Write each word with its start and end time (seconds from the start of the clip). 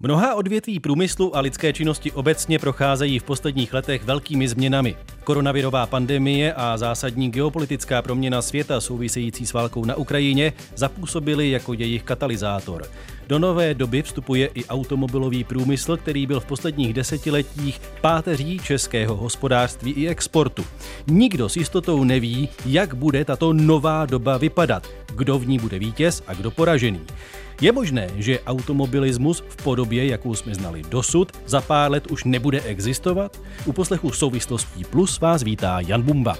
Mnoha 0.00 0.34
odvětví 0.34 0.80
průmyslu 0.80 1.36
a 1.36 1.40
lidské 1.40 1.72
činnosti 1.72 2.12
obecně 2.12 2.58
procházejí 2.58 3.18
v 3.18 3.22
posledních 3.22 3.74
letech 3.74 4.04
velkými 4.04 4.48
změnami. 4.48 4.96
Koronavirová 5.24 5.86
pandemie 5.86 6.54
a 6.54 6.76
zásadní 6.76 7.30
geopolitická 7.30 8.02
proměna 8.02 8.42
světa 8.42 8.80
související 8.80 9.46
s 9.46 9.52
válkou 9.52 9.84
na 9.84 9.94
Ukrajině 9.94 10.52
zapůsobily 10.76 11.50
jako 11.50 11.72
jejich 11.72 12.02
katalyzátor. 12.02 12.86
Do 13.28 13.38
nové 13.38 13.74
doby 13.74 14.02
vstupuje 14.02 14.50
i 14.54 14.64
automobilový 14.64 15.44
průmysl, 15.44 15.96
který 15.96 16.26
byl 16.26 16.40
v 16.40 16.46
posledních 16.46 16.94
desetiletích 16.94 17.80
páteří 18.00 18.58
českého 18.58 19.16
hospodářství 19.16 19.92
i 19.92 20.08
exportu. 20.08 20.64
Nikdo 21.06 21.48
s 21.48 21.56
jistotou 21.56 22.04
neví, 22.04 22.48
jak 22.66 22.94
bude 22.94 23.24
tato 23.24 23.52
nová 23.52 24.06
doba 24.06 24.36
vypadat, 24.36 24.86
kdo 25.16 25.38
v 25.38 25.48
ní 25.48 25.58
bude 25.58 25.78
vítěz 25.78 26.22
a 26.26 26.34
kdo 26.34 26.50
poražený. 26.50 27.00
Je 27.60 27.72
možné, 27.72 28.06
že 28.16 28.40
automobilismus 28.46 29.42
v 29.48 29.56
podobě, 29.62 30.06
jakou 30.06 30.34
jsme 30.34 30.54
znali 30.54 30.82
dosud, 30.82 31.32
za 31.46 31.60
pár 31.60 31.90
let 31.90 32.06
už 32.06 32.24
nebude 32.24 32.60
existovat? 32.60 33.40
U 33.64 33.72
poslechu 33.72 34.10
Souvislostí 34.10 34.84
Plus 34.84 35.20
vás 35.20 35.42
vítá 35.42 35.80
Jan 35.80 36.02
Bumba. 36.02 36.38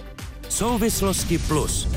Souvislosti 0.49 1.39
Plus. 1.39 1.89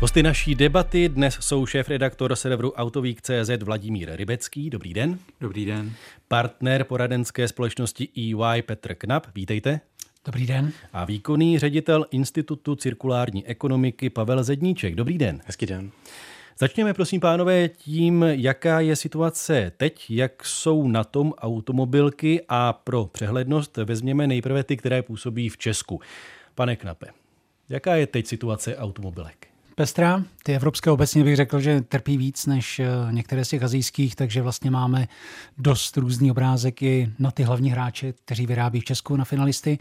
Hosty 0.00 0.22
naší 0.22 0.54
debaty 0.54 1.08
dnes 1.08 1.38
jsou 1.40 1.66
šéf-redaktor 1.66 2.36
serveru 2.36 2.72
Autovík.cz 2.72 3.62
Vladimír 3.62 4.10
Rybecký. 4.12 4.70
Dobrý 4.70 4.94
den. 4.94 5.18
Dobrý 5.40 5.64
den. 5.64 5.92
Partner 6.28 6.84
poradenské 6.84 7.48
společnosti 7.48 8.08
EY 8.16 8.62
Petr 8.62 8.94
Knap. 8.94 9.26
Vítejte. 9.34 9.80
Dobrý 10.24 10.46
den. 10.46 10.72
A 10.92 11.04
výkonný 11.04 11.58
ředitel 11.58 12.06
Institutu 12.10 12.76
cirkulární 12.76 13.46
ekonomiky 13.46 14.10
Pavel 14.10 14.44
Zedníček. 14.44 14.94
Dobrý 14.94 15.18
den. 15.18 15.40
Hezký 15.46 15.66
den. 15.66 15.90
Začněme 16.58 16.94
prosím 16.94 17.20
pánové 17.20 17.68
tím, 17.68 18.22
jaká 18.22 18.80
je 18.80 18.96
situace 18.96 19.72
teď, 19.76 20.06
jak 20.10 20.44
jsou 20.44 20.88
na 20.88 21.04
tom 21.04 21.32
automobilky 21.38 22.44
a 22.48 22.72
pro 22.72 23.06
přehlednost 23.06 23.76
vezměme 23.76 24.26
nejprve 24.26 24.64
ty, 24.64 24.76
které 24.76 25.02
působí 25.02 25.48
v 25.48 25.58
Česku. 25.58 26.00
Pane 26.54 26.76
Knape, 26.76 27.06
jaká 27.68 27.96
je 27.96 28.06
teď 28.06 28.26
situace 28.26 28.76
automobilek? 28.76 29.49
Pestrá. 29.80 30.24
Ty 30.42 30.54
evropské 30.54 30.90
obecně 30.90 31.24
bych 31.24 31.36
řekl, 31.36 31.60
že 31.60 31.80
trpí 31.80 32.16
víc 32.16 32.46
než 32.46 32.78
eh, 32.78 32.86
některé 33.10 33.44
z 33.44 33.48
těch 33.48 33.62
azijských, 33.62 34.16
takže 34.16 34.42
vlastně 34.42 34.70
máme 34.70 35.08
dost 35.58 35.96
různý 35.96 36.30
obrázek 36.30 36.82
i 36.82 37.12
na 37.18 37.30
ty 37.30 37.42
hlavní 37.42 37.70
hráče, 37.70 38.12
kteří 38.12 38.46
vyrábí 38.46 38.80
v 38.80 38.84
Česku 38.84 39.16
na 39.16 39.24
finalisty. 39.24 39.78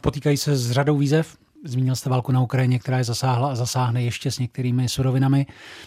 Potýkají 0.00 0.36
se 0.36 0.56
s 0.56 0.70
řadou 0.70 0.96
výzev, 0.96 1.36
Zmínil 1.64 1.96
jste 1.96 2.10
válku 2.10 2.32
na 2.32 2.40
Ukrajině, 2.40 2.78
která 2.78 2.98
je 2.98 3.04
zasáhla 3.04 3.50
a 3.50 3.54
zasáhne 3.54 4.02
ještě 4.02 4.30
s 4.30 4.38
některými 4.38 4.88
surovinami. 4.88 5.46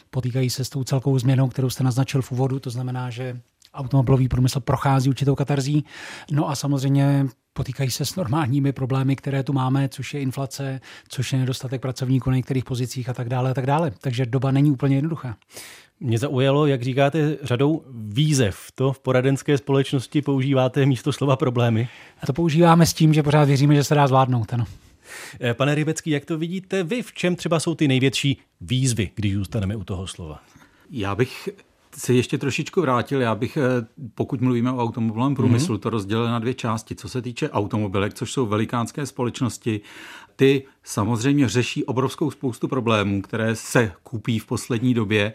Potýkají 0.10 0.50
se 0.50 0.66
s 0.66 0.70
tou 0.70 0.84
celkovou 0.84 1.20
změnou, 1.20 1.48
kterou 1.48 1.70
jste 1.70 1.84
naznačil 1.84 2.22
v 2.22 2.32
úvodu, 2.32 2.60
to 2.60 2.70
znamená, 2.70 3.10
že 3.10 3.40
automobilový 3.74 4.28
průmysl 4.28 4.60
prochází 4.60 5.10
určitou 5.10 5.36
katarzí. 5.36 5.86
No 6.32 6.50
a 6.50 6.56
samozřejmě 6.56 7.26
potýkají 7.56 7.92
se 7.92 8.06
s 8.06 8.16
normálními 8.16 8.74
problémy, 8.74 9.16
které 9.16 9.44
tu 9.44 9.54
máme, 9.54 9.90
což 9.90 10.14
je 10.14 10.20
inflace, 10.20 10.82
což 11.08 11.34
je 11.34 11.40
nedostatek 11.40 11.82
pracovníků 11.82 12.30
na 12.30 12.36
některých 12.36 12.66
pozicích 12.66 13.10
a 13.10 13.14
tak 13.14 13.30
dále 13.30 13.52
a 13.52 13.54
tak 13.54 13.66
dále. 13.66 13.92
Takže 14.02 14.26
doba 14.26 14.52
není 14.52 14.72
úplně 14.72 14.96
jednoduchá. 14.96 15.36
Mě 16.00 16.18
zaujalo, 16.18 16.68
jak 16.68 16.84
říkáte, 16.84 17.38
řadou 17.42 17.84
výzev. 17.92 18.72
To 18.76 18.94
v 18.94 19.00
poradenské 19.00 19.58
společnosti 19.58 20.22
používáte 20.22 20.86
místo 20.86 21.14
slova 21.14 21.36
problémy? 21.36 21.90
A 22.22 22.26
to 22.26 22.34
používáme 22.34 22.86
s 22.86 22.94
tím, 22.94 23.14
že 23.14 23.24
pořád 23.24 23.44
věříme, 23.46 23.76
že 23.76 23.84
se 23.84 23.96
dá 23.96 24.08
zvládnout. 24.08 24.54
Ano. 24.54 24.66
Eh, 25.42 25.54
pane 25.54 25.76
Rybecký, 25.76 26.10
jak 26.10 26.26
to 26.26 26.38
vidíte 26.38 26.84
vy? 26.84 27.02
V 27.02 27.14
čem 27.14 27.36
třeba 27.36 27.60
jsou 27.60 27.76
ty 27.76 27.88
největší 27.88 28.38
výzvy, 28.62 29.10
když 29.16 29.34
zůstaneme 29.34 29.76
u 29.76 29.84
toho 29.84 30.08
slova? 30.08 30.40
Já 30.90 31.16
bych 31.16 31.50
se 31.98 32.14
ještě 32.14 32.38
trošičku 32.38 32.82
vrátil. 32.82 33.22
Já 33.22 33.36
bych, 33.36 33.58
eh, 33.58 33.88
pokud 34.16 34.42
mluvíme 34.42 34.72
o 34.72 34.78
automobilovém 34.78 35.36
průmyslu, 35.36 35.76
mm-hmm. 35.76 35.80
to 35.80 35.90
rozdělil 35.90 36.26
na 36.26 36.40
dvě 36.40 36.54
části. 36.54 36.96
Co 36.96 37.10
se 37.10 37.22
týče 37.22 37.50
automobilek, 37.50 38.14
což 38.14 38.32
jsou 38.32 38.46
velikánské 38.46 39.06
společnosti, 39.06 39.82
ty 40.36 40.64
samozřejmě 40.84 41.50
řeší 41.50 41.84
obrovskou 41.84 42.32
spoustu 42.32 42.68
problémů, 42.68 43.22
které 43.22 43.56
se 43.56 43.92
kupí 44.04 44.40
v 44.40 44.46
poslední 44.46 44.94
době. 44.94 45.34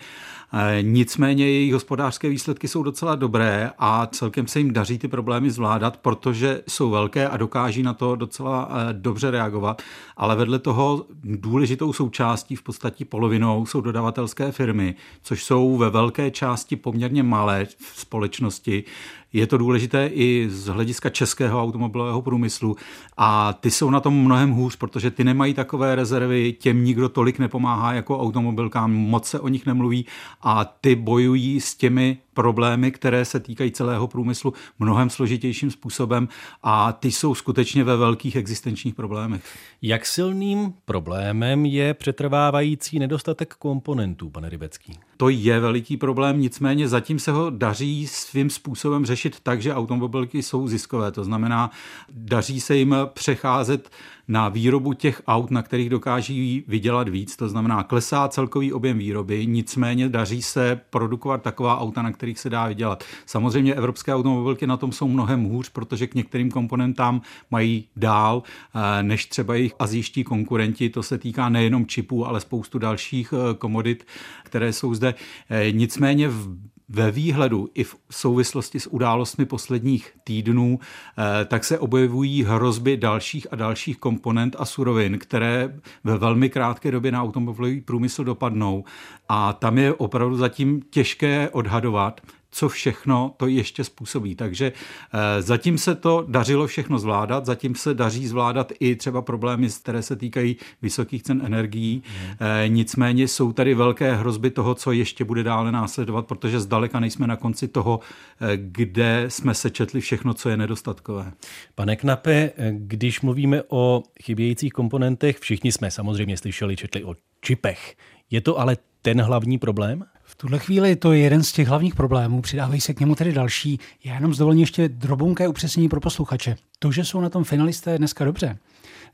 E, 0.53 0.83
nicméně 0.83 1.45
jejich 1.45 1.73
hospodářské 1.73 2.29
výsledky 2.29 2.69
jsou 2.69 2.83
docela 2.83 3.15
dobré 3.15 3.71
a 3.79 4.07
celkem 4.07 4.47
se 4.47 4.59
jim 4.59 4.73
daří 4.73 4.99
ty 4.99 5.09
problémy 5.09 5.51
zvládat, 5.51 5.97
protože 5.97 6.63
jsou 6.69 6.91
velké 6.91 7.29
a 7.29 7.37
dokáží 7.37 7.83
na 7.83 7.95
to 7.95 8.17
docela 8.17 8.69
e, 8.71 8.93
dobře 8.93 9.31
reagovat. 9.31 9.83
Ale 10.17 10.37
vedle 10.37 10.59
toho 10.59 11.07
důležitou 11.25 11.93
součástí, 11.93 12.57
v 12.57 12.63
podstatě 12.63 13.05
polovinou, 13.05 13.67
jsou 13.67 13.81
dodavatelské 13.81 14.53
firmy, 14.53 14.95
což 15.23 15.45
jsou 15.45 15.77
ve 15.77 15.91
velké 15.91 16.31
části 16.31 16.77
poměrně 16.77 17.23
malé 17.23 17.67
společnosti, 17.95 18.85
je 19.33 19.47
to 19.47 19.59
důležité 19.59 20.07
i 20.07 20.47
z 20.51 20.67
hlediska 20.67 21.11
českého 21.11 21.63
automobilového 21.63 22.23
průmyslu 22.23 22.77
a 23.17 23.53
ty 23.53 23.71
jsou 23.71 23.91
na 23.91 24.01
tom 24.01 24.25
mnohem 24.25 24.51
hůř, 24.51 24.77
protože 24.77 25.11
ty 25.11 25.25
nemají 25.25 25.55
takové 25.55 25.95
rezervy, 25.95 26.53
těm 26.53 26.85
nikdo 26.85 27.09
tolik 27.09 27.39
nepomáhá 27.39 27.93
jako 27.93 28.19
automobilkám, 28.19 28.93
moc 28.93 29.29
se 29.29 29.41
o 29.41 29.49
nich 29.49 29.67
nemluví 29.67 30.07
a 30.43 30.65
ty 30.65 30.95
bojují 30.95 31.61
s 31.61 31.75
těmi 31.75 32.19
problémy, 32.35 32.91
které 32.93 33.25
se 33.25 33.41
týkají 33.41 33.71
celého 33.71 34.09
průmyslu 34.09 34.53
mnohem 34.79 35.11
složitějším 35.11 35.71
způsobem 35.71 36.29
a 36.63 36.93
ty 36.93 37.13
jsou 37.13 37.35
skutečně 37.35 37.85
ve 37.85 37.97
velkých 37.97 38.37
existenčních 38.37 38.95
problémech. 38.95 39.45
Jak 39.83 40.07
silným 40.07 40.75
problémem 40.85 41.67
je 41.67 41.95
přetrvávající 41.95 42.99
nedostatek 42.99 43.55
komponentů, 43.55 44.31
pane 44.31 44.49
Rybecký? 44.49 44.93
To 45.17 45.29
je 45.29 45.61
veliký 45.61 45.97
problém, 45.97 46.41
nicméně 46.41 46.89
zatím 46.89 47.19
se 47.19 47.33
ho 47.33 47.51
daří 47.51 48.07
svým 48.07 48.51
způsobem 48.51 49.07
řešit 49.07 49.41
tak, 49.43 49.63
že 49.63 49.75
automobilky 49.75 50.43
jsou 50.43 50.69
ziskové. 50.69 51.13
To 51.13 51.25
znamená, 51.25 51.71
daří 52.13 52.61
se 52.61 52.77
jim 52.77 52.97
přecházet 53.13 53.91
na 54.31 54.49
výrobu 54.49 54.93
těch 54.93 55.23
aut, 55.27 55.51
na 55.51 55.63
kterých 55.63 55.91
dokáží 55.91 56.65
vydělat 56.69 57.09
víc, 57.09 57.37
to 57.37 57.49
znamená 57.49 57.83
klesá 57.83 58.29
celkový 58.29 58.73
objem 58.73 58.99
výroby, 58.99 59.47
nicméně 59.47 60.09
daří 60.09 60.43
se 60.43 60.81
produkovat 60.91 61.43
taková 61.43 61.81
auta, 61.81 62.03
na 62.03 62.13
kterých 62.13 62.39
se 62.39 62.51
dá 62.51 62.67
vydělat. 62.67 63.05
Samozřejmě 63.27 63.75
evropské 63.75 64.15
automobilky 64.15 64.67
na 64.67 64.77
tom 64.77 64.93
jsou 64.93 65.09
mnohem 65.09 65.45
hůř, 65.45 65.69
protože 65.69 66.07
k 66.07 66.15
některým 66.15 66.51
komponentám 66.51 67.23
mají 67.51 67.89
dál 67.97 68.43
eh, 68.75 69.03
než 69.03 69.27
třeba 69.27 69.55
jejich 69.55 69.75
azijští 69.79 70.25
konkurenti. 70.25 70.91
To 70.91 71.03
se 71.03 71.19
týká 71.19 71.49
nejenom 71.49 71.87
čipů, 71.87 72.27
ale 72.27 72.41
spoustu 72.41 72.79
dalších 72.79 73.35
eh, 73.37 73.55
komodit, 73.55 74.07
které 74.45 74.73
jsou 74.73 74.95
zde. 74.95 75.15
Eh, 75.51 75.73
nicméně 75.73 76.29
v 76.29 76.57
ve 76.91 77.11
výhledu 77.11 77.69
i 77.75 77.85
v 77.85 77.97
souvislosti 78.11 78.81
s 78.81 78.87
událostmi 78.87 79.45
posledních 79.45 80.13
týdnů, 80.25 80.79
eh, 80.81 81.45
tak 81.45 81.65
se 81.65 81.79
objevují 81.79 82.45
hrozby 82.45 82.97
dalších 82.97 83.47
a 83.51 83.57
dalších 83.57 83.99
komponent 83.99 84.57
a 84.59 84.65
surovin, 84.65 85.19
které 85.19 85.81
ve 86.05 86.19
velmi 86.19 86.51
krátké 86.51 86.91
době 86.91 87.13
na 87.13 87.23
automobilový 87.23 87.81
průmysl 87.81 88.25
dopadnou. 88.25 88.85
A 89.29 89.53
tam 89.53 89.79
je 89.79 89.95
opravdu 89.95 90.37
zatím 90.37 90.83
těžké 90.91 91.49
odhadovat, 91.53 92.21
co 92.51 92.69
všechno 92.69 93.35
to 93.37 93.47
ještě 93.47 93.85
způsobí. 93.85 94.35
Takže 94.35 94.73
eh, 95.13 95.43
zatím 95.43 95.79
se 95.79 95.95
to 95.95 96.25
dařilo 96.29 96.67
všechno 96.67 96.99
zvládat, 96.99 97.47
zatím 97.47 97.75
se 97.75 97.95
daří 97.95 98.27
zvládat 98.27 98.73
i 98.81 98.97
třeba 98.97 99.23
problémy, 99.23 99.69
které 99.83 100.03
se 100.03 100.17
týkají 100.17 100.57
vysokých 100.83 101.23
cen 101.23 101.43
energií. 101.45 102.03
Mm. 102.07 102.75
Nicméně 102.75 103.29
jsou 103.29 103.53
tady 103.53 103.75
velké 103.75 104.15
hrozby 104.15 104.51
toho, 104.51 104.75
co 104.75 104.93
ještě 104.93 105.25
bude 105.25 105.43
dále 105.43 105.73
následovat, 105.73 106.27
protože 106.27 106.61
zdaleka 106.61 107.01
nejsme 107.01 107.27
na 107.27 107.37
konci 107.37 107.69
toho, 107.69 108.01
eh, 108.41 108.57
kde 108.57 109.25
jsme 109.29 109.55
se 109.55 109.71
četli 109.71 110.01
všechno, 110.01 110.35
co 110.35 110.49
je 110.49 110.57
nedostatkové. 110.57 111.33
Pane 111.75 111.97
Knape, 111.97 112.51
když 112.71 113.21
mluvíme 113.21 113.63
o 113.69 114.03
chybějících 114.23 114.73
komponentech, 114.73 115.39
všichni 115.39 115.73
jsme 115.73 115.91
samozřejmě 115.91 116.37
slyšeli, 116.37 116.77
četli 116.77 117.05
o 117.05 117.15
čipech. 117.41 117.97
Je 118.31 118.41
to 118.41 118.59
ale 118.59 118.77
ten 119.03 119.21
hlavní 119.21 119.59
problém? 119.59 120.05
V 120.31 120.35
tuhle 120.35 120.59
chvíli 120.59 120.97
to 120.97 121.13
je 121.13 121.19
jeden 121.19 121.43
z 121.43 121.53
těch 121.53 121.69
hlavních 121.69 121.95
problémů, 121.95 122.43
přidávají 122.43 122.81
se 122.81 122.95
k 122.95 123.01
němu 123.01 123.15
tedy 123.15 123.33
další. 123.33 123.81
Já 124.05 124.15
jenom 124.15 124.35
zdovolím 124.35 124.61
ještě 124.61 124.89
drobunké 124.89 125.49
upřesnění 125.49 125.89
pro 125.89 126.01
posluchače. 126.01 126.57
To, 126.79 126.93
že 126.93 127.05
jsou 127.05 127.21
na 127.21 127.29
tom 127.29 127.45
finalisté 127.45 127.99
dneska 127.99 128.25
dobře, 128.25 128.59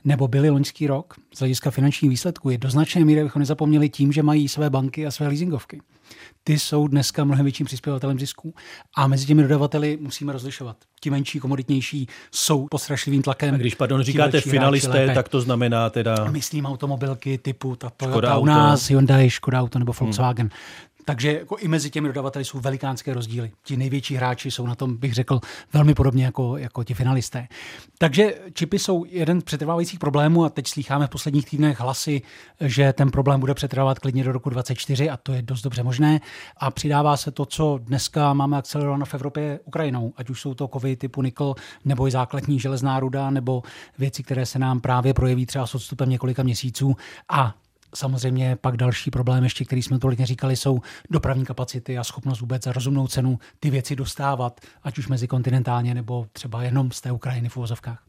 nebo 0.05 0.29
byli 0.29 0.51
loňský 0.51 0.87
rok 0.87 1.15
z 1.35 1.39
hlediska 1.39 1.71
finančních 1.71 2.11
výsledků, 2.11 2.51
je 2.51 2.59
do 2.59 2.71
značné 2.71 3.05
míry, 3.05 3.21
abychom 3.21 3.41
nezapomněli 3.41 3.89
tím, 3.89 4.13
že 4.13 4.23
mají 4.23 4.49
své 4.49 4.71
banky 4.71 5.07
a 5.07 5.11
své 5.11 5.29
leasingovky. 5.29 5.81
Ty 6.45 6.59
jsou 6.59 6.89
dneska 6.89 7.25
mnohem 7.25 7.45
větším 7.45 7.67
přispěvatelem 7.67 8.19
zisků 8.19 8.55
a 8.97 9.07
mezi 9.07 9.27
těmi 9.27 9.43
dodavateli 9.43 9.99
musíme 10.01 10.33
rozlišovat. 10.33 10.77
Ti 11.01 11.11
menší, 11.11 11.41
komoditnější 11.41 12.07
jsou 12.31 12.67
pod 12.71 12.79
strašlivým 12.79 13.23
tlakem. 13.23 13.55
A 13.55 13.59
když, 13.59 13.75
pardon, 13.75 14.03
říkáte 14.03 14.41
finalisté, 14.41 15.15
tak 15.15 15.29
to 15.29 15.41
znamená 15.41 15.91
teda... 15.91 16.31
Myslím 16.31 16.67
automobilky 16.67 17.39
typu 17.39 17.77
ta 17.77 17.91
Toyota 17.91 18.13
Škoda 18.13 18.39
u 18.39 18.45
nás, 18.45 18.83
auto. 18.83 18.93
Hyundai, 18.93 19.31
Škoda 19.31 19.61
Auto 19.61 19.79
nebo 19.79 19.93
Volkswagen. 20.01 20.47
Hmm 20.47 20.96
Takže 21.09 21.39
jako 21.39 21.57
i 21.57 21.69
mezi 21.69 21.91
těmi 21.91 22.09
dodavateli 22.09 22.45
jsou 22.45 22.61
velikánské 22.61 23.15
rozdíly. 23.15 23.51
Ti 23.65 23.77
největší 23.77 24.17
hráči 24.17 24.51
jsou 24.51 24.67
na 24.67 24.75
tom, 24.75 24.97
bych 24.97 25.15
řekl, 25.15 25.41
velmi 25.73 25.95
podobně 25.95 26.25
jako, 26.25 26.57
jako 26.57 26.85
ti 26.85 26.95
finalisté. 26.95 27.49
Takže 27.99 28.35
čipy 28.53 28.79
jsou 28.79 29.05
jeden 29.09 29.41
z 29.41 29.45
přetrvávajících 29.45 29.99
problémů 29.99 30.45
a 30.45 30.49
teď 30.49 30.67
slýcháme 30.67 31.07
v 31.07 31.11
posledních 31.11 31.51
týdnech 31.51 31.81
hlasy, 31.81 32.23
že 32.61 32.93
ten 32.93 33.11
problém 33.11 33.41
bude 33.41 33.55
přetrvávat 33.55 33.99
klidně 33.99 34.25
do 34.25 34.33
roku 34.33 34.51
2024 34.51 35.11
a 35.11 35.17
to 35.17 35.33
je 35.33 35.43
dost 35.43 35.63
dobře 35.63 35.83
možné. 35.83 36.21
A 36.57 36.71
přidává 36.71 37.17
se 37.17 37.31
to, 37.31 37.47
co 37.47 37.79
dneska 37.83 38.33
máme 38.33 38.59
akcelerováno 38.59 39.07
v 39.07 39.15
Evropě 39.15 39.61
Ukrajinou, 39.65 40.13
ať 40.17 40.31
už 40.31 40.41
jsou 40.41 40.55
to 40.55 40.69
kovy 40.69 40.97
typu 40.97 41.23
nikl 41.23 41.55
nebo 41.85 42.07
i 42.07 42.11
základní 42.11 42.61
železná 42.61 43.01
ruda 43.01 43.31
nebo 43.31 43.63
věci, 43.99 44.23
které 44.23 44.47
se 44.47 44.59
nám 44.59 44.81
právě 44.81 45.15
projeví 45.15 45.47
třeba 45.47 45.67
s 45.67 45.75
odstupem 45.75 46.11
několika 46.11 46.43
měsíců. 46.43 46.97
A 47.29 47.55
Samozřejmě 47.95 48.57
pak 48.57 48.77
další 48.77 49.11
problém, 49.11 49.45
ještě 49.45 49.65
který 49.65 49.83
jsme 49.83 49.99
tolik 49.99 50.19
neříkali, 50.19 50.57
jsou 50.57 50.81
dopravní 51.11 51.45
kapacity 51.45 51.99
a 51.99 52.05
schopnost 52.05 52.41
vůbec 52.41 52.65
za 52.65 52.73
rozumnou 52.73 53.07
cenu 53.07 53.39
ty 53.61 53.71
věci 53.71 53.97
dostávat, 53.97 54.61
ať 54.83 54.99
už 54.99 55.09
mezikontinentálně 55.09 55.95
nebo 55.95 56.27
třeba 56.33 56.63
jenom 56.63 56.91
z 56.91 57.01
té 57.01 57.13
Ukrajiny 57.13 57.49
v 57.49 57.57
uvozovkách. 57.57 58.03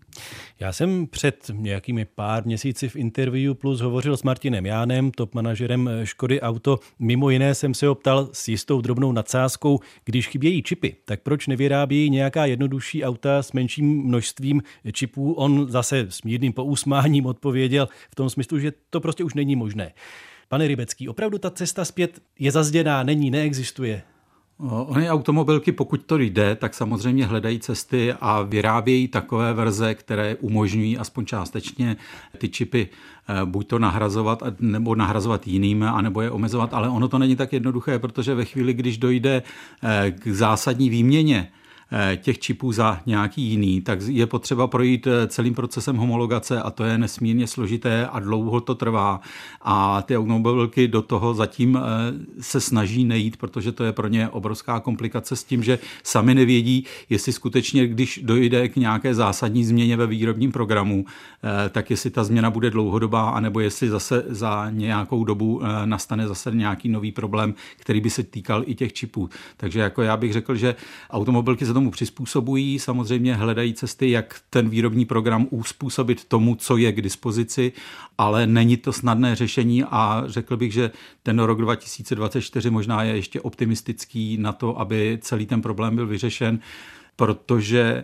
Já 0.60 0.74
jsem 0.74 1.08
před 1.08 1.52
nějakými 1.54 2.06
pár 2.06 2.46
měsíci 2.46 2.90
v 2.90 2.96
Interview 2.96 3.54
Plus 3.54 3.82
hovořil 3.82 4.18
s 4.18 4.24
Martinem 4.24 4.66
Jánem, 4.66 5.12
top 5.12 5.36
manažerem 5.36 5.90
Škody 6.04 6.42
Auto. 6.42 6.80
Mimo 7.00 7.30
jiné 7.30 7.56
jsem 7.56 7.74
se 7.74 7.90
optal 7.90 8.30
s 8.34 8.48
jistou 8.48 8.82
drobnou 8.82 9.12
nadsázkou, 9.12 9.80
když 10.06 10.28
chybějí 10.28 10.64
čipy, 10.64 10.96
tak 11.06 11.22
proč 11.22 11.48
nevyrábějí 11.48 12.10
nějaká 12.10 12.46
jednodušší 12.46 13.04
auta 13.04 13.44
s 13.44 13.52
menším 13.52 14.04
množstvím 14.04 14.62
čipů? 14.92 15.34
On 15.34 15.68
zase 15.70 16.08
s 16.10 16.22
mírným 16.22 16.54
pousmáním 16.54 17.26
odpověděl 17.26 17.88
v 18.12 18.16
tom 18.16 18.30
smyslu, 18.30 18.60
že 18.60 18.74
to 18.90 19.00
prostě 19.00 19.24
už 19.24 19.34
není 19.34 19.56
možné. 19.56 19.94
Pane 20.50 20.68
Rybecký, 20.68 21.10
opravdu 21.10 21.38
ta 21.38 21.50
cesta 21.50 21.86
zpět 21.86 22.20
je 22.40 22.52
zazděná, 22.52 23.04
není, 23.04 23.32
neexistuje. 23.32 24.04
Ony 24.60 25.10
automobilky, 25.10 25.72
pokud 25.72 26.04
to 26.04 26.18
jde, 26.18 26.56
tak 26.56 26.74
samozřejmě 26.74 27.26
hledají 27.26 27.60
cesty 27.60 28.14
a 28.22 28.42
vyrábějí 28.42 29.08
takové 29.08 29.54
verze, 29.54 29.96
které 29.96 30.36
umožňují 30.36 30.98
aspoň 30.98 31.26
částečně 31.26 31.98
ty 32.38 32.50
čipy 32.50 32.90
eh, 33.30 33.46
buď 33.46 33.68
to 33.68 33.80
nahrazovat, 33.80 34.44
nebo 34.60 34.96
nahrazovat 34.96 35.48
jiným, 35.48 35.84
anebo 35.84 36.22
je 36.22 36.32
omezovat, 36.32 36.74
ale 36.74 36.90
ono 36.90 37.08
to 37.08 37.18
není 37.18 37.36
tak 37.36 37.54
jednoduché, 37.54 38.00
protože 38.00 38.36
ve 38.36 38.46
chvíli, 38.46 38.74
když 38.74 38.98
dojde 38.98 39.44
eh, 39.84 40.12
k 40.12 40.28
zásadní 40.28 40.90
výměně 40.90 41.52
těch 42.16 42.40
čipů 42.40 42.72
za 42.72 43.00
nějaký 43.06 43.42
jiný, 43.42 43.82
tak 43.82 44.00
je 44.02 44.26
potřeba 44.28 44.68
projít 44.68 45.08
eh, 45.08 45.28
celým 45.28 45.54
procesem 45.54 45.96
homologace 45.96 46.62
a 46.62 46.72
to 46.72 46.84
je 46.84 46.98
nesmírně 46.98 47.48
složité 47.48 48.08
a 48.08 48.20
dlouho 48.20 48.62
to 48.62 48.76
trvá. 48.76 49.22
A 49.62 50.02
ty 50.02 50.18
automobilky 50.18 50.88
do 50.88 51.02
toho 51.02 51.34
zatím 51.34 51.78
eh, 51.78 51.82
se 52.42 52.62
snaží 52.62 53.06
nejít, 53.06 53.38
protože 53.38 53.72
to 53.72 53.84
je 53.84 53.92
pro 53.92 54.08
ně 54.08 54.30
obrovská 54.30 54.80
komplikace 54.80 55.36
s 55.36 55.44
tím, 55.44 55.64
že 55.64 55.80
sami 56.04 56.36
nevědí, 56.36 56.86
jestli 57.10 57.34
skutečně, 57.34 57.88
když 57.88 58.20
dojde 58.24 58.68
k 58.68 58.76
nějaké 58.76 59.16
zásadní 59.16 59.66
změně 59.66 59.98
ve 59.98 60.08
výrobním 60.08 60.52
programu, 60.52 61.06
tak 61.70 61.90
jestli 61.90 62.10
ta 62.10 62.24
změna 62.24 62.50
bude 62.50 62.70
dlouhodobá, 62.70 63.30
anebo 63.30 63.60
jestli 63.60 63.90
zase 63.90 64.24
za 64.28 64.70
nějakou 64.70 65.24
dobu 65.24 65.62
nastane 65.86 66.28
zase 66.28 66.52
nějaký 66.52 66.90
nový 66.90 67.12
problém, 67.12 67.54
který 67.78 68.02
by 68.02 68.10
se 68.10 68.24
týkal 68.24 68.64
i 68.66 68.76
těch 68.76 68.94
čipů. 68.94 69.30
Takže 69.58 69.80
jako 69.80 70.02
já 70.02 70.18
bych 70.18 70.34
řekl, 70.34 70.56
že 70.56 70.76
automobilky 71.10 71.66
se 71.66 71.74
tomu 71.78 71.92
přizpůsobují, 71.92 72.80
samozřejmě 72.80 73.36
hledají 73.36 73.74
cesty, 73.74 74.12
jak 74.12 74.42
ten 74.50 74.70
výrobní 74.70 75.06
program 75.06 75.48
uspůsobit 75.50 76.26
tomu, 76.26 76.56
co 76.56 76.78
je 76.78 76.92
k 76.92 77.02
dispozici, 77.02 77.72
ale 78.18 78.48
není 78.48 78.78
to 78.78 78.94
snadné 78.94 79.36
řešení 79.36 79.84
a 79.84 80.24
řekl 80.26 80.58
bych, 80.58 80.74
že 80.74 80.92
ten 81.24 81.40
rok 81.40 81.62
2024 81.62 82.70
možná 82.70 83.04
je 83.04 83.16
ještě 83.16 83.42
optimistický 83.42 84.38
na 84.38 84.54
to, 84.54 84.80
aby 84.80 85.20
celý 85.22 85.46
ten 85.46 85.62
problém 85.62 85.96
byl 85.96 86.08
vyřešen, 86.08 86.60
protože 87.16 88.04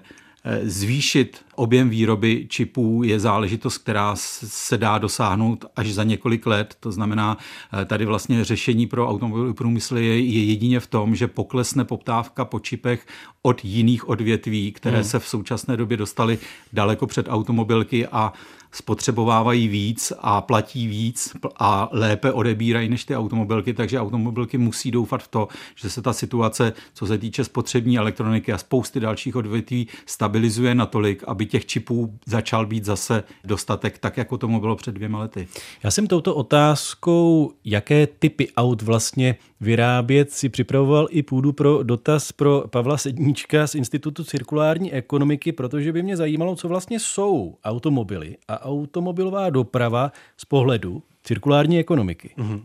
zvýšit 0.63 1.45
objem 1.55 1.89
výroby 1.89 2.45
čipů 2.49 3.01
je 3.03 3.19
záležitost, 3.19 3.77
která 3.77 4.15
se 4.15 4.77
dá 4.77 4.97
dosáhnout 4.97 5.65
až 5.75 5.93
za 5.93 6.03
několik 6.03 6.45
let. 6.45 6.77
To 6.79 6.91
znamená, 6.91 7.37
eh, 7.81 7.85
tady 7.85 8.05
vlastně 8.05 8.43
řešení 8.43 8.87
pro 8.87 9.09
automobilový 9.09 9.53
průmysl 9.53 9.97
je, 9.97 10.19
je 10.19 10.43
jedině 10.43 10.79
v 10.79 10.87
tom, 10.87 11.15
že 11.15 11.27
poklesne 11.27 11.85
poptávka 11.85 12.45
po 12.45 12.59
čipech 12.59 13.07
od 13.41 13.65
jiných 13.65 14.09
odvětví, 14.09 14.71
které 14.71 14.97
hmm. 14.97 15.03
se 15.03 15.19
v 15.19 15.27
současné 15.27 15.77
době 15.77 15.97
dostaly 15.97 16.37
daleko 16.73 17.07
před 17.07 17.25
automobilky 17.29 18.07
a 18.07 18.33
spotřebovávají 18.73 19.67
víc 19.67 20.13
a 20.19 20.41
platí 20.41 20.87
víc 20.87 21.35
a 21.59 21.89
lépe 21.91 22.31
odebírají 22.31 22.89
než 22.89 23.05
ty 23.05 23.15
automobilky, 23.15 23.73
takže 23.73 23.99
automobilky 23.99 24.57
musí 24.57 24.91
doufat 24.91 25.23
v 25.23 25.27
to, 25.27 25.47
že 25.75 25.89
se 25.89 26.01
ta 26.01 26.13
situace, 26.13 26.73
co 26.93 27.05
se 27.05 27.17
týče 27.17 27.43
spotřební 27.43 27.97
elektroniky 27.97 28.53
a 28.53 28.57
spousty 28.57 28.99
dalších 28.99 29.35
odvětví, 29.35 29.87
stabilizuje 30.05 30.75
natolik, 30.75 31.23
aby 31.27 31.45
těch 31.45 31.65
čipů 31.65 32.17
začal 32.25 32.65
být 32.65 32.85
zase 32.85 33.23
dostatek, 33.43 33.97
tak 33.97 34.17
jako 34.17 34.37
tomu 34.37 34.59
bylo 34.59 34.75
před 34.75 34.95
dvěma 34.95 35.19
lety. 35.19 35.47
Já 35.83 35.91
jsem 35.91 36.07
touto 36.07 36.35
otázkou, 36.35 37.51
jaké 37.65 38.07
typy 38.07 38.47
aut 38.57 38.81
vlastně 38.81 39.35
vyrábět, 39.63 40.31
si 40.31 40.49
připravoval 40.49 41.07
i 41.09 41.23
půdu 41.23 41.53
pro 41.53 41.83
dotaz 41.83 42.31
pro 42.31 42.63
Pavla 42.69 42.97
Sedníčka 42.97 43.67
z 43.67 43.75
Institutu 43.75 44.23
cirkulární 44.23 44.93
ekonomiky, 44.93 45.51
protože 45.51 45.93
by 45.93 46.03
mě 46.03 46.17
zajímalo, 46.17 46.55
co 46.55 46.67
vlastně 46.67 46.99
jsou 46.99 47.55
automobily 47.63 48.37
a 48.47 48.65
automobilová 48.65 49.49
doprava 49.49 50.11
z 50.37 50.45
pohledu 50.45 51.03
cirkulární 51.23 51.79
ekonomiky. 51.79 52.31
Mm-hmm. 52.37 52.61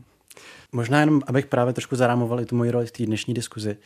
Možná 0.73 1.01
jenom, 1.01 1.23
abych 1.27 1.47
právě 1.47 1.73
trošku 1.73 1.97
zarámoval 1.97 2.41
i 2.41 2.47
tu 2.47 2.57
moji 2.57 2.71
roli 2.71 2.87
v 2.87 2.93
té 2.93 3.07
dnešní 3.07 3.35
diskuzi, 3.35 3.77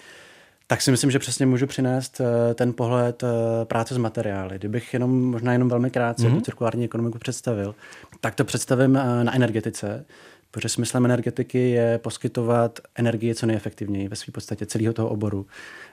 tak 0.67 0.83
si 0.83 0.91
myslím, 0.91 1.11
že 1.11 1.19
přesně 1.19 1.47
můžu 1.47 1.67
přinést 1.67 2.21
eh, 2.21 2.55
ten 2.55 2.73
pohled 2.73 3.23
eh, 3.23 3.65
práce 3.65 3.95
s 3.95 3.99
materiály. 3.99 4.59
Kdybych 4.59 4.93
jenom, 4.95 5.25
možná 5.25 5.53
jenom 5.53 5.69
velmi 5.69 5.91
krátce 5.91 6.29
mm-hmm. 6.29 6.35
tu 6.35 6.41
cirkulární 6.41 6.85
ekonomiku 6.85 7.19
představil, 7.19 7.75
tak 8.21 8.35
to 8.35 8.45
představím 8.45 8.97
eh, 8.97 9.25
na 9.25 9.35
energetice, 9.35 10.05
protože 10.53 10.69
smyslem 10.69 11.05
energetiky 11.05 11.71
je 11.71 11.99
poskytovat 11.99 12.81
energii 12.95 13.35
co 13.35 13.47
nejefektivněji 13.47 14.09
ve 14.09 14.17
své 14.17 14.31
podstatě 14.33 14.67
celého 14.67 14.93
toho 14.93 15.09
oboru, 15.09 15.47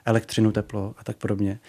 elektřinu, 0.05 0.51
teplo 0.51 0.93
a 0.97 1.03
tak 1.03 1.17
podobně. 1.17 1.59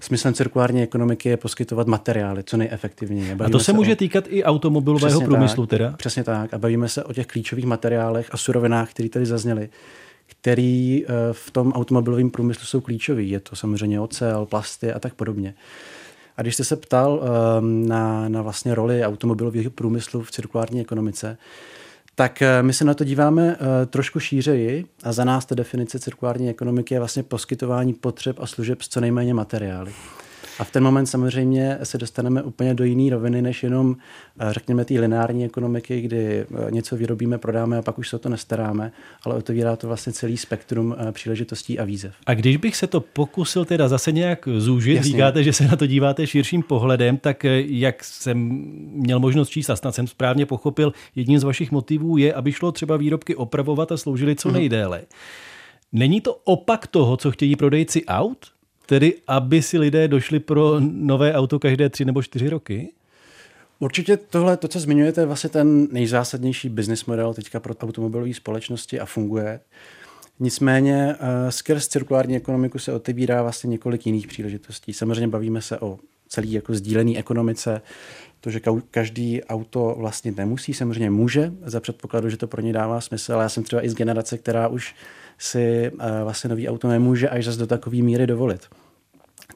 Smyslem 0.00 0.34
cirkulární 0.34 0.82
ekonomiky 0.82 1.28
je 1.28 1.36
poskytovat 1.36 1.86
materiály 1.86 2.42
co 2.42 2.56
nejefektivněji. 2.56 3.34
Bavíme 3.34 3.46
a 3.46 3.48
to 3.48 3.58
se, 3.58 3.64
se 3.64 3.72
může 3.72 3.92
o... 3.92 3.96
týkat 3.96 4.24
i 4.28 4.44
automobilového 4.44 5.10
přesně 5.10 5.26
průmyslu 5.26 5.66
tak, 5.66 5.78
teda? 5.78 5.92
Přesně 5.96 6.24
tak. 6.24 6.54
A 6.54 6.58
bavíme 6.58 6.88
se 6.88 7.04
o 7.04 7.12
těch 7.12 7.26
klíčových 7.26 7.66
materiálech 7.66 8.28
a 8.30 8.36
surovinách, 8.36 8.90
které 8.90 9.08
tady 9.08 9.26
zazněly 9.26 9.68
který 10.26 11.04
eh, 11.04 11.08
v 11.32 11.50
tom 11.50 11.72
automobilovém 11.72 12.30
průmyslu 12.30 12.64
jsou 12.64 12.80
klíčový. 12.80 13.30
Je 13.30 13.40
to 13.40 13.56
samozřejmě 13.56 14.00
ocel, 14.00 14.46
plasty 14.46 14.92
a 14.92 14.98
tak 14.98 15.14
podobně. 15.14 15.54
A 16.36 16.42
když 16.42 16.54
jste 16.54 16.64
se 16.64 16.76
ptal 16.76 17.22
ehm, 17.22 17.88
na, 17.88 18.28
na 18.28 18.42
vlastně 18.42 18.74
roli 18.74 19.04
automobilového 19.04 19.70
průmyslu 19.70 20.22
v 20.22 20.30
cirkulární 20.30 20.80
ekonomice, 20.80 21.38
tak 22.20 22.42
eh, 22.42 22.62
my 22.62 22.72
se 22.72 22.84
na 22.84 22.94
to 22.94 23.04
díváme 23.04 23.56
eh, 23.60 23.86
trošku 23.86 24.20
šířeji 24.20 24.84
a 25.02 25.12
za 25.12 25.24
nás 25.24 25.44
ta 25.44 25.54
definice 25.54 25.98
cirkulární 25.98 26.50
ekonomiky 26.50 26.94
je 26.94 26.98
vlastně 26.98 27.22
poskytování 27.22 27.94
potřeb 27.94 28.40
a 28.40 28.46
služeb 28.46 28.82
s 28.82 28.88
co 28.88 29.00
nejméně 29.00 29.34
materiály. 29.34 29.92
A 30.60 30.64
v 30.64 30.70
ten 30.70 30.82
moment 30.82 31.06
samozřejmě 31.06 31.78
se 31.82 31.98
dostaneme 31.98 32.42
úplně 32.42 32.74
do 32.74 32.84
jiné 32.84 33.10
roviny, 33.10 33.42
než 33.42 33.62
jenom, 33.62 33.96
eh, 34.40 34.52
řekněme, 34.52 34.84
té 34.84 34.94
lineární 34.94 35.44
ekonomiky, 35.44 36.00
kdy 36.00 36.40
eh, 36.40 36.46
něco 36.70 36.96
vyrobíme, 36.96 37.38
prodáme 37.38 37.78
a 37.78 37.82
pak 37.82 37.98
už 37.98 38.08
se 38.08 38.16
o 38.16 38.18
to 38.18 38.28
nestaráme, 38.28 38.92
ale 39.24 39.34
otevírá 39.34 39.76
to 39.76 39.86
vlastně 39.86 40.12
celý 40.12 40.36
spektrum 40.36 40.96
eh, 40.98 41.12
příležitostí 41.12 41.78
a 41.78 41.84
výzev. 41.84 42.14
A 42.26 42.34
když 42.34 42.56
bych 42.56 42.76
se 42.76 42.86
to 42.86 43.00
pokusil 43.00 43.64
teda 43.64 43.88
zase 43.88 44.12
nějak 44.12 44.48
zúžit, 44.56 44.94
Jasně. 44.94 45.12
říkáte, 45.12 45.44
že 45.44 45.52
se 45.52 45.64
na 45.64 45.76
to 45.76 45.86
díváte 45.86 46.26
širším 46.26 46.62
pohledem, 46.62 47.16
tak 47.16 47.44
jak 47.64 48.04
jsem 48.04 48.38
měl 48.92 49.20
možnost 49.20 49.48
číst 49.48 49.70
a 49.70 49.76
snad 49.76 49.94
jsem 49.94 50.06
správně 50.06 50.46
pochopil, 50.46 50.92
jedním 51.14 51.38
z 51.38 51.44
vašich 51.44 51.70
motivů 51.70 52.16
je, 52.16 52.34
aby 52.34 52.52
šlo 52.52 52.72
třeba 52.72 52.96
výrobky 52.96 53.36
opravovat 53.36 53.92
a 53.92 53.96
sloužily 53.96 54.36
co 54.36 54.48
mhm. 54.48 54.56
nejdéle. 54.56 55.02
Není 55.92 56.20
to 56.20 56.34
opak 56.34 56.86
toho, 56.86 57.16
co 57.16 57.30
chtějí 57.30 57.56
prodejci 57.56 58.04
aut? 58.04 58.59
Tedy, 58.90 59.14
aby 59.26 59.62
si 59.62 59.78
lidé 59.78 60.08
došli 60.08 60.40
pro 60.40 60.80
nové 60.80 61.34
auto 61.34 61.58
každé 61.58 61.88
tři 61.88 62.04
nebo 62.04 62.22
čtyři 62.22 62.48
roky? 62.48 62.92
Určitě 63.78 64.16
tohle, 64.16 64.56
to, 64.56 64.68
co 64.68 64.80
zmiňujete, 64.80 65.20
je 65.20 65.26
vlastně 65.26 65.50
ten 65.50 65.88
nejzásadnější 65.92 66.68
business 66.68 67.04
model 67.04 67.34
teďka 67.34 67.60
pro 67.60 67.74
automobilové 67.74 68.34
společnosti 68.34 69.00
a 69.00 69.06
funguje. 69.06 69.60
Nicméně 70.40 71.14
uh, 71.14 71.50
skrz 71.50 71.88
cirkulární 71.88 72.36
ekonomiku 72.36 72.78
se 72.78 72.92
otevírá 72.92 73.42
vlastně 73.42 73.68
několik 73.68 74.06
jiných 74.06 74.26
příležitostí. 74.26 74.92
Samozřejmě 74.92 75.28
bavíme 75.28 75.62
se 75.62 75.78
o 75.78 75.98
celý 76.28 76.52
jako 76.52 76.74
sdílený 76.74 77.18
ekonomice, 77.18 77.80
to, 78.40 78.50
že 78.50 78.60
každý 78.90 79.44
auto 79.44 79.94
vlastně 79.98 80.32
nemusí, 80.36 80.74
samozřejmě 80.74 81.10
může, 81.10 81.52
za 81.64 81.80
předpokladu, 81.80 82.30
že 82.30 82.36
to 82.36 82.46
pro 82.46 82.62
ně 82.62 82.72
dává 82.72 83.00
smysl, 83.00 83.34
ale 83.34 83.42
já 83.42 83.48
jsem 83.48 83.62
třeba 83.62 83.84
i 83.84 83.88
z 83.88 83.94
generace, 83.94 84.38
která 84.38 84.68
už 84.68 84.94
si 85.38 85.90
uh, 85.94 86.00
vlastně 86.24 86.50
nový 86.50 86.68
auto 86.68 86.88
nemůže 86.88 87.28
až 87.28 87.44
zase 87.44 87.58
do 87.58 87.66
takové 87.66 87.96
míry 87.96 88.26
dovolit. 88.26 88.68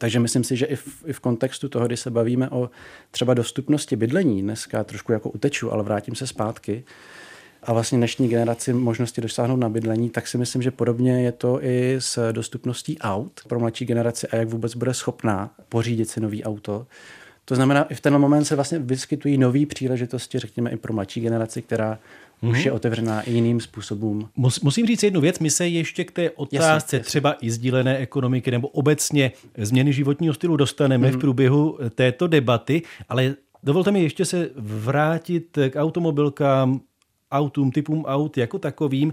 Takže 0.05 0.21
myslím 0.21 0.45
si, 0.45 0.57
že 0.57 0.67
i 0.67 0.77
v, 0.77 1.05
i 1.07 1.13
v 1.13 1.21
kontextu 1.21 1.69
toho, 1.69 1.87
kdy 1.87 1.97
se 1.97 2.11
bavíme 2.11 2.51
o 2.51 2.71
třeba 3.11 3.35
dostupnosti 3.35 3.97
bydlení, 3.97 4.43
dneska 4.43 4.85
trošku 4.85 5.13
jako 5.13 5.31
uteču, 5.31 5.73
ale 5.73 5.83
vrátím 5.83 6.15
se 6.15 6.27
zpátky, 6.27 6.85
a 7.63 7.73
vlastně 7.73 7.99
dnešní 7.99 8.29
generaci 8.29 8.73
možnosti 8.73 9.21
dosáhnout 9.21 9.57
na 9.57 9.69
bydlení, 9.69 10.11
tak 10.11 10.27
si 10.27 10.39
myslím, 10.39 10.63
že 10.63 10.71
podobně 10.71 11.25
je 11.25 11.33
to 11.33 11.65
i 11.65 11.97
s 11.99 12.33
dostupností 12.33 12.99
aut 12.99 13.41
pro 13.49 13.61
mladší 13.61 13.85
generaci 13.85 14.29
a 14.29 14.37
jak 14.37 14.49
vůbec 14.49 14.75
bude 14.75 14.95
schopná 14.95 15.51
pořídit 15.69 16.11
si 16.11 16.21
nový 16.21 16.45
auto. 16.45 16.87
To 17.45 17.55
znamená, 17.55 17.83
i 17.83 17.95
v 17.95 18.01
ten 18.01 18.19
moment 18.19 18.45
se 18.45 18.55
vlastně 18.55 18.79
vyskytují 18.79 19.39
nové 19.39 19.67
příležitosti, 19.67 20.39
řekněme 20.39 20.71
i 20.71 20.77
pro 20.77 20.93
mladší 20.93 21.21
generaci, 21.21 21.63
která 21.63 21.99
mm-hmm. 22.43 22.51
už 22.51 22.65
je 22.65 22.73
otevřená 22.73 23.23
i 23.23 23.33
jiným 23.33 23.61
způsobům. 23.61 24.29
Mus, 24.37 24.61
musím 24.61 24.87
říct 24.87 25.03
jednu 25.03 25.21
věc, 25.21 25.39
my 25.39 25.51
se 25.51 25.69
ještě 25.69 26.05
k 26.05 26.11
té 26.11 26.31
otázce 26.31 26.57
jasně, 26.57 26.97
jasně. 26.97 27.01
třeba 27.01 27.37
i 27.41 27.51
sdílené 27.51 27.99
ekonomiky 27.99 28.51
nebo 28.51 28.69
obecně 28.69 29.33
změny 29.59 29.93
životního 29.93 30.35
stylu 30.35 30.57
dostaneme 30.57 31.09
mm-hmm. 31.09 31.17
v 31.17 31.21
průběhu 31.21 31.79
této 31.95 32.27
debaty, 32.27 32.83
ale 33.09 33.35
dovolte 33.63 33.91
mi 33.91 34.03
ještě 34.03 34.25
se 34.25 34.51
vrátit 34.57 35.59
k 35.71 35.81
automobilkám, 35.81 36.81
autům, 37.33 37.71
typům 37.73 38.05
aut 38.05 38.39
jako 38.39 38.59
takovým. 38.59 39.13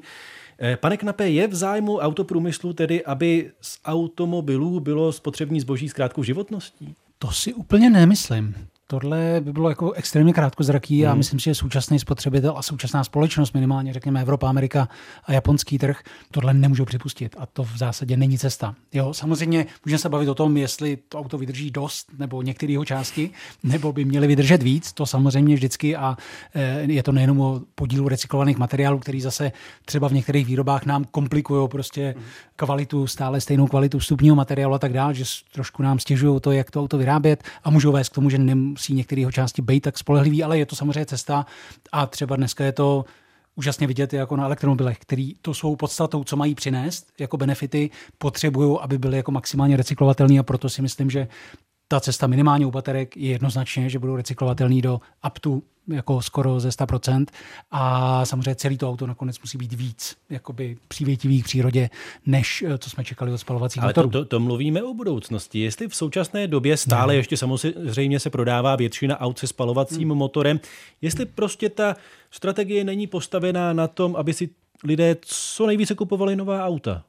Eh, 0.62 0.78
pane 0.78 0.98
Knape, 0.98 1.30
je 1.30 1.48
v 1.48 1.56
zájmu 1.56 1.98
autoprůmyslu 1.98 2.74
tedy, 2.74 3.06
aby 3.06 3.52
z 3.62 3.80
automobilů 3.86 4.80
bylo 4.80 5.12
spotřební 5.12 5.60
zboží 5.60 5.90
s 5.90 5.94
krátkou 5.94 6.24
životností? 6.24 6.96
To 7.22 7.32
si 7.32 7.54
úplně 7.54 7.90
nemyslím. 7.90 8.56
Tohle 8.92 9.42
by 9.42 9.54
bylo 9.54 9.70
jako 9.70 9.92
extrémně 9.92 10.34
krátkozraký 10.34 11.06
a 11.06 11.10
hmm. 11.10 11.18
myslím 11.18 11.40
si, 11.40 11.44
že 11.44 11.56
současný 11.56 12.00
spotřebitel 12.00 12.54
a 12.58 12.62
současná 12.62 13.04
společnost, 13.04 13.54
minimálně 13.54 13.94
řekněme 13.94 14.22
Evropa, 14.22 14.50
Amerika 14.50 14.90
a 15.24 15.34
japonský 15.34 15.78
trh, 15.78 16.00
tohle 16.32 16.54
nemůžou 16.54 16.86
připustit 16.86 17.36
a 17.40 17.46
to 17.46 17.64
v 17.64 17.78
zásadě 17.78 18.18
není 18.18 18.38
cesta. 18.38 18.76
Jo, 18.94 19.14
samozřejmě 19.14 19.66
můžeme 19.86 20.00
se 20.00 20.10
bavit 20.10 20.30
o 20.30 20.36
tom, 20.36 20.58
jestli 20.58 20.98
to 21.10 21.20
auto 21.20 21.38
vydrží 21.38 21.72
dost 21.72 22.08
nebo 22.20 22.42
některé 22.42 22.72
jeho 22.72 22.86
části, 22.86 23.30
nebo 23.64 23.94
by 23.94 24.06
měly 24.06 24.28
vydržet 24.28 24.64
víc, 24.64 24.94
to 24.94 25.06
samozřejmě 25.06 25.56
vždycky 25.56 25.96
a 25.96 26.18
eh, 26.56 26.82
je 26.82 27.04
to 27.04 27.12
nejenom 27.12 27.42
o 27.42 27.62
podílu 27.76 28.08
recyklovaných 28.08 28.58
materiálů, 28.58 29.00
který 29.00 29.22
zase 29.22 29.52
třeba 29.86 30.08
v 30.08 30.14
některých 30.14 30.46
výrobách 30.46 30.86
nám 30.86 31.04
komplikují 31.12 31.70
prostě 31.70 32.14
hmm. 32.18 32.26
kvalitu, 32.56 33.08
stále 33.08 33.42
stejnou 33.42 33.68
kvalitu 33.68 34.00
vstupního 34.00 34.36
materiálu 34.36 34.74
a 34.74 34.80
tak 34.80 34.94
dále, 34.94 35.14
že 35.14 35.24
trošku 35.52 35.84
nám 35.84 36.00
stěžují 36.00 36.42
to, 36.42 36.52
jak 36.52 36.72
to 36.72 36.82
auto 36.82 36.98
vyrábět 36.98 37.44
a 37.64 37.70
můžou 37.70 37.92
vést 37.92 38.10
k 38.10 38.16
tomu, 38.16 38.30
že 38.30 38.38
nem, 38.38 38.76
nemusí 38.82 38.94
některé 38.94 39.22
jeho 39.22 39.32
části 39.32 39.62
být 39.62 39.82
tak 39.82 39.98
spolehlivý, 39.98 40.44
ale 40.44 40.58
je 40.58 40.66
to 40.66 40.76
samozřejmě 40.76 41.06
cesta. 41.06 41.46
A 41.92 42.06
třeba 42.06 42.36
dneska 42.36 42.66
je 42.66 42.72
to 42.72 43.06
úžasně 43.56 43.88
vidět 43.88 44.14
jako 44.14 44.36
na 44.36 44.46
elektromobilech, 44.46 45.00
který 45.00 45.36
to 45.42 45.54
svou 45.54 45.76
podstatou, 45.76 46.24
co 46.24 46.36
mají 46.36 46.56
přinést 46.56 47.12
jako 47.20 47.38
benefity, 47.38 47.90
potřebují, 48.18 48.78
aby 48.82 48.98
byly 48.98 49.18
jako 49.18 49.32
maximálně 49.32 49.78
recyklovatelný 49.78 50.40
a 50.40 50.44
proto 50.44 50.70
si 50.70 50.82
myslím, 50.82 51.10
že 51.10 51.28
ta 51.92 52.00
cesta 52.00 52.28
minimálně 52.28 52.66
u 52.66 52.72
baterek 52.72 53.18
je 53.18 53.30
jednoznačně, 53.30 53.90
že 53.90 54.00
budou 54.00 54.16
recyklovatelný 54.16 54.82
do 54.82 55.00
up 55.28 55.40
to 55.40 55.62
jako 55.88 56.22
skoro 56.22 56.60
ze 56.60 56.70
100%. 56.70 57.26
A 57.72 58.26
samozřejmě 58.26 58.56
celý 58.56 58.78
to 58.78 58.90
auto 58.90 59.08
nakonec 59.08 59.40
musí 59.40 59.58
být 59.58 59.74
víc 59.74 60.16
jakoby 60.30 60.78
přívětivý 60.88 61.42
k 61.42 61.46
přírodě, 61.46 61.90
než 62.26 62.64
eh, 62.68 62.78
co 62.78 62.90
jsme 62.90 63.04
čekali 63.04 63.32
od 63.32 63.38
spalovacích 63.38 63.84
Ale 63.84 63.94
to, 63.94 64.08
to, 64.08 64.26
to, 64.26 64.40
mluvíme 64.40 64.84
o 64.84 64.94
budoucnosti. 64.94 65.60
Jestli 65.60 65.88
v 65.88 65.96
současné 65.96 66.48
době 66.48 66.78
stále 66.78 67.14
ne. 67.14 67.18
ještě 67.18 67.38
samozřejmě 67.38 68.20
se 68.20 68.30
prodává 68.30 68.76
většina 68.76 69.20
aut 69.20 69.40
se 69.40 69.48
spalovacím 69.48 70.10
hmm. 70.10 70.18
motorem, 70.18 70.60
jestli 71.02 71.26
prostě 71.26 71.70
ta 71.70 71.96
strategie 72.32 72.84
není 72.84 73.08
postavená 73.08 73.74
na 73.74 73.88
tom, 73.88 74.16
aby 74.16 74.34
si 74.34 74.50
lidé 74.84 75.16
co 75.22 75.68
nejvíce 75.68 75.96
kupovali 75.96 76.36
nová 76.36 76.66
auta 76.66 77.04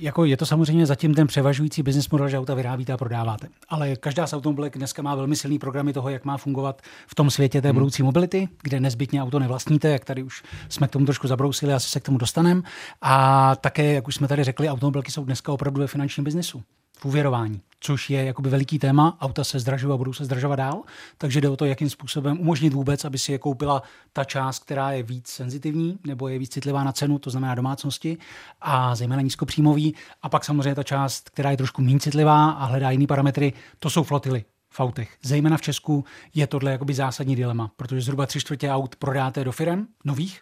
jako 0.00 0.24
je 0.24 0.36
to 0.36 0.46
samozřejmě 0.46 0.86
zatím 0.86 1.14
ten 1.14 1.26
převažující 1.26 1.82
business 1.82 2.10
model, 2.10 2.28
že 2.28 2.38
auta 2.38 2.54
vyrábíte 2.54 2.92
a 2.92 2.96
prodáváte. 2.96 3.48
Ale 3.68 3.96
každá 3.96 4.26
z 4.26 4.32
automobilek 4.32 4.76
dneska 4.78 5.02
má 5.02 5.14
velmi 5.14 5.36
silný 5.36 5.58
programy 5.58 5.92
toho, 5.92 6.08
jak 6.08 6.24
má 6.24 6.36
fungovat 6.36 6.82
v 7.06 7.14
tom 7.14 7.30
světě 7.30 7.62
té 7.62 7.68
hmm. 7.68 7.74
budoucí 7.74 8.02
mobility, 8.02 8.48
kde 8.62 8.80
nezbytně 8.80 9.22
auto 9.22 9.38
nevlastníte, 9.38 9.88
jak 9.88 10.04
tady 10.04 10.22
už 10.22 10.42
jsme 10.68 10.88
k 10.88 10.90
tomu 10.90 11.04
trošku 11.04 11.28
zabrousili, 11.28 11.74
asi 11.74 11.88
se 11.88 12.00
k 12.00 12.04
tomu 12.04 12.18
dostaneme. 12.18 12.62
A 13.02 13.56
také, 13.56 13.92
jak 13.92 14.08
už 14.08 14.14
jsme 14.14 14.28
tady 14.28 14.44
řekli, 14.44 14.68
automobilky 14.68 15.12
jsou 15.12 15.24
dneska 15.24 15.52
opravdu 15.52 15.80
ve 15.80 15.86
finančním 15.86 16.24
biznesu 16.24 16.62
v 16.98 17.04
úvěrování, 17.04 17.60
což 17.80 18.10
je 18.10 18.24
jakoby 18.24 18.50
veliký 18.50 18.78
téma. 18.78 19.18
Auta 19.20 19.44
se 19.44 19.58
zdražují 19.58 19.94
a 19.94 19.96
budou 19.96 20.12
se 20.12 20.24
zdražovat 20.24 20.56
dál, 20.56 20.82
takže 21.18 21.40
jde 21.40 21.48
o 21.48 21.56
to, 21.56 21.64
jakým 21.64 21.90
způsobem 21.90 22.40
umožnit 22.40 22.72
vůbec, 22.72 23.04
aby 23.04 23.18
si 23.18 23.32
je 23.32 23.38
koupila 23.38 23.82
ta 24.12 24.24
část, 24.24 24.64
která 24.64 24.90
je 24.90 25.02
víc 25.02 25.28
senzitivní 25.28 25.98
nebo 26.06 26.28
je 26.28 26.38
víc 26.38 26.50
citlivá 26.50 26.84
na 26.84 26.92
cenu, 26.92 27.18
to 27.18 27.30
znamená 27.30 27.54
domácnosti 27.54 28.18
a 28.60 28.94
zejména 28.94 29.22
nízkopříjmový. 29.22 29.94
A 30.22 30.28
pak 30.28 30.44
samozřejmě 30.44 30.74
ta 30.74 30.82
část, 30.82 31.30
která 31.30 31.50
je 31.50 31.56
trošku 31.56 31.82
méně 31.82 32.00
citlivá 32.00 32.50
a 32.50 32.64
hledá 32.64 32.90
jiné 32.90 33.06
parametry, 33.06 33.52
to 33.78 33.90
jsou 33.90 34.02
flotily 34.02 34.44
v 34.70 34.80
autech. 34.80 35.16
Zejména 35.22 35.56
v 35.56 35.62
Česku 35.62 36.04
je 36.34 36.46
tohle 36.46 36.72
jakoby 36.72 36.94
zásadní 36.94 37.36
dilema, 37.36 37.70
protože 37.76 38.00
zhruba 38.00 38.26
tři 38.26 38.40
čtvrtě 38.40 38.70
aut 38.70 38.96
prodáte 38.96 39.44
do 39.44 39.52
firm 39.52 39.86
nových, 40.04 40.40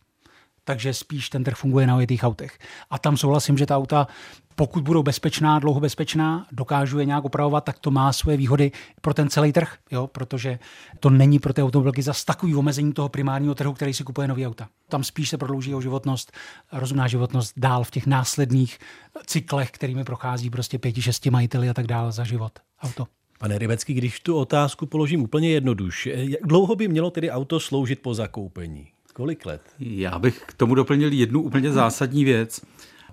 takže 0.67 0.95
spíš 0.95 1.29
ten 1.29 1.45
trh 1.45 1.57
funguje 1.57 1.87
na 1.87 1.97
ojetých 1.97 2.25
autech. 2.25 2.59
A 2.91 2.99
tam 2.99 3.17
souhlasím, 3.17 3.59
že 3.59 3.67
ta 3.67 3.77
auta, 3.77 4.07
pokud 4.55 4.83
budou 4.83 5.03
bezpečná, 5.03 5.59
dlouho 5.59 5.81
bezpečná, 5.81 6.47
dokážu 6.53 6.99
je 6.99 7.05
nějak 7.05 7.25
upravovat, 7.25 7.65
tak 7.65 7.79
to 7.79 7.91
má 7.91 8.13
svoje 8.13 8.37
výhody 8.37 8.73
pro 9.01 9.15
ten 9.15 9.29
celý 9.29 9.53
trh, 9.53 9.77
jo? 9.91 10.07
protože 10.07 10.59
to 11.01 11.11
není 11.11 11.39
pro 11.39 11.53
ty 11.53 11.63
automobilky 11.63 12.03
zas 12.03 12.25
takový 12.25 12.55
omezení 12.55 12.93
toho 12.93 13.09
primárního 13.09 13.55
trhu, 13.55 13.73
který 13.73 13.95
si 13.95 14.05
kupuje 14.05 14.29
nový 14.29 14.47
auta. 14.47 14.69
Tam 14.89 15.05
spíš 15.05 15.29
se 15.29 15.39
prodlouží 15.39 15.71
jeho 15.71 15.81
životnost, 15.81 16.33
rozumná 16.73 17.09
životnost 17.09 17.53
dál 17.57 17.85
v 17.85 17.91
těch 17.91 18.07
následných 18.07 18.79
cyklech, 19.27 19.71
kterými 19.71 20.05
prochází 20.05 20.51
prostě 20.51 20.79
pěti, 20.79 21.03
šesti 21.03 21.31
majiteli 21.31 21.69
a 21.69 21.75
tak 21.75 21.87
dále 21.87 22.13
za 22.13 22.25
život 22.25 22.53
auto. 22.83 23.07
Pane 23.39 23.59
Rybecký, 23.59 23.95
když 23.95 24.21
tu 24.21 24.37
otázku 24.37 24.87
položím 24.87 25.23
úplně 25.23 25.51
jednoduše, 25.51 26.11
jak 26.11 26.41
dlouho 26.43 26.77
by 26.77 26.89
mělo 26.89 27.11
tedy 27.11 27.31
auto 27.31 27.61
sloužit 27.61 28.03
po 28.03 28.15
zakoupení? 28.15 28.96
Kolik 29.17 29.47
let? 29.47 29.63
Já 29.79 30.19
bych 30.19 30.43
k 30.47 30.53
tomu 30.53 30.75
doplnil 30.75 31.13
jednu 31.13 31.43
úplně 31.43 31.73
zásadní 31.73 32.25
věc. 32.25 32.61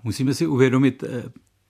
Musíme 0.03 0.33
si 0.33 0.47
uvědomit, 0.47 1.03
eh, 1.03 1.23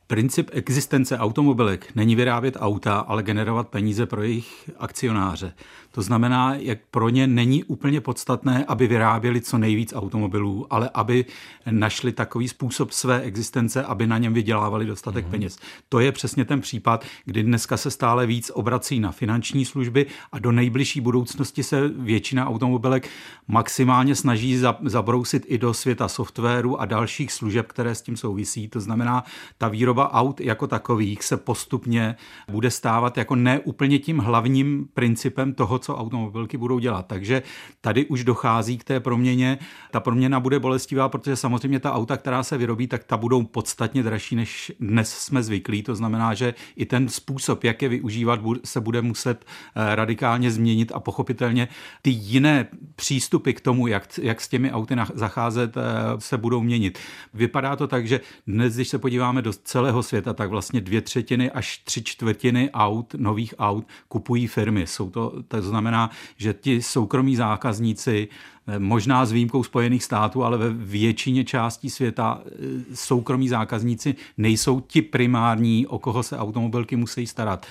Princip 0.08 0.50
existence 0.54 1.18
automobilek 1.18 1.96
není 1.96 2.16
vyrábět 2.16 2.58
auta, 2.60 3.00
ale 3.00 3.24
generovat 3.24 3.68
peníze 3.68 4.06
pro 4.06 4.24
jejich 4.24 4.70
akcionáře. 4.78 5.54
To 5.96 6.02
znamená, 6.02 6.56
jak 6.56 6.80
pro 6.92 7.10
ně 7.10 7.28
není 7.28 7.64
úplně 7.64 8.02
podstatné, 8.02 8.66
aby 8.66 8.88
vyráběli 8.88 9.42
co 9.42 9.58
nejvíc 9.58 9.94
automobilů, 9.96 10.68
ale 10.70 10.90
aby 10.94 11.26
našli 11.72 12.12
takový 12.12 12.48
způsob 12.48 12.92
své 12.92 13.22
existence, 13.22 13.84
aby 13.84 14.08
na 14.08 14.18
něm 14.18 14.34
vydělávali 14.34 14.86
dostatek 14.86 15.26
mm-hmm. 15.26 15.30
peněz. 15.30 15.60
To 15.90 16.00
je 16.00 16.12
přesně 16.12 16.46
ten 16.46 16.62
případ, 16.62 17.06
kdy 17.26 17.44
dneska 17.44 17.78
se 17.78 17.92
stále 17.92 18.26
víc 18.26 18.52
obrací 18.54 19.00
na 19.00 19.12
finanční 19.12 19.66
služby 19.66 20.06
a 20.32 20.40
do 20.40 20.52
nejbližší 20.52 21.02
budoucnosti 21.02 21.64
se 21.64 21.88
většina 21.88 22.48
automobilek 22.48 23.10
maximálně 23.48 24.16
snaží 24.16 24.62
zabrousit 24.84 25.46
i 25.48 25.58
do 25.58 25.74
světa 25.74 26.08
softwaru 26.08 26.82
a 26.82 26.86
dalších 26.86 27.32
služeb, 27.32 27.68
které 27.68 27.96
s 27.96 28.02
tím 28.02 28.18
souvisí. 28.18 28.68
To 28.68 28.82
znamená, 28.82 29.24
ta 29.58 29.68
výroba 29.68 30.14
aut 30.14 30.42
jako 30.42 30.68
takových 30.68 31.24
se 31.24 31.38
postupně 31.38 32.16
bude 32.52 32.72
stávat 32.72 33.18
jako 33.18 33.36
neúplně 33.36 34.00
tím 34.00 34.18
hlavním 34.18 34.88
principem 34.94 35.54
toho, 35.54 35.83
co 35.84 35.96
automobilky 35.96 36.58
budou 36.58 36.80
dělat. 36.80 37.06
Takže 37.08 37.44
tady 37.82 38.06
už 38.06 38.24
dochází 38.24 38.78
k 38.78 38.84
té 38.84 39.00
proměně. 39.00 39.58
Ta 39.92 40.00
proměna 40.00 40.40
bude 40.40 40.60
bolestivá, 40.60 41.10
protože 41.10 41.36
samozřejmě 41.36 41.80
ta 41.80 41.94
auta, 41.94 42.18
která 42.18 42.44
se 42.44 42.58
vyrobí, 42.58 42.88
tak 42.88 43.04
ta 43.04 43.18
budou 43.18 43.44
podstatně 43.44 44.04
dražší, 44.04 44.36
než 44.36 44.72
dnes 44.80 45.18
jsme 45.18 45.44
zvyklí. 45.44 45.84
To 45.84 45.96
znamená, 45.96 46.34
že 46.34 46.54
i 46.76 46.86
ten 46.86 47.10
způsob, 47.10 47.64
jak 47.64 47.82
je 47.82 47.90
využívat, 47.90 48.40
se 48.64 48.82
bude 48.82 49.02
muset 49.02 49.46
eh, 49.46 49.96
radikálně 49.96 50.52
změnit 50.52 50.92
a 50.96 51.00
pochopitelně 51.00 51.68
ty 52.02 52.10
jiné 52.10 52.68
přístupy 52.96 53.52
k 53.52 53.62
tomu, 53.62 53.88
jak, 53.88 54.20
jak 54.22 54.42
s 54.42 54.48
těmi 54.48 54.72
auty 54.72 54.96
zacházet, 55.14 55.78
eh, 55.78 55.82
se 56.20 56.38
budou 56.38 56.62
měnit. 56.62 57.00
Vypadá 57.34 57.76
to 57.76 57.88
tak, 57.88 58.08
že 58.08 58.22
dnes, 58.48 58.76
když 58.76 58.88
se 58.88 58.98
podíváme 58.98 59.42
do 59.42 59.54
celého 59.54 60.04
světa, 60.04 60.34
tak 60.34 60.50
vlastně 60.50 60.82
dvě 60.82 61.02
třetiny 61.02 61.52
až 61.52 61.78
tři 61.78 62.04
čtvrtiny 62.04 62.70
aut, 62.72 63.16
nových 63.18 63.54
aut, 63.60 63.88
kupují 64.08 64.48
firmy. 64.48 64.88
Jsou 64.88 65.10
to, 65.10 65.44
to 65.48 65.62
znamená, 65.74 66.10
že 66.38 66.54
ti 66.54 66.82
soukromí 66.82 67.36
zákazníci, 67.36 68.28
eh, 68.28 68.80
možná 68.80 69.26
s 69.26 69.32
výjimkou 69.32 69.64
Spojených 69.64 70.04
států, 70.04 70.44
ale 70.44 70.58
ve 70.58 70.70
většině 70.70 71.44
částí 71.44 71.90
světa 71.90 72.42
eh, 72.46 72.50
soukromí 72.94 73.50
zákazníci 73.50 74.16
nejsou 74.38 74.80
ti 74.80 75.02
primární, 75.02 75.88
o 75.88 76.00
koho 76.00 76.24
se 76.24 76.38
automobilky 76.38 76.96
musí 76.96 77.28
starat 77.28 77.66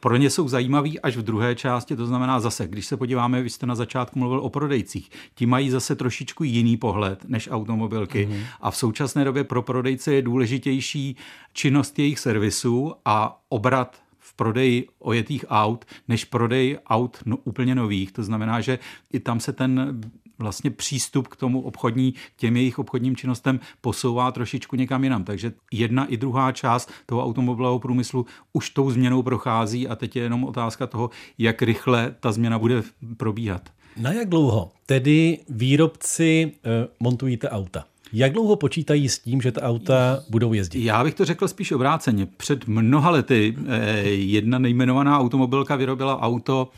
pro 0.00 0.16
ně 0.16 0.30
jsou 0.30 0.48
zajímaví 0.48 1.00
až 1.00 1.16
v 1.16 1.22
druhé 1.22 1.54
části, 1.54 1.96
to 1.96 2.06
znamená 2.06 2.40
zase, 2.40 2.68
když 2.68 2.86
se 2.86 2.96
podíváme, 2.96 3.42
vy 3.42 3.50
jste 3.50 3.66
na 3.66 3.74
začátku 3.74 4.18
mluvil 4.18 4.38
o 4.38 4.48
prodejcích, 4.48 5.10
ti 5.34 5.46
mají 5.46 5.70
zase 5.70 5.96
trošičku 5.96 6.44
jiný 6.44 6.76
pohled 6.76 7.24
než 7.28 7.48
automobilky 7.50 8.28
mm-hmm. 8.30 8.44
a 8.60 8.70
v 8.70 8.76
současné 8.76 9.24
době 9.24 9.44
pro 9.44 9.62
prodejce 9.62 10.14
je 10.14 10.22
důležitější 10.22 11.16
činnost 11.52 11.98
jejich 11.98 12.18
servisu 12.18 12.94
a 13.04 13.40
obrat 13.48 14.05
prodeji 14.36 14.88
ojetých 14.98 15.44
aut, 15.48 15.84
než 16.08 16.24
prodej 16.24 16.78
aut 16.86 17.18
no, 17.26 17.36
úplně 17.36 17.74
nových. 17.74 18.12
To 18.12 18.22
znamená, 18.22 18.60
že 18.60 18.78
i 19.12 19.20
tam 19.20 19.40
se 19.40 19.52
ten 19.52 20.00
vlastně 20.38 20.70
přístup 20.70 21.28
k 21.28 21.36
tomu 21.36 21.60
obchodní, 21.60 22.14
těm 22.36 22.56
jejich 22.56 22.78
obchodním 22.78 23.16
činnostem 23.16 23.60
posouvá 23.80 24.32
trošičku 24.32 24.76
někam 24.76 25.04
jinam. 25.04 25.24
Takže 25.24 25.52
jedna 25.72 26.06
i 26.06 26.16
druhá 26.16 26.52
část 26.52 26.92
toho 27.06 27.24
automobilového 27.24 27.78
průmyslu 27.78 28.26
už 28.52 28.70
tou 28.70 28.90
změnou 28.90 29.22
prochází 29.22 29.88
a 29.88 29.96
teď 29.96 30.16
je 30.16 30.22
jenom 30.22 30.44
otázka 30.44 30.86
toho, 30.86 31.10
jak 31.38 31.62
rychle 31.62 32.14
ta 32.20 32.32
změna 32.32 32.58
bude 32.58 32.82
probíhat. 33.16 33.70
Na 33.96 34.12
jak 34.12 34.28
dlouho 34.28 34.72
tedy 34.86 35.38
výrobci 35.48 36.52
uh, 36.52 36.70
montují 37.00 37.36
ta 37.36 37.50
auta? 37.50 37.84
Jak 38.12 38.32
dlouho 38.32 38.56
počítají 38.56 39.08
s 39.08 39.18
tím, 39.18 39.40
že 39.40 39.52
ta 39.52 39.62
auta 39.62 40.22
budou 40.30 40.52
jezdit? 40.52 40.84
Já 40.84 41.04
bych 41.04 41.14
to 41.14 41.24
řekl 41.24 41.48
spíš 41.48 41.72
obráceně. 41.72 42.26
Před 42.36 42.66
mnoha 42.66 43.10
lety 43.10 43.56
eh, 43.66 44.00
jedna 44.08 44.58
nejmenovaná 44.58 45.18
automobilka 45.18 45.76
vyrobila 45.76 46.20
auto, 46.20 46.68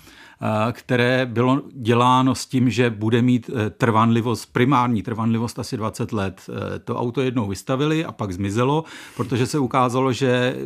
které 0.73 1.27
bylo 1.27 1.63
děláno 1.73 2.35
s 2.35 2.47
tím, 2.47 2.71
že 2.71 2.91
bude 2.91 3.23
mít 3.23 3.51
eh, 3.51 3.71
trvanlivost, 3.71 4.53
primární 4.53 5.03
trvanlivost 5.03 5.59
asi 5.59 5.77
20 5.77 6.13
let. 6.13 6.51
Eh, 6.51 6.79
to 6.79 6.97
auto 6.97 7.21
jednou 7.21 7.49
vystavili 7.49 8.05
a 8.05 8.13
pak 8.13 8.33
zmizelo, 8.33 8.85
protože 9.17 9.47
se 9.47 9.59
ukázalo, 9.59 10.13
že 10.13 10.57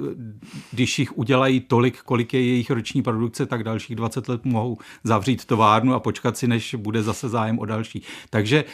když 0.70 0.98
jich 0.98 1.18
udělají 1.18 1.60
tolik, 1.60 2.02
kolik 2.02 2.34
je 2.34 2.46
jejich 2.46 2.70
roční 2.70 3.02
produkce, 3.02 3.46
tak 3.46 3.64
dalších 3.64 3.96
20 3.96 4.28
let 4.28 4.44
mohou 4.44 4.78
zavřít 5.04 5.44
továrnu 5.44 5.94
a 5.94 6.00
počkat 6.00 6.36
si, 6.36 6.48
než 6.48 6.74
bude 6.74 7.02
zase 7.02 7.28
zájem 7.28 7.58
o 7.58 7.64
další. 7.64 8.02
Takže 8.30 8.64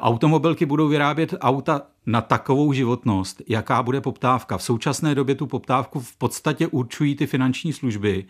automobilky 0.00 0.66
budou 0.66 0.88
vyrábět 0.88 1.34
auta 1.40 1.82
na 2.06 2.20
takovou 2.20 2.72
životnost, 2.72 3.42
jaká 3.48 3.82
bude 3.82 4.00
poptávka. 4.00 4.58
V 4.58 4.62
současné 4.62 5.14
době 5.14 5.34
tu 5.34 5.46
poptávku 5.46 6.00
v 6.00 6.16
podstatě 6.16 6.66
určují 6.66 7.14
ty 7.14 7.26
finanční 7.26 7.72
služby 7.72 8.24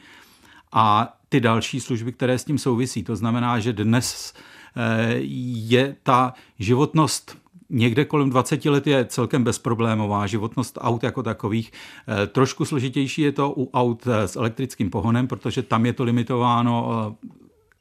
a 0.73 1.15
ty 1.33 1.41
další 1.41 1.81
služby, 1.81 2.13
které 2.13 2.39
s 2.39 2.45
tím 2.45 2.59
souvisí. 2.59 3.03
To 3.03 3.17
znamená, 3.17 3.59
že 3.59 3.73
dnes 3.73 4.35
eh, 4.77 5.15
je 5.73 5.97
ta 6.03 6.35
životnost 6.59 7.43
někde 7.71 8.05
kolem 8.05 8.31
20 8.31 8.65
let 8.65 8.87
je 8.87 9.05
celkem 9.05 9.45
bezproblémová 9.45 10.27
životnost 10.27 10.79
aut 10.81 11.03
jako 11.03 11.23
takových. 11.23 11.73
Eh, 11.73 12.27
trošku 12.27 12.65
složitější 12.65 13.23
je 13.23 13.33
to 13.33 13.55
u 13.57 13.71
aut 13.75 14.07
eh, 14.07 14.29
s 14.29 14.37
elektrickým 14.37 14.91
pohonem, 14.91 15.27
protože 15.27 15.63
tam 15.63 15.87
je 15.87 15.93
to 15.93 16.05
limitováno 16.05 17.17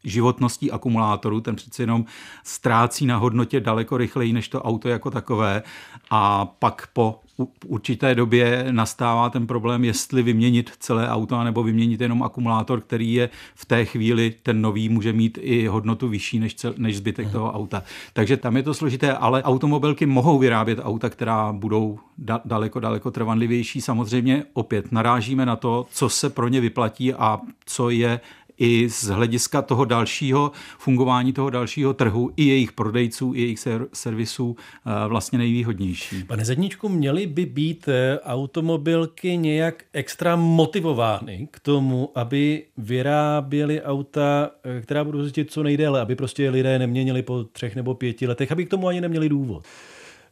životností 0.03 0.71
akumulátoru, 0.71 1.41
ten 1.41 1.55
přeci 1.55 1.81
jenom 1.81 2.05
ztrácí 2.43 3.05
na 3.05 3.17
hodnotě 3.17 3.59
daleko 3.59 3.97
rychleji 3.97 4.33
než 4.33 4.47
to 4.47 4.61
auto 4.61 4.89
jako 4.89 5.11
takové 5.11 5.63
a 6.09 6.45
pak 6.45 6.87
po 6.93 7.19
určité 7.65 8.15
době 8.15 8.65
nastává 8.71 9.29
ten 9.29 9.47
problém, 9.47 9.83
jestli 9.83 10.23
vyměnit 10.23 10.71
celé 10.79 11.09
auto 11.09 11.43
nebo 11.43 11.63
vyměnit 11.63 12.01
jenom 12.01 12.23
akumulátor, 12.23 12.81
který 12.81 13.13
je 13.13 13.29
v 13.55 13.65
té 13.65 13.85
chvíli 13.85 14.33
ten 14.43 14.61
nový 14.61 14.89
může 14.89 15.13
mít 15.13 15.39
i 15.41 15.67
hodnotu 15.67 16.07
vyšší 16.07 16.39
než, 16.39 16.55
cel, 16.55 16.73
než 16.77 16.97
zbytek 16.97 17.25
hmm. 17.25 17.33
toho 17.33 17.51
auta. 17.51 17.83
Takže 18.13 18.37
tam 18.37 18.57
je 18.57 18.63
to 18.63 18.73
složité, 18.73 19.13
ale 19.13 19.43
automobilky 19.43 20.05
mohou 20.05 20.39
vyrábět 20.39 20.79
auta, 20.83 21.09
která 21.09 21.53
budou 21.53 21.99
da, 22.17 22.41
daleko, 22.45 22.79
daleko 22.79 23.11
trvanlivější. 23.11 23.81
Samozřejmě 23.81 24.43
opět 24.53 24.91
narážíme 24.91 25.45
na 25.45 25.55
to, 25.55 25.85
co 25.91 26.09
se 26.09 26.29
pro 26.29 26.47
ně 26.47 26.61
vyplatí 26.61 27.13
a 27.13 27.39
co 27.65 27.89
je 27.89 28.19
i 28.61 28.89
z 28.89 29.03
hlediska 29.03 29.61
toho 29.61 29.85
dalšího 29.85 30.51
fungování 30.77 31.33
toho 31.33 31.49
dalšího 31.49 31.93
trhu, 31.93 32.31
i 32.37 32.43
jejich 32.43 32.71
prodejců, 32.71 33.33
i 33.35 33.41
jejich 33.41 33.59
servisů 33.93 34.55
eh, 34.55 35.07
vlastně 35.07 35.37
nejvýhodnější. 35.37 36.23
Pane 36.23 36.45
Zedničku, 36.45 36.89
měly 36.89 37.27
by 37.27 37.45
být 37.45 37.87
eh, 37.87 38.19
automobilky 38.19 39.37
nějak 39.37 39.83
extra 39.93 40.35
motivovány 40.35 41.47
k 41.51 41.59
tomu, 41.59 42.09
aby 42.15 42.63
vyráběly 42.77 43.81
auta, 43.81 44.49
eh, 44.63 44.81
která 44.81 45.03
budou 45.03 45.19
jezdit 45.19 45.51
co 45.51 45.63
nejdéle, 45.63 46.01
aby 46.01 46.15
prostě 46.15 46.49
lidé 46.49 46.79
neměnili 46.79 47.21
po 47.23 47.43
třech 47.43 47.75
nebo 47.75 47.95
pěti 47.95 48.27
letech, 48.27 48.51
aby 48.51 48.65
k 48.65 48.69
tomu 48.69 48.87
ani 48.87 49.01
neměli 49.01 49.29
důvod. 49.29 49.63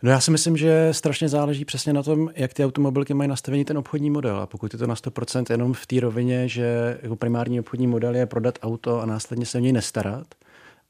No 0.04 0.12
já 0.12 0.20
si 0.20 0.32
myslím, 0.32 0.58
že 0.58 0.94
strašně 0.94 1.30
záleží 1.30 1.66
přesně 1.66 1.94
na 1.94 2.04
tom, 2.04 2.30
jak 2.36 2.54
ty 2.54 2.66
automobilky 2.66 3.14
mají 3.14 3.28
nastavený 3.28 3.66
ten 3.66 3.78
obchodní 3.78 4.10
model. 4.10 4.38
A 4.38 4.48
pokud 4.48 4.74
je 4.74 4.80
to 4.80 4.88
na 4.88 4.96
100% 4.96 5.46
jenom 5.50 5.74
v 5.74 5.86
té 5.86 6.00
rovině, 6.00 6.48
že 6.48 7.00
jako 7.02 7.16
primární 7.16 7.60
obchodní 7.60 7.88
model 7.88 8.16
je 8.16 8.26
prodat 8.26 8.60
auto 8.62 9.02
a 9.02 9.06
následně 9.06 9.46
se 9.46 9.58
o 9.58 9.62
něj 9.62 9.72
nestarat, 9.72 10.28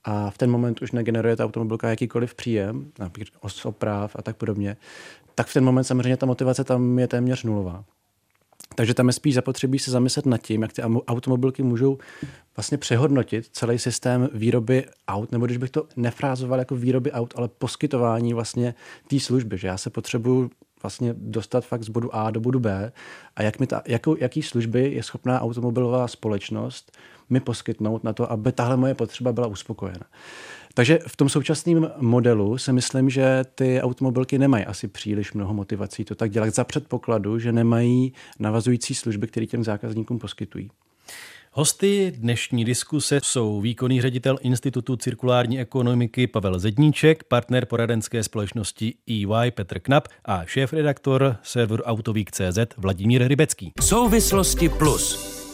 a 0.03 0.29
v 0.29 0.37
ten 0.37 0.51
moment 0.51 0.81
už 0.81 0.91
negeneruje 0.91 1.35
ta 1.35 1.45
automobilka 1.45 1.89
jakýkoliv 1.89 2.35
příjem, 2.35 2.91
například 2.99 3.65
oprav 3.65 4.15
a 4.15 4.21
tak 4.21 4.37
podobně, 4.37 4.77
tak 5.35 5.47
v 5.47 5.53
ten 5.53 5.63
moment 5.63 5.83
samozřejmě 5.83 6.17
ta 6.17 6.25
motivace 6.25 6.63
tam 6.63 6.99
je 6.99 7.07
téměř 7.07 7.43
nulová. 7.43 7.83
Takže 8.79 8.93
tam 8.93 9.07
je 9.07 9.13
spíš 9.13 9.35
zapotřebí 9.35 9.79
se 9.79 9.91
zamyslet 9.91 10.25
nad 10.25 10.37
tím, 10.37 10.61
jak 10.61 10.73
ty 10.73 10.81
automobilky 10.81 11.63
můžou 11.63 11.97
vlastně 12.55 12.77
přehodnotit 12.77 13.49
celý 13.51 13.79
systém 13.79 14.29
výroby 14.33 14.85
aut, 15.07 15.31
nebo 15.31 15.45
když 15.45 15.57
bych 15.57 15.69
to 15.69 15.87
nefrázoval 15.95 16.59
jako 16.59 16.75
výroby 16.75 17.11
aut, 17.11 17.33
ale 17.37 17.47
poskytování 17.47 18.33
vlastně 18.33 18.75
té 19.07 19.19
služby, 19.19 19.57
že 19.57 19.67
já 19.67 19.77
se 19.77 19.89
potřebuju 19.89 20.49
vlastně 20.81 21.13
dostat 21.17 21.65
fakt 21.65 21.83
z 21.83 21.89
bodu 21.89 22.15
A 22.15 22.31
do 22.31 22.39
bodu 22.39 22.59
B 22.59 22.91
a 23.35 23.43
jak 23.43 23.59
mi 23.59 23.67
ta, 23.67 23.81
jakou, 23.87 24.15
jaký 24.19 24.41
služby 24.41 24.91
je 24.91 25.03
schopná 25.03 25.41
automobilová 25.41 26.07
společnost 26.07 26.97
mi 27.29 27.39
poskytnout 27.39 28.03
na 28.03 28.13
to, 28.13 28.31
aby 28.31 28.51
tahle 28.51 28.77
moje 28.77 28.93
potřeba 28.93 29.33
byla 29.33 29.47
uspokojena. 29.47 30.05
Takže 30.79 30.99
v 31.07 31.15
tom 31.15 31.29
současném 31.29 31.91
modelu 31.97 32.57
si 32.57 32.73
myslím, 32.73 33.09
že 33.09 33.43
ty 33.55 33.81
automobilky 33.81 34.37
nemají 34.37 34.65
asi 34.65 34.87
příliš 34.87 35.33
mnoho 35.33 35.53
motivací 35.53 36.05
to 36.05 36.15
tak 36.15 36.31
dělat 36.31 36.55
za 36.55 36.63
předpokladu, 36.63 37.39
že 37.39 37.51
nemají 37.51 38.13
navazující 38.39 38.95
služby, 38.95 39.27
které 39.27 39.45
těm 39.45 39.63
zákazníkům 39.63 40.19
poskytují. 40.19 40.69
Hosty 41.51 42.13
dnešní 42.17 42.65
diskuse 42.65 43.19
jsou 43.23 43.61
výkonný 43.61 44.01
ředitel 44.01 44.37
Institutu 44.41 44.95
cirkulární 44.95 45.59
ekonomiky 45.59 46.27
Pavel 46.27 46.59
Zedníček, 46.59 47.23
partner 47.23 47.65
poradenské 47.65 48.23
společnosti 48.23 48.93
EY 49.09 49.51
Petr 49.51 49.79
Knap 49.79 50.07
a 50.25 50.45
šéf-redaktor 50.45 51.35
serveru 51.43 51.83
Autovík.cz 51.83 52.59
Vladimír 52.77 53.27
Rybecký. 53.27 53.71
Souvislosti 53.81 54.69
plus. 54.69 55.48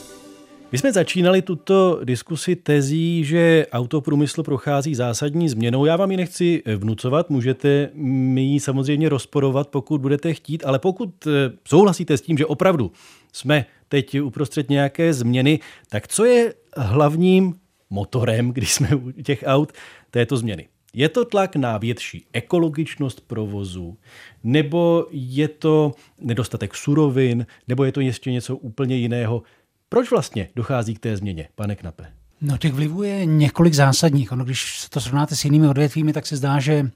My 0.75 0.79
jsme 0.79 0.93
začínali 0.93 1.41
tuto 1.41 1.99
diskusi 2.03 2.55
tezí, 2.55 3.23
že 3.23 3.65
autoprůmysl 3.71 4.43
prochází 4.43 4.95
zásadní 4.95 5.49
změnou. 5.49 5.85
Já 5.85 5.95
vám 5.95 6.11
ji 6.11 6.17
nechci 6.17 6.63
vnucovat, 6.77 7.29
můžete 7.29 7.89
mi 7.93 8.41
ji 8.41 8.59
samozřejmě 8.59 9.09
rozporovat, 9.09 9.67
pokud 9.67 10.01
budete 10.01 10.33
chtít, 10.33 10.65
ale 10.65 10.79
pokud 10.79 11.27
eh, 11.27 11.31
souhlasíte 11.67 12.17
s 12.17 12.21
tím, 12.21 12.37
že 12.37 12.45
opravdu 12.45 12.91
jsme 13.33 13.65
teď 13.89 14.21
uprostřed 14.21 14.69
nějaké 14.69 15.13
změny, 15.13 15.59
tak 15.89 16.07
co 16.07 16.25
je 16.25 16.53
hlavním 16.77 17.53
motorem, 17.89 18.51
když 18.51 18.73
jsme 18.73 18.95
u 18.95 19.11
těch 19.11 19.43
aut, 19.47 19.73
této 20.11 20.37
změny? 20.37 20.67
Je 20.93 21.09
to 21.09 21.25
tlak 21.25 21.55
na 21.55 21.77
větší 21.77 22.25
ekologičnost 22.33 23.21
provozu, 23.27 23.97
nebo 24.43 25.07
je 25.11 25.47
to 25.47 25.91
nedostatek 26.21 26.75
surovin, 26.75 27.45
nebo 27.67 27.83
je 27.83 27.91
to 27.91 28.01
ještě 28.01 28.31
něco 28.31 28.55
úplně 28.55 28.95
jiného? 28.95 29.43
Proč 29.89 30.11
vlastně 30.11 30.49
dochází 30.55 30.95
k 30.95 30.99
té 30.99 31.17
změně, 31.17 31.47
pane 31.55 31.75
Knape? 31.75 32.05
No 32.41 32.57
těch 32.57 32.73
vlivů 32.73 33.03
je 33.03 33.25
několik 33.25 33.73
zásadních. 33.73 34.31
Ono, 34.31 34.45
když 34.45 34.87
to 34.89 35.01
srovnáte 35.01 35.35
s 35.35 35.45
jinými 35.45 35.67
odvětvími, 35.67 36.13
tak 36.13 36.25
se 36.25 36.37
zdá, 36.37 36.59
že 36.59 36.89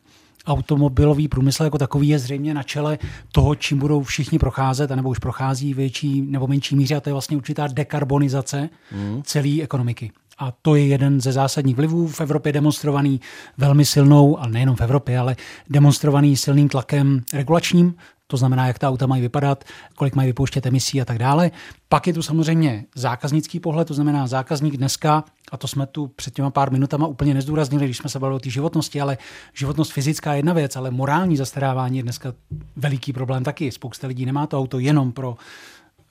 automobilový 0.48 1.28
průmysl 1.28 1.64
jako 1.64 1.78
takový 1.78 2.08
je 2.08 2.20
zřejmě 2.20 2.54
na 2.54 2.64
čele 2.64 2.98
toho, 3.32 3.56
čím 3.56 3.80
budou 3.80 4.04
všichni 4.04 4.40
procházet, 4.40 4.92
anebo 4.92 5.10
už 5.10 5.20
prochází 5.20 5.74
větší 5.74 6.22
nebo 6.22 6.48
menší 6.48 6.76
míře, 6.76 6.96
a 6.96 7.02
to 7.02 7.10
je 7.10 7.14
vlastně 7.14 7.38
určitá 7.38 7.68
dekarbonizace 7.68 8.70
mm. 8.92 9.22
celé 9.24 9.62
ekonomiky. 9.62 10.12
A 10.38 10.52
to 10.52 10.76
je 10.76 10.88
jeden 10.88 11.22
ze 11.22 11.32
zásadních 11.32 11.76
vlivů 11.76 12.08
v 12.08 12.22
Evropě 12.22 12.52
demonstrovaný 12.52 13.22
velmi 13.58 13.86
silnou, 13.86 14.40
ale 14.40 14.52
nejenom 14.52 14.76
v 14.76 14.82
Evropě, 14.82 15.20
ale 15.20 15.36
demonstrovaný 15.70 16.38
silným 16.38 16.70
tlakem 16.70 17.22
regulačním, 17.34 17.96
to 18.32 18.38
znamená, 18.38 18.68
jak 18.68 18.80
ta 18.80 18.90
auta 18.90 19.08
mají 19.08 19.22
vypadat, 19.22 19.64
kolik 19.96 20.16
mají 20.16 20.28
vypouštět 20.28 20.66
emisí 20.66 21.02
a 21.02 21.06
tak 21.06 21.18
dále. 21.18 21.52
Pak 21.90 22.08
je 22.08 22.14
tu 22.14 22.22
samozřejmě 22.22 22.86
zákaznický 22.96 23.60
pohled, 23.60 23.88
to 23.88 23.94
znamená 23.94 24.28
zákazník 24.28 24.78
dneska, 24.78 25.24
a 25.52 25.58
to 25.58 25.68
jsme 25.68 25.86
tu 25.86 26.08
před 26.08 26.34
těma 26.34 26.50
pár 26.50 26.72
minutama 26.72 27.08
úplně 27.08 27.34
nezdůraznili, 27.34 27.86
když 27.86 27.98
jsme 27.98 28.10
se 28.10 28.20
bavili 28.20 28.36
o 28.36 28.40
té 28.40 28.50
životnosti, 28.50 29.02
ale 29.02 29.18
životnost 29.54 29.92
fyzická 29.92 30.34
je 30.34 30.40
jedna 30.40 30.54
věc, 30.54 30.76
ale 30.76 30.92
morální 30.92 31.38
zastarávání 31.38 31.98
je 31.98 32.04
dneska 32.04 32.34
veliký 32.76 33.14
problém 33.14 33.44
taky. 33.44 33.72
Spousta 33.72 34.08
lidí 34.08 34.26
nemá 34.26 34.48
to 34.48 34.60
auto 34.60 34.80
jenom 34.80 35.12
pro 35.12 35.38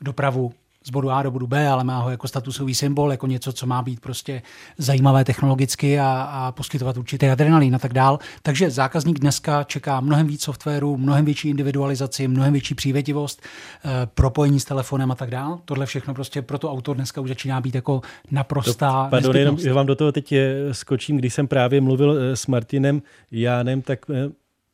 dopravu 0.00 0.52
z 0.84 0.90
bodu 0.90 1.10
A 1.10 1.22
do 1.22 1.30
bodu 1.30 1.46
B, 1.46 1.68
ale 1.68 1.84
má 1.84 1.98
ho 1.98 2.10
jako 2.10 2.28
statusový 2.28 2.74
symbol, 2.74 3.10
jako 3.10 3.26
něco, 3.26 3.52
co 3.52 3.66
má 3.66 3.82
být 3.82 4.00
prostě 4.00 4.42
zajímavé 4.78 5.24
technologicky 5.24 6.00
a, 6.00 6.28
a 6.32 6.52
poskytovat 6.52 6.96
určitý 6.96 7.26
adrenalin 7.26 7.74
a 7.74 7.78
tak 7.78 7.92
dál. 7.92 8.18
Takže 8.42 8.70
zákazník 8.70 9.18
dneska 9.18 9.64
čeká 9.64 10.00
mnohem 10.00 10.26
víc 10.26 10.42
softwaru, 10.42 10.96
mnohem 10.96 11.24
větší 11.24 11.48
individualizaci, 11.48 12.28
mnohem 12.28 12.52
větší 12.52 12.74
přívětivost, 12.74 13.42
eh, 13.84 13.88
propojení 14.14 14.60
s 14.60 14.64
telefonem 14.64 15.10
a 15.10 15.14
tak 15.14 15.30
dál. 15.30 15.60
Tohle 15.64 15.86
všechno 15.86 16.14
prostě 16.14 16.42
pro 16.42 16.58
to 16.58 16.72
auto 16.72 16.94
dneska 16.94 17.20
už 17.20 17.28
začíná 17.28 17.60
být 17.60 17.74
jako 17.74 18.00
naprostá 18.30 19.04
to, 19.04 19.10
Pardon, 19.10 19.36
jenom, 19.36 19.58
já 19.60 19.74
vám 19.74 19.86
do 19.86 19.96
toho 19.96 20.12
teď 20.12 20.32
eh, 20.32 20.74
skočím, 20.74 21.16
když 21.16 21.34
jsem 21.34 21.48
právě 21.48 21.80
mluvil 21.80 22.18
eh, 22.18 22.36
s 22.36 22.46
Martinem 22.46 23.02
Jánem, 23.30 23.82
tak 23.82 23.98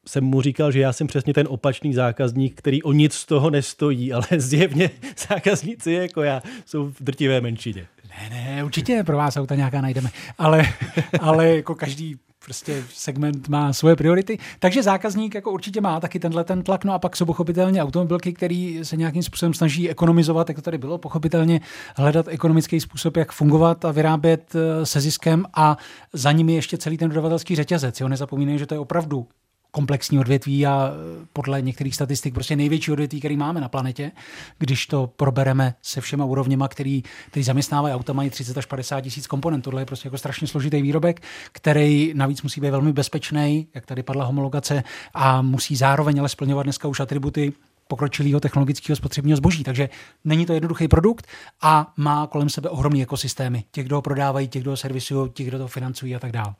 jsem 0.06 0.24
mu 0.24 0.42
říkal, 0.42 0.72
že 0.72 0.80
já 0.80 0.92
jsem 0.92 1.06
přesně 1.06 1.34
ten 1.34 1.46
opačný 1.50 1.94
zákazník, 1.94 2.54
který 2.58 2.82
o 2.82 2.92
nic 2.92 3.14
z 3.14 3.26
toho 3.26 3.50
nestojí, 3.50 4.12
ale 4.12 4.26
zjevně 4.36 4.90
zákazníci 5.28 5.92
jako 5.92 6.22
já 6.22 6.42
jsou 6.66 6.86
v 6.86 6.96
drtivé 7.00 7.40
menšině. 7.40 7.86
Ne, 8.08 8.30
ne, 8.30 8.64
určitě 8.64 9.04
pro 9.04 9.16
vás 9.16 9.36
auta 9.36 9.54
nějaká 9.54 9.80
najdeme, 9.80 10.10
ale, 10.38 10.64
ale 11.20 11.56
jako 11.56 11.74
každý 11.74 12.16
prostě 12.44 12.84
segment 12.94 13.48
má 13.48 13.72
svoje 13.72 13.96
priority. 13.96 14.38
Takže 14.58 14.82
zákazník 14.82 15.34
jako 15.34 15.50
určitě 15.50 15.80
má 15.80 16.00
taky 16.00 16.18
tenhle 16.18 16.44
ten 16.44 16.62
tlak. 16.62 16.84
No 16.84 16.92
a 16.92 16.98
pak 16.98 17.16
jsou 17.16 17.24
pochopitelně 17.24 17.82
automobilky, 17.82 18.32
který 18.32 18.80
se 18.82 18.96
nějakým 18.96 19.22
způsobem 19.22 19.54
snaží 19.54 19.90
ekonomizovat, 19.90 20.48
jak 20.48 20.56
to 20.56 20.62
tady 20.62 20.78
bylo, 20.78 20.98
pochopitelně 20.98 21.60
hledat 21.96 22.28
ekonomický 22.28 22.80
způsob, 22.80 23.16
jak 23.16 23.32
fungovat 23.32 23.84
a 23.84 23.92
vyrábět 23.92 24.52
eh, 24.54 24.86
se 24.86 25.00
ziskem 25.00 25.46
a 25.54 25.76
za 26.12 26.32
nimi 26.32 26.54
ještě 26.54 26.78
celý 26.78 26.98
ten 26.98 27.08
dodavatelský 27.08 27.56
řetězec. 27.56 28.00
Jo, 28.00 28.08
nezapomínej, 28.08 28.58
že 28.58 28.66
to 28.66 28.74
je 28.74 28.78
opravdu 28.78 29.26
komplexní 29.74 30.18
odvětví 30.18 30.66
a 30.66 30.88
e, 30.88 31.26
podle 31.32 31.62
některých 31.62 31.94
statistik 31.94 32.34
prostě 32.34 32.56
největší 32.56 32.92
odvětví, 32.92 33.18
který 33.18 33.36
máme 33.36 33.60
na 33.60 33.68
planetě. 33.68 34.12
Když 34.58 34.86
to 34.86 35.06
probereme 35.06 35.74
se 35.82 36.00
všema 36.00 36.24
úrovněma, 36.24 36.68
který, 36.68 37.02
který 37.26 37.44
zaměstnávají 37.44 37.94
auta, 37.94 38.12
mají 38.12 38.30
30 38.30 38.58
až 38.58 38.66
50 38.66 39.00
tisíc 39.00 39.26
komponentů. 39.26 39.64
Tohle 39.64 39.82
je 39.82 39.86
prostě 39.86 40.06
jako 40.06 40.18
strašně 40.18 40.46
složitý 40.46 40.82
výrobek, 40.82 41.22
který 41.52 42.12
navíc 42.14 42.42
musí 42.42 42.60
být 42.60 42.70
velmi 42.70 42.92
bezpečný, 42.92 43.66
jak 43.74 43.86
tady 43.86 44.02
padla 44.02 44.24
homologace, 44.24 44.84
a 45.14 45.42
musí 45.42 45.76
zároveň 45.76 46.20
ale 46.20 46.28
splňovat 46.28 46.62
dneska 46.62 46.88
už 46.88 47.00
atributy 47.00 47.52
pokročilého 47.88 48.40
technologického 48.40 48.96
spotřebního 48.96 49.36
zboží. 49.36 49.64
Takže 49.64 49.88
není 50.24 50.46
to 50.46 50.52
jednoduchý 50.52 50.88
produkt 50.88 51.26
a 51.62 51.92
má 51.96 52.26
kolem 52.26 52.48
sebe 52.48 52.68
ohromné 52.68 53.02
ekosystémy. 53.02 53.64
Těch, 53.70 53.86
kdo 53.86 53.96
ho 53.96 54.02
prodávají, 54.02 54.48
těch, 54.48 54.62
kdo 54.62 54.70
ho 54.70 54.76
servisují, 54.76 55.30
těch, 55.30 55.46
kdo 55.46 55.58
to 55.58 55.68
financují 55.68 56.16
a 56.16 56.18
tak 56.18 56.32
dále. 56.32 56.54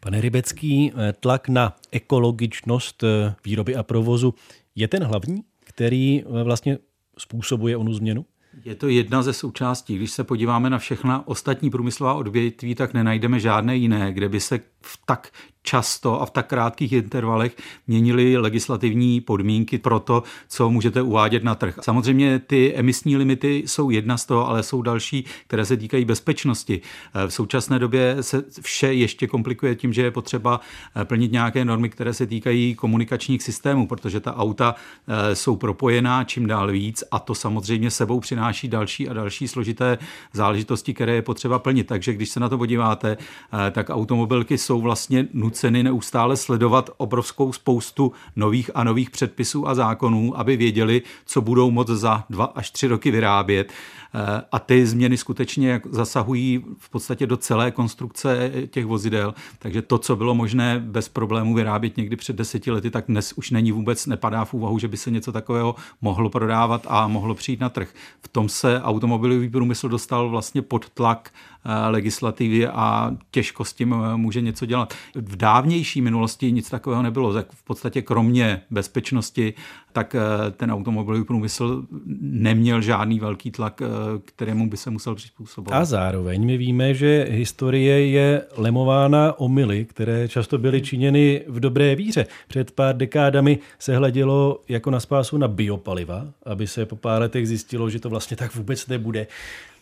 Pane 0.00 0.20
Rybecký, 0.20 0.92
eh, 0.94 1.12
tlak 1.12 1.48
na 1.48 1.76
ekologičnost 1.90 3.02
eh, 3.02 3.34
výroby 3.44 3.76
a 3.76 3.82
provozu 3.82 4.34
je 4.74 4.88
ten 4.88 5.04
hlavní, 5.04 5.42
který 5.64 6.22
eh, 6.22 6.44
vlastně 6.44 6.78
způsobuje 7.18 7.76
onu 7.76 7.92
změnu? 7.92 8.24
Je 8.64 8.74
to 8.74 8.88
jedna 8.88 9.22
ze 9.22 9.32
součástí. 9.32 9.96
Když 9.96 10.10
se 10.10 10.24
podíváme 10.24 10.70
na 10.70 10.78
všechna 10.78 11.28
ostatní 11.28 11.70
průmyslová 11.70 12.14
odvětví, 12.14 12.74
tak 12.74 12.94
nenajdeme 12.94 13.40
žádné 13.40 13.76
jiné, 13.76 14.12
kde 14.12 14.28
by 14.28 14.40
se 14.40 14.60
v 14.84 14.98
tak 15.06 15.32
často 15.64 16.22
a 16.22 16.26
v 16.26 16.30
tak 16.30 16.46
krátkých 16.46 16.92
intervalech 16.92 17.56
měnily 17.86 18.36
legislativní 18.36 19.20
podmínky 19.20 19.78
pro 19.78 20.00
to, 20.00 20.22
co 20.48 20.70
můžete 20.70 21.02
uvádět 21.02 21.44
na 21.44 21.54
trh. 21.54 21.78
Samozřejmě 21.80 22.38
ty 22.38 22.74
emisní 22.74 23.16
limity 23.16 23.62
jsou 23.66 23.90
jedna 23.90 24.16
z 24.16 24.26
toho, 24.26 24.48
ale 24.48 24.62
jsou 24.62 24.82
další, 24.82 25.24
které 25.46 25.64
se 25.66 25.76
týkají 25.76 26.04
bezpečnosti. 26.04 26.80
V 27.26 27.30
současné 27.30 27.78
době 27.78 28.16
se 28.20 28.44
vše 28.60 28.92
ještě 28.92 29.26
komplikuje 29.26 29.74
tím, 29.74 29.92
že 29.92 30.02
je 30.02 30.10
potřeba 30.10 30.60
eh, 30.96 31.04
plnit 31.04 31.32
nějaké 31.32 31.64
normy, 31.64 31.88
které 31.88 32.14
se 32.14 32.26
týkají 32.26 32.74
komunikačních 32.74 33.42
systémů, 33.42 33.86
protože 33.86 34.20
ta 34.20 34.36
auta 34.36 34.74
eh, 35.08 35.36
jsou 35.36 35.56
propojená 35.56 36.24
čím 36.24 36.46
dál 36.46 36.72
víc 36.72 37.04
a 37.10 37.18
to 37.18 37.34
samozřejmě 37.34 37.90
sebou 37.90 38.20
přináší 38.20 38.68
další 38.68 39.08
a 39.08 39.12
další 39.12 39.48
složité 39.48 39.98
záležitosti, 40.32 40.94
které 40.94 41.14
je 41.14 41.22
potřeba 41.22 41.58
plnit. 41.58 41.86
Takže 41.86 42.12
když 42.12 42.28
se 42.28 42.40
na 42.40 42.48
to 42.48 42.58
podíváte, 42.58 43.16
eh, 43.16 43.70
tak 43.70 43.90
automobilky 43.90 44.58
jsou 44.58 44.73
vlastně 44.80 45.28
nutné 45.32 45.54
nuceny 45.54 45.82
neustále 45.82 46.36
sledovat 46.36 46.90
obrovskou 46.96 47.52
spoustu 47.52 48.12
nových 48.36 48.70
a 48.74 48.84
nových 48.84 49.10
předpisů 49.10 49.68
a 49.68 49.74
zákonů, 49.74 50.38
aby 50.38 50.56
věděli, 50.56 51.02
co 51.26 51.40
budou 51.40 51.70
moct 51.70 51.88
za 51.88 52.24
dva 52.30 52.44
až 52.44 52.70
tři 52.70 52.86
roky 52.86 53.10
vyrábět. 53.10 53.72
Eh, 54.16 54.42
a 54.52 54.58
ty 54.58 54.86
změny 54.86 55.16
skutečně 55.16 55.80
zasahují 55.90 56.64
v 56.78 56.90
podstatě 56.90 57.26
do 57.26 57.36
celé 57.36 57.70
konstrukce 57.70 58.52
těch 58.70 58.86
vozidel. 58.86 59.34
Takže 59.58 59.82
to, 59.82 59.98
co 59.98 60.16
bylo 60.16 60.34
možné 60.34 60.78
bez 60.86 61.08
problémů 61.08 61.54
vyrábět 61.54 61.96
někdy 61.96 62.16
před 62.16 62.36
deseti 62.36 62.70
lety, 62.70 62.90
tak 62.90 63.04
dnes 63.08 63.32
už 63.32 63.50
není 63.50 63.72
vůbec, 63.72 64.06
nepadá 64.06 64.44
v 64.44 64.54
úvahu, 64.54 64.78
že 64.78 64.88
by 64.88 64.96
se 64.96 65.10
něco 65.10 65.32
takového 65.32 65.74
mohlo 66.00 66.30
prodávat 66.30 66.86
a 66.88 67.08
mohlo 67.08 67.34
přijít 67.34 67.60
na 67.60 67.68
trh. 67.68 67.88
V 68.22 68.28
tom 68.28 68.48
se 68.48 68.82
automobilový 68.82 69.48
průmysl 69.48 69.88
dostal 69.88 70.30
vlastně 70.30 70.62
pod 70.62 70.90
tlak 70.90 71.30
eh, 71.64 71.88
legislativy 71.88 72.66
a 72.66 73.12
těžko 73.30 73.64
s 73.64 73.72
tím 73.72 73.94
eh, 73.94 74.16
může 74.16 74.40
něco 74.40 74.66
dělat. 74.66 74.94
V 75.14 75.36
dávnější 75.36 76.00
minulosti 76.00 76.52
nic 76.52 76.70
takového 76.70 77.02
nebylo. 77.02 77.32
Tak 77.32 77.46
v 77.52 77.62
podstatě 77.62 78.02
kromě 78.02 78.62
bezpečnosti, 78.70 79.54
tak 79.92 80.16
ten 80.56 80.72
automobilový 80.72 81.24
průmysl 81.24 81.86
neměl 82.20 82.80
žádný 82.80 83.20
velký 83.20 83.50
tlak 83.50 83.82
kterému 84.24 84.70
by 84.70 84.76
se 84.76 84.90
musel 84.90 85.14
přizpůsobovat. 85.14 85.80
A 85.80 85.84
zároveň 85.84 86.46
my 86.46 86.56
víme, 86.56 86.94
že 86.94 87.26
historie 87.30 88.06
je 88.06 88.42
lemována 88.56 89.38
omily, 89.38 89.84
které 89.84 90.28
často 90.28 90.58
byly 90.58 90.82
činěny 90.82 91.44
v 91.46 91.60
dobré 91.60 91.94
víře. 91.94 92.26
Před 92.48 92.70
pár 92.70 92.96
dekádami 92.96 93.58
se 93.78 93.96
hledělo 93.96 94.60
jako 94.68 94.90
na 94.90 95.00
spásu 95.00 95.38
na 95.38 95.48
biopaliva, 95.48 96.26
aby 96.46 96.66
se 96.66 96.86
po 96.86 96.96
pár 96.96 97.20
letech 97.20 97.48
zjistilo, 97.48 97.90
že 97.90 98.00
to 98.00 98.10
vlastně 98.10 98.36
tak 98.36 98.54
vůbec 98.54 98.86
nebude. 98.86 99.26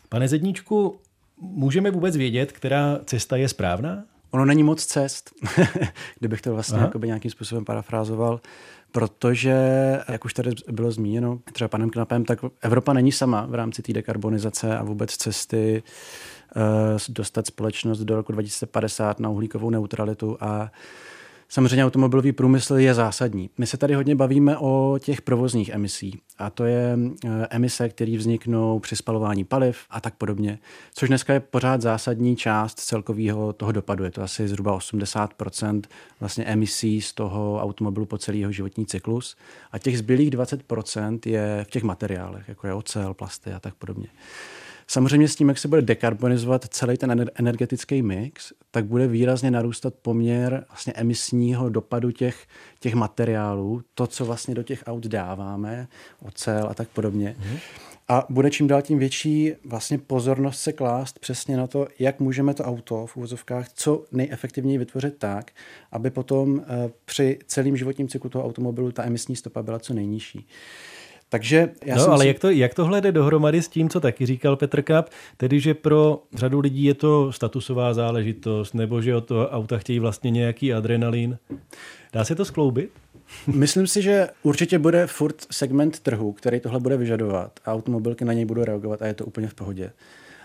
Pane 0.08 0.28
Zedníčku, 0.28 0.96
můžeme 1.40 1.90
vůbec 1.90 2.16
vědět, 2.16 2.52
která 2.52 2.98
cesta 3.04 3.36
je 3.36 3.48
správná? 3.48 4.04
Ono 4.32 4.44
není 4.44 4.62
moc 4.62 4.86
cest, 4.86 5.30
kdybych 6.18 6.40
to 6.40 6.52
vlastně 6.52 6.78
nějakým 7.04 7.30
způsobem 7.30 7.64
parafrázoval 7.64 8.40
protože, 8.92 9.56
jak 10.08 10.24
už 10.24 10.34
tady 10.34 10.50
bylo 10.70 10.90
zmíněno 10.92 11.38
třeba 11.52 11.68
panem 11.68 11.90
Knapem, 11.90 12.24
tak 12.24 12.38
Evropa 12.60 12.92
není 12.92 13.12
sama 13.12 13.46
v 13.46 13.54
rámci 13.54 13.82
té 13.82 13.92
dekarbonizace 13.92 14.78
a 14.78 14.82
vůbec 14.82 15.16
cesty 15.16 15.82
uh, 16.56 16.62
dostat 17.08 17.46
společnost 17.46 17.98
do 17.98 18.16
roku 18.16 18.32
2050 18.32 19.20
na 19.20 19.28
uhlíkovou 19.28 19.70
neutralitu 19.70 20.36
a 20.40 20.72
Samozřejmě 21.52 21.84
automobilový 21.84 22.32
průmysl 22.32 22.74
je 22.74 22.94
zásadní. 22.94 23.50
My 23.58 23.66
se 23.66 23.76
tady 23.76 23.94
hodně 23.94 24.16
bavíme 24.16 24.56
o 24.58 24.98
těch 25.02 25.22
provozních 25.22 25.68
emisí 25.68 26.20
a 26.38 26.50
to 26.50 26.64
je 26.64 26.98
eh, 27.24 27.28
emise, 27.50 27.88
které 27.88 28.16
vzniknou 28.16 28.78
při 28.78 28.96
spalování 28.96 29.44
paliv 29.44 29.78
a 29.90 30.00
tak 30.00 30.14
podobně, 30.14 30.58
což 30.94 31.08
dneska 31.08 31.32
je 31.32 31.40
pořád 31.40 31.80
zásadní 31.80 32.36
část 32.36 32.80
celkového 32.80 33.52
toho 33.52 33.72
dopadu. 33.72 34.04
Je 34.04 34.10
to 34.10 34.22
asi 34.22 34.48
zhruba 34.48 34.78
80% 34.78 35.82
vlastně 36.20 36.44
emisí 36.44 37.00
z 37.00 37.12
toho 37.12 37.60
automobilu 37.62 38.06
po 38.06 38.18
celý 38.18 38.40
jeho 38.40 38.52
životní 38.52 38.86
cyklus 38.86 39.36
a 39.72 39.78
těch 39.78 39.98
zbylých 39.98 40.30
20% 40.30 41.18
je 41.26 41.64
v 41.68 41.70
těch 41.70 41.82
materiálech, 41.82 42.48
jako 42.48 42.66
je 42.66 42.74
ocel, 42.74 43.14
plasty 43.14 43.52
a 43.52 43.60
tak 43.60 43.74
podobně. 43.74 44.08
Samozřejmě 44.86 45.28
s 45.28 45.36
tím, 45.36 45.48
jak 45.48 45.58
se 45.58 45.68
bude 45.68 45.82
dekarbonizovat 45.82 46.64
celý 46.68 46.96
ten 46.96 47.30
energetický 47.34 48.02
mix, 48.02 48.52
tak 48.70 48.84
bude 48.84 49.06
výrazně 49.06 49.50
narůstat 49.50 49.94
poměr 49.94 50.64
vlastně 50.68 50.92
emisního 50.92 51.68
dopadu 51.68 52.10
těch, 52.10 52.46
těch 52.80 52.94
materiálů, 52.94 53.82
to, 53.94 54.06
co 54.06 54.24
vlastně 54.24 54.54
do 54.54 54.62
těch 54.62 54.82
aut 54.86 55.06
dáváme, 55.06 55.88
ocel 56.20 56.66
a 56.70 56.74
tak 56.74 56.88
podobně. 56.88 57.36
Mm. 57.38 57.58
A 58.08 58.26
bude 58.28 58.50
čím 58.50 58.66
dál 58.66 58.82
tím 58.82 58.98
větší 58.98 59.52
vlastně 59.64 59.98
pozornost 59.98 60.60
se 60.60 60.72
klást 60.72 61.18
přesně 61.18 61.56
na 61.56 61.66
to, 61.66 61.88
jak 61.98 62.20
můžeme 62.20 62.54
to 62.54 62.64
auto 62.64 63.06
v 63.06 63.16
úvozovkách 63.16 63.68
co 63.74 64.04
nejefektivněji 64.12 64.78
vytvořit 64.78 65.18
tak, 65.18 65.50
aby 65.92 66.10
potom 66.10 66.60
eh, 66.60 66.90
při 67.04 67.38
celém 67.46 67.76
životním 67.76 68.08
cyklu 68.08 68.30
toho 68.30 68.44
automobilu 68.44 68.92
ta 68.92 69.04
emisní 69.04 69.36
stopa 69.36 69.62
byla 69.62 69.78
co 69.78 69.94
nejnižší. 69.94 70.46
Takže 71.32 71.70
já 71.84 71.96
no, 71.96 72.08
ale 72.08 72.24
si... 72.24 72.28
jak, 72.28 72.38
to, 72.38 72.50
jak 72.50 72.74
tohle 72.74 73.00
jde 73.00 73.12
dohromady 73.12 73.62
s 73.62 73.68
tím, 73.68 73.88
co 73.88 74.00
taky 74.00 74.26
říkal 74.26 74.56
Petr 74.56 74.82
Kap, 74.82 75.08
tedy, 75.36 75.60
že 75.60 75.74
pro 75.74 76.22
řadu 76.34 76.60
lidí 76.60 76.84
je 76.84 76.94
to 76.94 77.32
statusová 77.32 77.94
záležitost, 77.94 78.74
nebo 78.74 79.02
že 79.02 79.16
od 79.16 79.24
toho 79.24 79.48
auta 79.48 79.78
chtějí 79.78 79.98
vlastně 79.98 80.30
nějaký 80.30 80.74
adrenalin. 80.74 81.38
Dá 82.12 82.24
se 82.24 82.34
to 82.34 82.44
skloubit? 82.44 82.90
Myslím 83.46 83.86
si, 83.86 84.02
že 84.02 84.28
určitě 84.42 84.78
bude 84.78 85.06
furt 85.06 85.46
segment 85.50 86.00
trhu, 86.00 86.32
který 86.32 86.60
tohle 86.60 86.80
bude 86.80 86.96
vyžadovat 86.96 87.60
a 87.64 87.72
automobilky 87.72 88.24
na 88.24 88.32
něj 88.32 88.44
budou 88.44 88.64
reagovat 88.64 89.02
a 89.02 89.06
je 89.06 89.14
to 89.14 89.24
úplně 89.24 89.48
v 89.48 89.54
pohodě. 89.54 89.92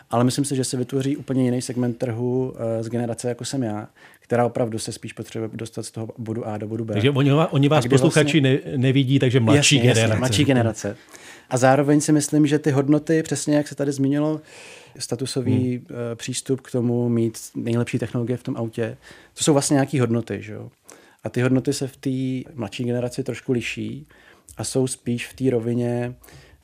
Ale 0.09 0.23
myslím 0.23 0.45
si, 0.45 0.55
že 0.55 0.63
se 0.63 0.77
vytvoří 0.77 1.17
úplně 1.17 1.43
jiný 1.43 1.61
segment 1.61 1.97
trhu 1.97 2.53
eh, 2.57 2.83
z 2.83 2.89
generace, 2.89 3.29
jako 3.29 3.45
jsem 3.45 3.63
já, 3.63 3.87
která 4.19 4.45
opravdu 4.45 4.79
se 4.79 4.91
spíš 4.91 5.13
potřebuje 5.13 5.49
dostat 5.53 5.83
z 5.83 5.91
toho 5.91 6.09
bodu 6.17 6.47
A 6.47 6.57
do 6.57 6.67
bodu 6.67 6.85
B. 6.85 6.93
Takže 6.93 7.09
oni, 7.09 7.31
oni 7.33 7.69
vás 7.69 7.87
posluchači 7.87 8.41
vlastně... 8.41 8.71
ne, 8.71 8.77
nevidí, 8.77 9.19
takže 9.19 9.39
mladší 9.39 9.75
jasně, 9.75 9.87
generace. 9.87 10.01
Jasně, 10.01 10.19
mladší 10.19 10.45
generace. 10.45 10.97
A 11.49 11.57
zároveň 11.57 12.01
si 12.01 12.11
myslím, 12.11 12.47
že 12.47 12.59
ty 12.59 12.71
hodnoty, 12.71 13.23
přesně 13.23 13.57
jak 13.57 13.67
se 13.67 13.75
tady 13.75 13.91
zmínilo, 13.91 14.41
statusový 14.99 15.77
hmm. 15.77 15.85
Eh, 15.89 16.15
přístup 16.15 16.61
k 16.61 16.71
tomu 16.71 17.09
mít 17.09 17.37
nejlepší 17.55 17.99
technologie 17.99 18.37
v 18.37 18.43
tom 18.43 18.57
autě, 18.57 18.97
to 19.33 19.43
jsou 19.43 19.53
vlastně 19.53 19.73
nějaké 19.73 20.01
hodnoty. 20.01 20.37
Že 20.41 20.53
jo? 20.53 20.69
A 21.23 21.29
ty 21.29 21.41
hodnoty 21.41 21.73
se 21.73 21.87
v 21.87 21.97
té 21.97 22.49
mladší 22.55 22.83
generaci 22.83 23.23
trošku 23.23 23.51
liší 23.51 24.07
a 24.57 24.63
jsou 24.63 24.87
spíš 24.87 25.27
v 25.27 25.33
té 25.33 25.49
rovině 25.49 26.15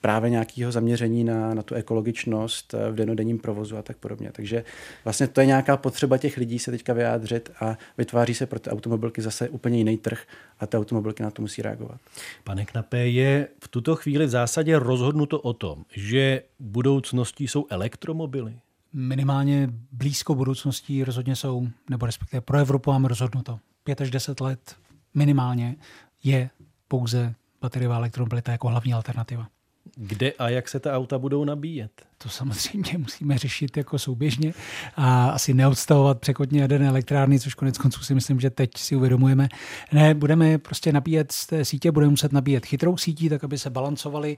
právě 0.03 0.29
nějakého 0.29 0.71
zaměření 0.71 1.23
na, 1.23 1.53
na 1.53 1.63
tu 1.63 1.75
ekologičnost 1.75 2.73
eh, 2.73 2.91
v 2.91 2.95
denodenním 2.95 3.39
provozu 3.39 3.77
a 3.77 3.81
tak 3.81 3.97
podobně. 3.97 4.31
Takže 4.31 4.63
vlastně 5.03 5.27
to 5.27 5.41
je 5.41 5.47
nějaká 5.47 5.77
potřeba 5.77 6.17
těch 6.17 6.37
lidí 6.37 6.59
se 6.59 6.71
teďka 6.71 6.93
vyjádřit 6.93 7.51
a 7.59 7.77
vytváří 7.97 8.33
se 8.33 8.45
pro 8.45 8.59
ty 8.59 8.69
automobilky 8.69 9.21
zase 9.21 9.49
úplně 9.49 9.77
jiný 9.77 9.97
trh 9.97 10.23
a 10.59 10.67
ty 10.67 10.77
automobilky 10.77 11.23
na 11.23 11.31
to 11.31 11.41
musí 11.41 11.61
reagovat. 11.61 12.01
Pane 12.43 12.65
Knapé, 12.65 13.07
je 13.07 13.47
v 13.63 13.67
tuto 13.67 13.95
chvíli 13.95 14.25
v 14.25 14.29
zásadě 14.29 14.79
rozhodnuto 14.79 15.39
o 15.39 15.53
tom, 15.53 15.83
že 15.95 16.43
budoucností 16.59 17.47
jsou 17.47 17.65
elektromobily? 17.69 18.53
Minimálně 18.93 19.69
blízko 19.91 20.35
budoucností 20.35 21.03
rozhodně 21.03 21.35
jsou, 21.35 21.67
nebo 21.89 22.05
respektive 22.05 22.41
pro 22.41 22.57
Evropu 22.57 22.91
máme 22.91 23.07
rozhodnuto. 23.07 23.59
Pět 23.83 24.01
až 24.01 24.11
deset 24.11 24.41
let 24.41 24.75
minimálně 25.13 25.75
je 26.23 26.49
pouze 26.87 27.35
bateriová 27.61 27.97
elektromobilita 27.97 28.51
jako 28.51 28.67
hlavní 28.67 28.93
alternativa. 28.93 29.47
Kde 29.95 30.31
a 30.31 30.49
jak 30.49 30.69
se 30.69 30.79
ta 30.79 30.95
auta 30.95 31.19
budou 31.19 31.43
nabíjet? 31.43 32.05
To 32.23 32.29
samozřejmě 32.29 32.91
musíme 32.97 33.37
řešit 33.37 33.77
jako 33.77 33.99
souběžně 33.99 34.53
a 34.95 35.29
asi 35.29 35.53
neodstavovat 35.53 36.19
překotně 36.19 36.61
jaderné 36.61 36.87
elektrárny, 36.87 37.39
což 37.39 37.53
konec 37.53 37.77
konců 37.77 38.03
si 38.03 38.15
myslím, 38.15 38.39
že 38.39 38.49
teď 38.49 38.77
si 38.77 38.95
uvědomujeme. 38.95 39.49
Ne, 39.91 40.13
budeme 40.13 40.57
prostě 40.57 40.91
nabíjet 40.91 41.31
z 41.31 41.47
té 41.47 41.65
sítě, 41.65 41.91
budeme 41.91 42.09
muset 42.09 42.31
nabíjet 42.31 42.65
chytrou 42.65 42.97
sítí, 42.97 43.29
tak 43.29 43.43
aby 43.43 43.57
se 43.57 43.69
balancovali. 43.69 44.37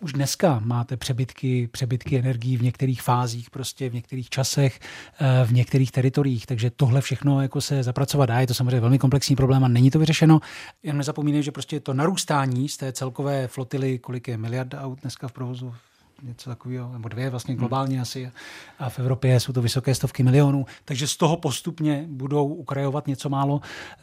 Už 0.00 0.12
dneska 0.12 0.60
máte 0.64 0.96
přebytky, 0.96 1.68
přebytky 1.72 2.18
energií 2.18 2.56
v 2.56 2.62
některých 2.62 3.02
fázích, 3.02 3.50
prostě 3.50 3.90
v 3.90 3.94
některých 3.94 4.30
časech, 4.30 4.80
eh, 5.20 5.46
v 5.46 5.52
některých 5.52 5.92
teritoriích, 5.92 6.46
takže 6.46 6.70
tohle 6.70 7.00
všechno 7.00 7.42
jako 7.42 7.60
se 7.60 7.82
zapracovat 7.82 8.26
dá. 8.26 8.40
Je 8.40 8.46
to 8.46 8.54
samozřejmě 8.54 8.80
velmi 8.80 8.98
komplexní 8.98 9.36
problém 9.36 9.64
a 9.64 9.68
není 9.68 9.90
to 9.90 9.98
vyřešeno. 9.98 10.40
Jen 10.82 10.96
nezapomínejte, 10.96 11.42
že 11.42 11.52
prostě 11.52 11.80
to 11.80 11.94
narůstání 11.94 12.68
z 12.68 12.76
té 12.76 12.92
celkové 12.92 13.48
flotily, 13.48 13.98
kolik 13.98 14.28
je 14.28 14.36
miliarda 14.36 14.80
aut 14.80 15.00
dneska 15.00 15.28
v 15.28 15.32
provozu, 15.32 15.74
něco 16.22 16.50
takového, 16.50 16.92
nebo 16.92 17.08
dvě 17.08 17.30
vlastně 17.30 17.54
globálně 17.54 17.94
hmm. 17.94 18.02
asi. 18.02 18.30
A 18.78 18.88
v 18.88 18.98
Evropě 18.98 19.40
jsou 19.40 19.52
to 19.52 19.62
vysoké 19.62 19.94
stovky 19.94 20.22
milionů. 20.22 20.66
Takže 20.84 21.06
z 21.06 21.16
toho 21.16 21.36
postupně 21.36 22.04
budou 22.08 22.46
ukrajovat 22.46 23.06
něco 23.06 23.28
málo 23.28 23.60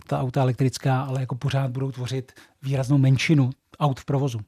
ta 0.07 0.19
auta 0.19 0.41
elektrická, 0.41 1.01
ale 1.01 1.19
jako 1.19 1.35
pořád 1.35 1.71
budou 1.71 1.91
tvořit 1.91 2.31
výraznou 2.63 2.97
menšinu 2.97 3.49
aut 3.79 3.99
v 3.99 4.05
provozu. 4.05 4.39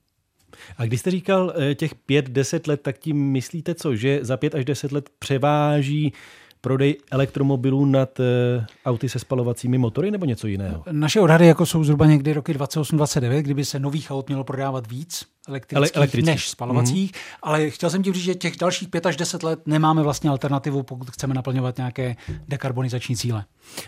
A 0.78 0.86
když 0.86 1.00
jste 1.00 1.12
říkal 1.12 1.54
eh, 1.56 1.76
těch 1.76 1.96
pět, 1.96 2.30
deset 2.30 2.68
let, 2.68 2.82
tak 2.82 2.98
tím 2.98 3.32
myslíte 3.32 3.76
co? 3.76 3.96
Že 3.96 4.20
za 4.22 4.38
pět 4.38 4.56
až 4.56 4.66
deset 4.66 4.92
let 4.92 5.10
převáží 5.20 6.14
prodej 6.62 6.96
elektromobilů 7.12 7.86
nad 7.86 8.20
uh, 8.20 8.26
auty 8.86 9.10
se 9.10 9.20
spalovacími 9.20 9.78
motory 9.78 10.12
nebo 10.12 10.26
něco 10.26 10.48
jiného? 10.48 10.84
Naše 10.92 11.20
odhady 11.20 11.48
jako 11.48 11.66
jsou 11.66 11.84
zhruba 11.84 12.06
někdy 12.06 12.34
roky 12.34 12.54
28-29, 12.54 13.40
kdyby 13.40 13.66
se 13.66 13.80
nových 13.80 14.12
aut 14.12 14.28
mělo 14.28 14.44
prodávat 14.44 14.88
víc 14.88 15.26
elektrických, 15.48 15.96
elektrických. 15.96 16.26
než 16.26 16.50
spalovacích, 16.50 17.12
mm-hmm. 17.12 17.38
ale 17.42 17.70
chtěl 17.70 17.90
jsem 17.90 18.04
ti 18.04 18.14
říct, 18.14 18.24
že 18.24 18.36
těch 18.36 18.58
dalších 18.58 18.90
5 18.90 19.06
až 19.06 19.18
10 19.18 19.44
let 19.44 19.60
nemáme 19.66 20.04
vlastně 20.04 20.30
alternativu, 20.30 20.84
pokud 20.84 21.12
chceme 21.12 21.34
naplňovat 21.34 21.78
nějaké 21.78 22.16
dekarbonizační 22.48 23.16
cíle. 23.16 23.46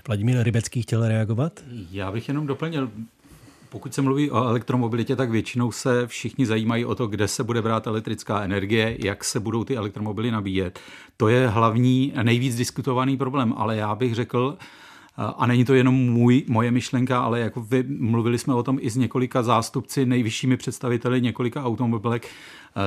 Vladimír 0.08 0.44
Rybecký 0.44 0.82
chtěl 0.82 1.08
reagovat? 1.08 1.60
Já 1.92 2.12
bych 2.12 2.28
jenom 2.28 2.48
doplnil, 2.48 2.92
pokud 3.74 3.94
se 3.94 4.02
mluví 4.02 4.32
o 4.32 4.44
elektromobilitě, 4.44 5.16
tak 5.16 5.30
většinou 5.30 5.72
se 5.72 6.08
všichni 6.08 6.46
zajímají 6.46 6.86
o 6.86 6.96
to, 6.96 7.08
kde 7.08 7.28
se 7.28 7.44
bude 7.44 7.62
brát 7.62 7.88
elektrická 7.88 8.42
energie, 8.42 8.98
jak 9.00 9.24
se 9.24 9.40
budou 9.40 9.64
ty 9.64 9.78
elektromobily 9.78 10.32
nabíjet. 10.32 10.80
To 11.18 11.28
je 11.28 11.48
hlavní, 11.48 12.14
nejvíc 12.24 12.56
diskutovaný 12.56 13.18
problém, 13.18 13.54
ale 13.58 13.76
já 13.76 13.96
bych 13.96 14.16
řekl, 14.16 14.58
a 15.18 15.48
není 15.48 15.66
to 15.66 15.74
jenom 15.74 15.96
můj, 15.96 16.44
moje 16.48 16.72
myšlenka, 16.72 17.20
ale 17.20 17.40
jako 17.40 17.62
vy, 17.62 17.84
mluvili 17.88 18.38
jsme 18.38 18.54
o 18.54 18.64
tom 18.64 18.78
i 18.82 18.90
s 18.90 18.96
několika 18.96 19.44
zástupci, 19.44 20.06
nejvyššími 20.06 20.58
představiteli 20.58 21.22
několika 21.22 21.64
automobilek. 21.64 22.28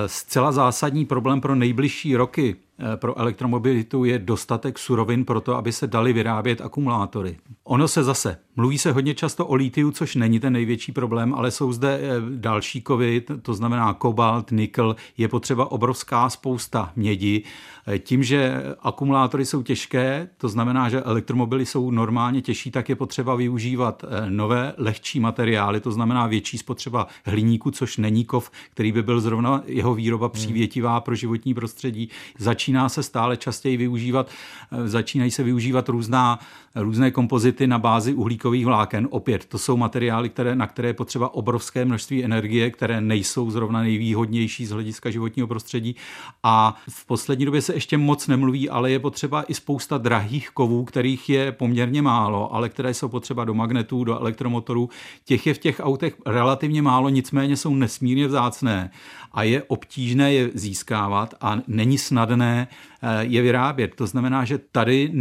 Zcela 0.07 0.53
zásadní 0.53 1.07
problém 1.07 1.41
pro 1.41 1.55
nejbližší 1.55 2.17
roky 2.17 2.57
Eh, 2.79 2.97
pro 2.97 3.19
elektromobilitu 3.19 4.05
je 4.05 4.19
dostatek 4.19 4.79
surovin 4.79 5.25
pro 5.25 5.41
to, 5.41 5.57
aby 5.57 5.73
se 5.73 5.87
dali 5.87 6.13
vyrábět 6.13 6.61
akumulátory. 6.61 7.37
Ono 7.65 7.89
se 7.89 8.05
zase, 8.05 8.39
mluví 8.57 8.79
se 8.79 8.93
hodně 8.93 9.15
často 9.15 9.47
o 9.47 9.55
lítiu, 9.55 9.91
což 9.91 10.15
není 10.15 10.41
ten 10.41 10.53
největší 10.53 10.93
problém, 10.93 11.35
ale 11.35 11.51
jsou 11.51 11.73
zde 11.73 12.01
eh, 12.03 12.09
další 12.37 12.81
kovy, 12.81 13.23
to 13.43 13.55
znamená 13.55 13.95
kobalt, 13.95 14.51
nikl, 14.51 14.97
je 15.17 15.29
potřeba 15.29 15.73
obrovská 15.73 16.31
spousta 16.31 16.93
mědi. 16.97 17.43
Eh, 17.87 17.99
tím, 17.99 18.23
že 18.23 18.63
akumulátory 18.83 19.45
jsou 19.45 19.63
těžké, 19.63 20.29
to 20.37 20.49
znamená, 20.49 20.89
že 20.89 21.03
elektromobily 21.03 21.67
jsou 21.67 21.91
normálně 21.91 22.43
těžší, 22.43 22.71
tak 22.71 22.89
je 22.89 22.97
potřeba 22.97 23.35
využívat 23.35 24.05
nové, 24.29 24.75
lehčí 24.77 25.21
materiály, 25.21 25.81
to 25.81 25.93
znamená 25.93 26.27
větší 26.27 26.59
spotřeba 26.59 27.07
hliníku, 27.25 27.71
což 27.71 27.97
není 27.97 28.25
kov, 28.25 28.51
který 28.71 28.93
by 28.93 29.03
byl 29.03 29.21
zrovna 29.21 29.63
jeho 29.77 29.95
výroba 29.95 30.29
přívětivá 30.29 31.01
pro 31.01 31.15
životní 31.15 31.55
prostředí. 31.55 32.09
Zač 32.39 32.67
začíná 32.67 32.89
se 32.89 33.03
stále 33.03 33.37
častěji 33.37 33.77
využívat, 33.77 34.29
eh, 34.73 34.89
začínají 34.89 35.31
se 35.31 35.43
využívat 35.43 35.89
různá, 35.89 36.39
různé 36.75 37.11
kompozity 37.11 37.67
na 37.67 37.79
bázi 37.79 38.15
uhlíkových 38.15 38.67
vláken. 38.67 39.09
Opět, 39.11 39.45
to 39.45 39.59
jsou 39.59 39.77
materiály, 39.77 40.29
které, 40.29 40.57
na 40.57 40.67
které 40.67 40.89
je 40.89 40.95
potřeba 40.95 41.35
obrovské 41.35 41.85
množství 41.85 42.25
energie, 42.25 42.71
které 42.71 43.01
nejsou 43.01 43.51
zrovna 43.51 43.81
nejvýhodnější 43.81 44.67
z 44.67 44.71
hlediska 44.71 45.11
životního 45.11 45.49
prostředí. 45.49 45.97
A 46.43 46.77
v 46.89 47.07
poslední 47.07 47.45
době 47.45 47.63
se 47.63 47.75
ještě 47.75 47.99
moc 47.99 48.27
nemluví, 48.27 48.69
ale 48.71 48.91
je 48.91 48.99
potřeba 48.99 49.43
i 49.43 49.55
spousta 49.55 49.99
drahých 49.99 50.51
kovů, 50.51 50.85
kterých 50.85 51.29
je 51.29 51.53
poměrně 51.53 52.03
málo, 52.03 52.55
ale 52.55 52.69
které 52.69 52.95
jsou 52.95 53.09
potřeba 53.09 53.45
do 53.45 53.55
magnetů, 53.55 54.05
do 54.05 54.19
elektromotorů. 54.21 54.89
Těch 55.25 55.47
je 55.47 55.55
v 55.55 55.59
těch 55.59 55.81
autech 55.83 56.17
relativně 56.27 56.83
málo, 56.83 57.09
nicméně 57.09 57.57
jsou 57.57 57.75
nesmírně 57.75 58.27
vzácné 58.27 58.91
a 59.37 59.43
je 59.43 59.63
obtížné 59.69 60.33
je 60.35 60.51
získávat 60.55 61.35
a 61.41 61.59
není 61.67 61.99
snadné 61.99 62.69
eh, 63.03 63.25
je 63.25 63.43
vyrábět. 63.43 63.95
To 63.95 64.07
znamená, 64.07 64.45
že 64.45 64.59
tady 64.59 65.13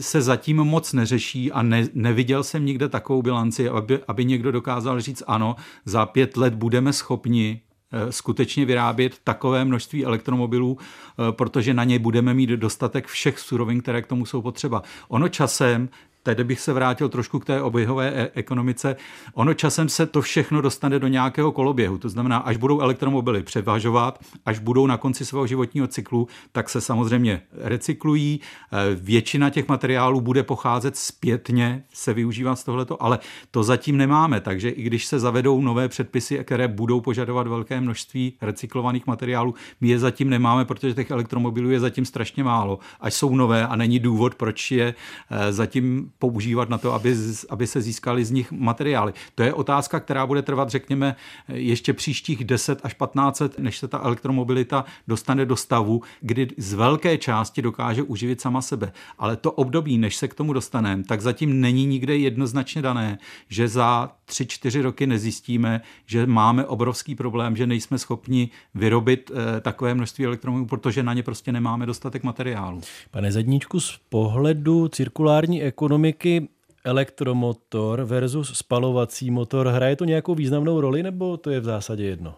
se 0.00 0.22
zatím 0.22 0.56
moc 0.56 0.92
neřeší 0.92 1.52
a 1.52 1.62
ne, 1.62 1.88
neviděl 1.94 2.44
jsem 2.44 2.66
nikde 2.66 2.88
takovou 2.88 3.22
bilanci, 3.22 3.68
aby, 3.68 3.98
aby 4.08 4.24
někdo 4.24 4.52
dokázal 4.52 5.00
říct 5.00 5.22
ano, 5.26 5.56
za 5.84 6.06
pět 6.06 6.36
let 6.36 6.54
budeme 6.54 6.92
schopni 6.92 7.60
eh, 7.92 8.12
skutečně 8.12 8.64
vyrábět 8.64 9.18
takové 9.24 9.64
množství 9.64 10.04
elektromobilů, 10.04 10.78
eh, 10.78 11.32
protože 11.32 11.74
na 11.74 11.84
ně 11.84 11.98
budeme 11.98 12.34
mít 12.34 12.50
dostatek 12.50 13.06
všech 13.06 13.38
surovin, 13.38 13.80
které 13.80 14.02
k 14.02 14.06
tomu 14.06 14.26
jsou 14.26 14.42
potřeba. 14.42 14.82
Ono 15.08 15.28
časem 15.28 15.88
Tady 16.24 16.44
bych 16.44 16.60
se 16.60 16.72
vrátil 16.72 17.08
trošku 17.08 17.38
k 17.38 17.44
té 17.44 17.62
oběhové 17.62 18.10
e- 18.10 18.30
ekonomice. 18.34 18.96
Ono 19.34 19.54
časem 19.54 19.88
se 19.88 20.06
to 20.06 20.22
všechno 20.22 20.60
dostane 20.60 20.98
do 20.98 21.08
nějakého 21.08 21.52
koloběhu. 21.52 21.98
To 21.98 22.08
znamená, 22.08 22.38
až 22.38 22.56
budou 22.56 22.80
elektromobily 22.80 23.42
převažovat, 23.42 24.18
až 24.46 24.58
budou 24.58 24.86
na 24.86 24.96
konci 24.96 25.24
svého 25.24 25.46
životního 25.46 25.86
cyklu, 25.86 26.28
tak 26.52 26.68
se 26.68 26.80
samozřejmě 26.80 27.42
recyklují. 27.52 28.40
E, 28.40 28.94
většina 28.94 29.50
těch 29.50 29.68
materiálů 29.68 30.20
bude 30.20 30.42
pocházet 30.42 30.96
zpětně, 30.96 31.84
se 31.92 32.14
využívat 32.14 32.56
z 32.56 32.64
tohleto, 32.64 33.02
ale 33.02 33.18
to 33.50 33.62
zatím 33.62 33.96
nemáme. 33.96 34.40
Takže 34.40 34.70
i 34.70 34.82
když 34.82 35.06
se 35.06 35.18
zavedou 35.18 35.60
nové 35.60 35.88
předpisy, 35.88 36.44
které 36.44 36.68
budou 36.68 37.00
požadovat 37.00 37.46
velké 37.46 37.80
množství 37.80 38.32
recyklovaných 38.40 39.06
materiálů, 39.06 39.54
my 39.80 39.88
je 39.88 39.98
zatím 39.98 40.30
nemáme, 40.30 40.64
protože 40.64 40.94
těch 40.94 41.10
elektromobilů 41.10 41.70
je 41.70 41.80
zatím 41.80 42.04
strašně 42.04 42.44
málo. 42.44 42.78
Až 43.00 43.14
jsou 43.14 43.34
nové 43.36 43.66
a 43.66 43.76
není 43.76 43.98
důvod, 43.98 44.34
proč 44.34 44.70
je 44.70 44.94
e, 45.30 45.52
zatím 45.52 46.10
používat 46.30 46.68
na 46.68 46.78
to, 46.78 46.92
aby, 46.92 47.16
aby 47.50 47.66
se 47.66 47.80
získali 47.80 48.24
z 48.24 48.30
nich 48.30 48.52
materiály. 48.52 49.12
To 49.34 49.42
je 49.42 49.52
otázka, 49.54 50.00
která 50.00 50.26
bude 50.26 50.42
trvat, 50.42 50.68
řekněme, 50.68 51.16
ještě 51.48 51.92
příštích 51.92 52.44
10 52.44 52.80
až 52.82 52.94
15 52.94 53.40
let, 53.40 53.58
než 53.58 53.78
se 53.78 53.88
ta 53.88 53.98
elektromobilita 53.98 54.84
dostane 55.08 55.46
do 55.46 55.56
stavu, 55.56 56.02
kdy 56.20 56.48
z 56.56 56.72
velké 56.72 57.18
části 57.18 57.62
dokáže 57.62 58.02
uživit 58.02 58.40
sama 58.40 58.62
sebe. 58.62 58.92
Ale 59.18 59.36
to 59.36 59.52
období, 59.52 59.98
než 59.98 60.16
se 60.16 60.28
k 60.28 60.34
tomu 60.34 60.52
dostaneme, 60.52 61.04
tak 61.04 61.20
zatím 61.20 61.60
není 61.60 61.86
nikde 61.86 62.16
jednoznačně 62.16 62.82
dané, 62.82 63.18
že 63.48 63.68
za 63.68 64.10
3-4 64.28 64.82
roky 64.82 65.06
nezjistíme, 65.06 65.80
že 66.06 66.26
máme 66.26 66.66
obrovský 66.66 67.14
problém, 67.14 67.56
že 67.56 67.66
nejsme 67.66 67.98
schopni 67.98 68.50
vyrobit 68.74 69.30
eh, 69.30 69.60
takové 69.60 69.94
množství 69.94 70.24
elektromobilů, 70.24 70.66
protože 70.66 71.02
na 71.02 71.14
ně 71.14 71.22
prostě 71.22 71.52
nemáme 71.52 71.86
dostatek 71.86 72.22
materiálu. 72.22 72.80
Pane 73.10 73.32
Zedníčku, 73.32 73.80
z 73.80 74.00
pohledu 74.08 74.88
cirkulární 74.88 75.62
ekonomiky 75.62 76.13
ekonomiky 76.14 76.48
elektromotor 76.84 78.04
versus 78.04 78.52
spalovací 78.58 79.30
motor, 79.30 79.68
hraje 79.68 79.96
to 79.96 80.04
nějakou 80.04 80.34
významnou 80.34 80.80
roli 80.80 81.02
nebo 81.02 81.36
to 81.36 81.50
je 81.50 81.60
v 81.60 81.64
zásadě 81.64 82.04
jedno? 82.04 82.34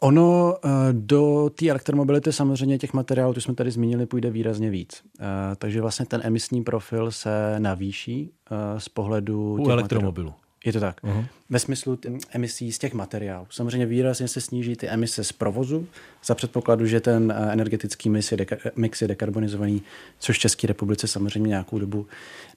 Ono 0.00 0.54
eh, 0.64 0.68
do 0.92 1.50
té 1.54 1.68
elektromobility 1.68 2.32
samozřejmě 2.32 2.78
těch 2.78 2.92
materiálů, 2.92 3.34
tu 3.34 3.40
jsme 3.40 3.54
tady 3.54 3.70
zmínili, 3.70 4.06
půjde 4.06 4.30
výrazně 4.30 4.70
víc. 4.70 5.02
Eh, 5.20 5.24
takže 5.58 5.80
vlastně 5.80 6.06
ten 6.06 6.20
emisní 6.24 6.64
profil 6.64 7.10
se 7.10 7.54
navýší 7.58 8.30
eh, 8.50 8.80
z 8.80 8.88
pohledu 8.88 9.56
U 9.60 9.70
elektromobilu. 9.70 10.28
Materiálů. 10.28 10.47
Je 10.64 10.72
to 10.72 10.80
tak. 10.80 11.02
Uh-huh. 11.02 11.26
Ve 11.50 11.58
smyslu 11.58 11.98
emisí 12.30 12.72
z 12.72 12.78
těch 12.78 12.94
materiálů. 12.94 13.46
Samozřejmě 13.50 13.86
výrazně 13.86 14.28
se 14.28 14.40
sníží 14.40 14.76
ty 14.76 14.88
emise 14.88 15.24
z 15.24 15.32
provozu 15.32 15.86
za 16.24 16.34
předpokladu, 16.34 16.86
že 16.86 17.00
ten 17.00 17.34
energetický 17.50 18.10
mix 18.10 18.32
je, 18.32 18.38
deka- 18.38 18.70
mix 18.76 19.02
je 19.02 19.08
dekarbonizovaný, 19.08 19.82
což 20.18 20.36
v 20.36 20.40
České 20.40 20.66
republice 20.66 21.08
samozřejmě 21.08 21.48
nějakou 21.48 21.78
dobu 21.78 22.06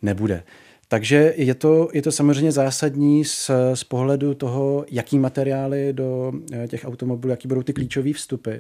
nebude. 0.01 0.43
Takže 0.87 1.33
je 1.37 1.55
to, 1.55 1.89
je 1.93 2.01
to 2.01 2.11
samozřejmě 2.11 2.51
zásadní 2.51 3.25
z, 3.25 3.51
z 3.73 3.83
pohledu 3.83 4.33
toho, 4.33 4.85
jaký 4.91 5.19
materiály 5.19 5.93
do 5.93 6.31
eh, 6.53 6.67
těch 6.67 6.85
automobilů, 6.85 7.31
jaký 7.31 7.47
budou 7.47 7.63
ty 7.63 7.73
klíčové 7.73 8.13
vstupy. 8.13 8.51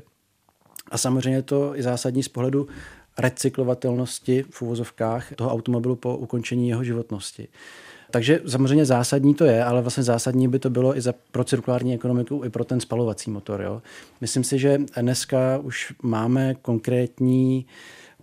A 0.91 0.97
samozřejmě 0.97 1.41
to 1.41 1.75
je 1.75 1.83
zásadní 1.83 2.23
z 2.23 2.27
pohledu 2.27 2.67
recyklovatelnosti 3.17 4.45
v 4.49 4.61
uvozovkách 4.61 5.35
toho 5.35 5.51
automobilu 5.51 5.95
po 5.95 6.17
ukončení 6.17 6.69
jeho 6.69 6.83
životnosti. 6.83 7.47
Takže 8.11 8.41
samozřejmě 8.47 8.85
zásadní 8.85 9.33
to 9.33 9.45
je, 9.45 9.63
ale 9.63 9.81
vlastně 9.81 10.03
zásadní 10.03 10.47
by 10.47 10.59
to 10.59 10.69
bylo 10.69 10.97
i 10.97 11.01
za, 11.01 11.13
pro 11.31 11.43
cirkulární 11.43 11.93
ekonomiku, 11.93 12.41
i 12.45 12.49
pro 12.49 12.63
ten 12.63 12.79
spalovací 12.79 13.31
motor. 13.31 13.61
Jo. 13.61 13.81
Myslím 14.21 14.43
si, 14.43 14.59
že 14.59 14.81
dneska 15.01 15.57
už 15.57 15.93
máme 16.03 16.55
konkrétní 16.61 17.65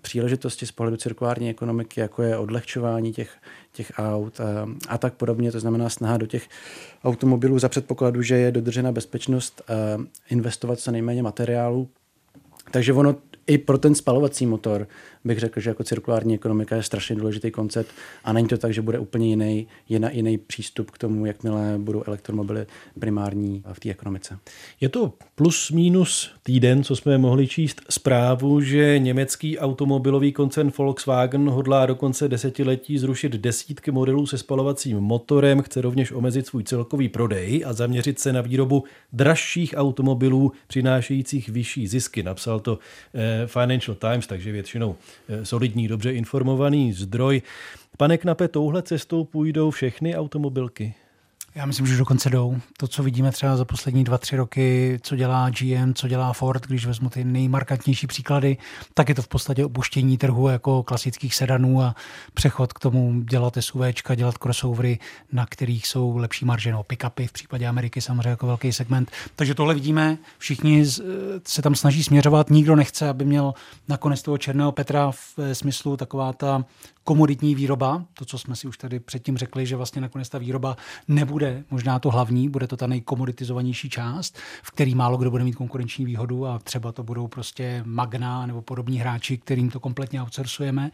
příležitosti 0.01 0.66
z 0.66 0.72
pohledu 0.72 0.96
cirkulární 0.96 1.51
ekonomiky, 1.51 2.01
jako 2.01 2.22
je 2.22 2.38
odlehčování 2.38 3.12
těch, 3.12 3.31
těch 3.72 3.92
aut 3.96 4.40
a, 4.40 4.68
a 4.88 4.98
tak 4.98 5.14
podobně. 5.14 5.53
To 5.53 5.61
znamená 5.61 5.88
snaha 5.88 6.16
do 6.16 6.27
těch 6.27 6.48
automobilů 7.05 7.59
za 7.59 7.68
předpokladu, 7.68 8.22
že 8.22 8.37
je 8.37 8.53
dodržena 8.53 8.92
bezpečnost, 8.92 9.62
investovat 10.31 10.79
co 10.79 10.90
nejméně 10.90 11.22
materiálu 11.22 11.88
Takže 12.70 12.92
ono 12.92 13.16
i 13.46 13.59
pro 13.59 13.79
ten 13.79 13.94
spalovací 13.94 14.46
motor 14.46 14.88
bych 15.24 15.38
řekl, 15.38 15.61
že 15.61 15.70
jako 15.70 15.85
cirkulární 15.85 16.35
ekonomika 16.35 16.76
je 16.76 16.83
strašně 16.83 17.16
důležitý 17.16 17.50
koncept 17.50 17.90
a 18.24 18.33
není 18.33 18.48
to 18.48 18.59
tak, 18.59 18.72
že 18.72 18.83
bude 18.83 18.98
úplně 18.98 19.28
jiný, 19.28 19.66
jiný, 19.88 20.09
jiný 20.11 20.38
přístup 20.38 20.90
k 20.90 20.98
tomu, 20.98 21.26
jakmile 21.26 21.74
budou 21.78 22.02
elektromobily 22.07 22.66
primární 23.00 23.62
v 23.72 23.81
té 23.81 23.90
ekonomice. 23.90 24.38
Je 24.81 24.88
to 24.88 25.12
plus 25.35 25.70
minus 25.70 26.31
týden, 26.42 26.85
co 26.85 26.96
jsme 26.96 27.18
mohli 27.18 27.46
číst 27.46 27.81
zprávu, 27.90 28.61
že 28.61 28.98
německý 28.98 29.59
automobilový 29.59 30.33
koncern 30.33 30.72
Volkswagen 30.78 31.48
hodlá 31.48 31.87
do 31.87 31.94
konce 31.94 32.28
desetiletí 32.28 32.98
zrušit 32.98 33.33
desítky 33.33 33.90
modelů 33.90 34.26
se 34.26 34.38
spalovacím 34.38 35.00
motorem, 35.00 35.62
chce 35.62 35.81
rovněž 35.81 36.12
omezit 36.12 36.46
svůj 36.46 36.64
celkový 36.64 37.09
prodej 37.09 37.64
a 37.66 37.72
zaměřit 37.72 38.18
se 38.18 38.33
na 38.33 38.40
výrobu 38.40 38.85
dražších 39.12 39.74
automobilů 39.76 40.52
přinášejících 40.66 41.48
vyšší 41.48 41.87
zisky. 41.87 42.22
Napsal 42.22 42.61
to 42.61 42.78
eh, 43.14 43.46
Financial 43.46 43.96
Times, 43.96 44.26
takže 44.26 44.52
většinou 44.52 44.96
solidní, 45.42 45.88
dobře 45.88 46.12
informovaný 46.12 46.92
zdroj. 46.92 47.42
Pane 47.97 48.18
Knape, 48.18 48.49
touhle 48.49 48.83
cestou 48.83 49.25
půjdou 49.25 49.71
všechny 49.71 50.16
automobilky? 50.16 50.94
Já 51.59 51.66
myslím, 51.66 51.87
že 51.87 51.97
dokonce 51.97 52.31
jdou. 52.31 52.57
To, 52.77 52.88
co 52.88 53.03
vidíme 53.03 53.33
třeba 53.33 53.57
za 53.57 53.64
poslední 53.64 54.05
dva, 54.05 54.18
tři 54.18 54.37
roky, 54.37 54.99
co 55.03 55.16
dělá 55.16 55.51
GM, 55.51 55.94
co 55.94 56.09
dělá 56.09 56.33
Ford, 56.33 56.66
když 56.66 56.87
vezmu 56.87 57.11
ty 57.11 57.25
nejmarkantnější 57.25 58.07
příklady, 58.07 58.57
tak 58.94 59.09
je 59.09 59.14
to 59.14 59.23
v 59.23 59.29
podstatě 59.29 59.64
opuštění 59.64 60.18
trhu 60.18 60.49
jako 60.49 60.83
klasických 60.83 61.35
sedanů 61.35 61.83
a 61.83 61.94
přechod 62.35 62.73
k 62.73 62.79
tomu 62.79 63.23
dělat 63.23 63.55
SUVčka, 63.61 64.14
dělat 64.14 64.38
crossovery, 64.38 64.99
na 65.33 65.47
kterých 65.47 65.87
jsou 65.87 66.16
lepší 66.16 66.44
marže, 66.44 66.73
no 66.73 66.83
pick-upy 66.83 67.27
v 67.27 67.33
případě 67.33 67.66
Ameriky 67.66 68.01
samozřejmě 68.01 68.31
jako 68.31 68.47
velký 68.47 68.73
segment. 68.73 69.11
Takže 69.37 69.55
tohle 69.55 69.75
vidíme, 69.75 70.18
všichni 70.38 70.87
se 71.47 71.62
tam 71.62 71.75
snaží 71.75 72.05
směřovat, 72.05 72.51
nikdo 72.51 72.77
nechce, 72.77 73.09
aby 73.09 73.25
měl 73.25 73.55
nakonec 73.88 74.23
toho 74.23 74.38
černého 74.38 74.73
Petra 74.73 75.11
v 75.11 75.38
smyslu 75.53 75.97
taková 75.97 76.33
ta 76.33 76.64
komoditní 77.05 77.55
výroba, 77.55 78.05
to, 78.14 78.25
co 78.25 78.38
jsme 78.38 78.57
si 78.57 78.68
už 78.68 78.79
tady 78.79 79.01
předtím 79.01 79.38
řekli, 79.38 79.66
že 79.66 79.77
vlastně 79.77 80.01
nakonec 80.01 80.29
ta 80.29 80.38
výroba 80.38 80.77
nebude 81.09 81.47
možná 81.70 81.98
to 81.98 82.11
hlavní, 82.11 82.48
bude 82.48 82.66
to 82.66 82.76
ta 82.76 82.87
nejkomoditizovanější 82.87 83.90
část, 83.90 84.38
v 84.62 84.70
který 84.70 84.94
málo 84.94 85.16
kdo 85.16 85.30
bude 85.30 85.44
mít 85.44 85.56
konkurenční 85.56 86.04
výhodu 86.04 86.46
a 86.46 86.58
třeba 86.58 86.92
to 86.92 87.02
budou 87.02 87.28
prostě 87.28 87.82
Magna 87.87 88.46
nebo 88.46 88.62
podobní 88.62 88.98
hráči, 88.98 89.38
kterým 89.38 89.70
to 89.70 89.80
kompletně 89.80 90.22
outsourcujeme 90.22 90.90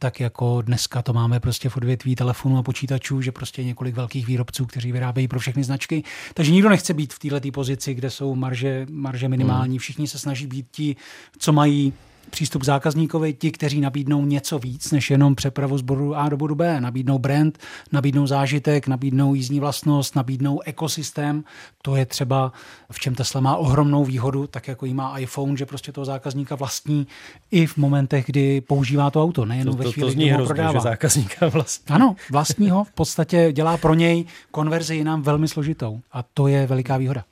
tak 0.00 0.20
jako 0.20 0.62
dneska 0.62 1.02
to 1.02 1.12
máme 1.12 1.40
prostě 1.40 1.68
v 1.68 1.76
odvětví 1.76 2.16
telefonů 2.16 2.58
a 2.58 2.62
počítačů, 2.62 3.22
že 3.22 3.32
prostě 3.32 3.64
několik 3.64 3.94
velkých 3.94 4.26
výrobců, 4.26 4.66
kteří 4.66 4.92
vyrábějí 4.92 5.28
pro 5.28 5.38
všechny 5.38 5.64
značky. 5.64 6.02
Takže 6.34 6.52
nikdo 6.52 6.68
nechce 6.68 6.94
být 6.94 7.14
v 7.14 7.18
této 7.18 7.52
pozici, 7.52 7.94
kde 7.94 8.10
jsou 8.10 8.34
marže, 8.34 8.86
marže 8.90 9.28
minimální. 9.28 9.72
Hmm. 9.72 9.78
Všichni 9.78 10.08
se 10.08 10.18
snaží 10.18 10.46
být 10.46 10.66
ti, 10.70 10.96
co 11.38 11.52
mají 11.52 11.92
přístup 12.30 12.62
k 12.62 12.64
zákazníkovi, 12.64 13.32
ti, 13.32 13.50
kteří 13.50 13.80
nabídnou 13.80 14.24
něco 14.24 14.58
víc 14.58 14.92
než 14.92 15.10
jenom 15.10 15.34
přepravu 15.34 15.78
z 15.78 15.82
bodu 15.82 16.16
A 16.16 16.28
do 16.28 16.36
bodu 16.36 16.54
B. 16.54 16.80
Nabídnou 16.80 17.18
brand, 17.18 17.58
nabídnou 17.92 18.26
zážitek, 18.26 18.86
nabídnou 18.86 19.34
jízdní 19.34 19.60
vlastnost, 19.60 20.16
nabídnou 20.16 20.60
ekosystém. 20.60 21.44
To 21.82 21.96
je 21.96 22.06
třeba, 22.06 22.52
v 22.92 23.00
čem 23.00 23.14
Tesla 23.14 23.40
má 23.40 23.56
ohromnou 23.56 24.04
výhodu, 24.04 24.46
tak 24.46 24.68
jako 24.68 24.86
jí 24.86 24.94
má 24.94 25.18
iPhone, 25.18 25.56
že 25.56 25.66
prostě 25.66 25.92
toho 25.92 26.04
zákazníka 26.04 26.54
vlastní 26.54 27.06
i 27.50 27.66
v 27.66 27.76
momentech, 27.76 28.24
kdy 28.26 28.60
používá 28.60 29.10
to 29.10 29.22
auto, 29.22 29.44
nejenom 29.44 29.76
to, 29.76 29.82
ve 29.82 29.92
chvíli, 29.92 30.08
to 30.08 30.12
zní 30.12 30.24
kdy 30.24 30.32
ho 30.32 30.46
prodává. 30.46 30.72
Že 30.72 30.80
zákazníka 30.80 31.48
vlastní. 31.48 31.94
Ano, 31.94 32.16
vlastního 32.30 32.84
v 32.84 32.92
podstatě 32.92 33.52
dělá 33.52 33.76
pro 33.76 33.94
něj 33.94 34.24
konverzi 34.50 34.96
jinam 34.96 35.22
velmi 35.22 35.48
složitou 35.48 36.00
a 36.12 36.22
to 36.22 36.48
je 36.48 36.66
veliká 36.66 36.96
výhoda. 36.96 37.24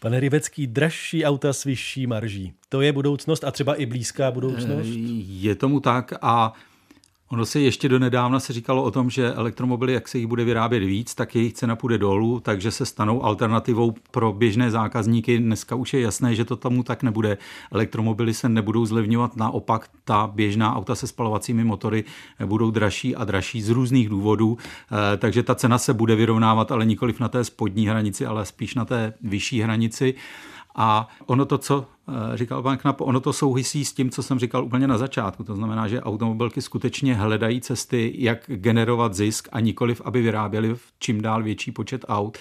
Pane 0.00 0.20
Rivecký, 0.20 0.66
dražší 0.66 1.24
auta 1.24 1.52
s 1.52 1.64
vyšší 1.64 2.06
marží. 2.06 2.52
To 2.68 2.80
je 2.80 2.92
budoucnost 2.92 3.44
a 3.44 3.50
třeba 3.50 3.74
i 3.74 3.86
blízká 3.86 4.30
budoucnost? 4.30 4.88
Je 5.26 5.54
tomu 5.54 5.80
tak 5.80 6.12
a 6.22 6.52
Ono 7.34 7.46
se 7.46 7.60
ještě 7.60 7.88
do 7.88 7.98
nedávna 7.98 8.40
se 8.40 8.52
říkalo 8.52 8.82
o 8.82 8.90
tom, 8.90 9.10
že 9.10 9.32
elektromobily, 9.32 9.92
jak 9.92 10.08
se 10.08 10.18
jich 10.18 10.26
bude 10.26 10.44
vyrábět 10.44 10.80
víc, 10.80 11.14
tak 11.14 11.34
jejich 11.34 11.52
cena 11.52 11.76
půjde 11.76 11.98
dolů, 11.98 12.40
takže 12.40 12.70
se 12.70 12.86
stanou 12.86 13.24
alternativou 13.24 13.94
pro 14.10 14.32
běžné 14.32 14.70
zákazníky. 14.70 15.38
Dneska 15.38 15.74
už 15.76 15.94
je 15.94 16.00
jasné, 16.00 16.34
že 16.34 16.44
to 16.44 16.56
tomu 16.56 16.82
tak 16.82 17.02
nebude. 17.02 17.38
Elektromobily 17.72 18.34
se 18.34 18.48
nebudou 18.48 18.86
zlevňovat, 18.86 19.36
naopak 19.36 19.90
ta 20.04 20.30
běžná 20.34 20.76
auta 20.76 20.94
se 20.94 21.06
spalovacími 21.06 21.64
motory 21.64 22.04
budou 22.46 22.70
dražší 22.70 23.16
a 23.16 23.24
dražší 23.24 23.62
z 23.62 23.68
různých 23.68 24.08
důvodů, 24.08 24.58
eh, 24.58 25.16
takže 25.16 25.42
ta 25.42 25.54
cena 25.54 25.78
se 25.78 25.94
bude 25.94 26.16
vyrovnávat, 26.16 26.72
ale 26.72 26.86
nikoliv 26.86 27.20
na 27.20 27.28
té 27.28 27.44
spodní 27.44 27.86
hranici, 27.88 28.26
ale 28.26 28.44
spíš 28.44 28.74
na 28.74 28.84
té 28.84 29.14
vyšší 29.22 29.60
hranici. 29.60 30.14
A 30.74 31.08
ono 31.26 31.44
to, 31.44 31.58
co 31.58 31.86
eh, 32.08 32.36
říkal 32.36 32.62
pan 32.62 32.78
Knap, 32.78 33.00
ono 33.00 33.20
to 33.20 33.32
souvisí 33.32 33.84
s 33.84 33.92
tím, 33.92 34.10
co 34.10 34.22
jsem 34.22 34.38
říkal 34.38 34.64
úplně 34.64 34.86
na 34.86 34.98
začátku. 34.98 35.44
To 35.44 35.54
znamená, 35.54 35.88
že 35.88 36.02
automobilky 36.02 36.62
skutečně 36.62 37.14
hledají 37.14 37.60
cesty, 37.60 38.14
jak 38.18 38.44
generovat 38.46 39.14
zisk 39.14 39.48
a 39.52 39.60
nikoliv, 39.60 40.02
aby 40.04 40.22
vyráběli 40.22 40.76
čím 40.98 41.20
dál 41.20 41.42
větší 41.42 41.72
počet 41.72 42.04
aut. 42.08 42.38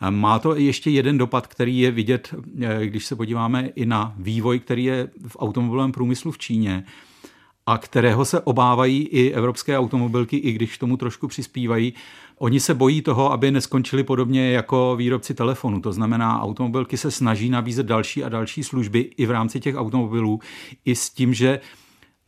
Eh, 0.00 0.10
má 0.10 0.38
to 0.38 0.54
ještě 0.54 0.90
jeden 0.90 1.18
dopad, 1.18 1.46
který 1.46 1.78
je 1.78 1.90
vidět, 1.90 2.34
eh, 2.62 2.86
když 2.86 3.06
se 3.06 3.16
podíváme 3.16 3.68
i 3.74 3.86
na 3.86 4.14
vývoj, 4.16 4.58
který 4.58 4.84
je 4.84 5.08
v 5.28 5.36
automobilovém 5.38 5.92
průmyslu 5.92 6.32
v 6.32 6.38
Číně 6.38 6.84
a 7.66 7.78
kterého 7.78 8.24
se 8.24 8.40
obávají 8.40 9.02
i 9.02 9.30
evropské 9.30 9.78
automobilky, 9.78 10.36
i 10.36 10.52
když 10.52 10.78
tomu 10.78 10.96
trošku 10.96 11.28
přispívají. 11.28 11.94
Oni 12.42 12.60
se 12.60 12.74
bojí 12.74 13.02
toho, 13.02 13.32
aby 13.32 13.50
neskončili 13.50 14.04
podobně 14.04 14.52
jako 14.52 14.96
výrobci 14.96 15.34
telefonu. 15.34 15.80
To 15.80 15.92
znamená, 15.92 16.42
automobilky 16.42 16.96
se 16.96 17.10
snaží 17.10 17.50
nabízet 17.50 17.86
další 17.86 18.24
a 18.24 18.28
další 18.28 18.64
služby 18.64 19.00
i 19.16 19.26
v 19.26 19.30
rámci 19.30 19.60
těch 19.60 19.76
automobilů, 19.76 20.40
i 20.84 20.94
s 20.94 21.10
tím, 21.10 21.34
že 21.34 21.60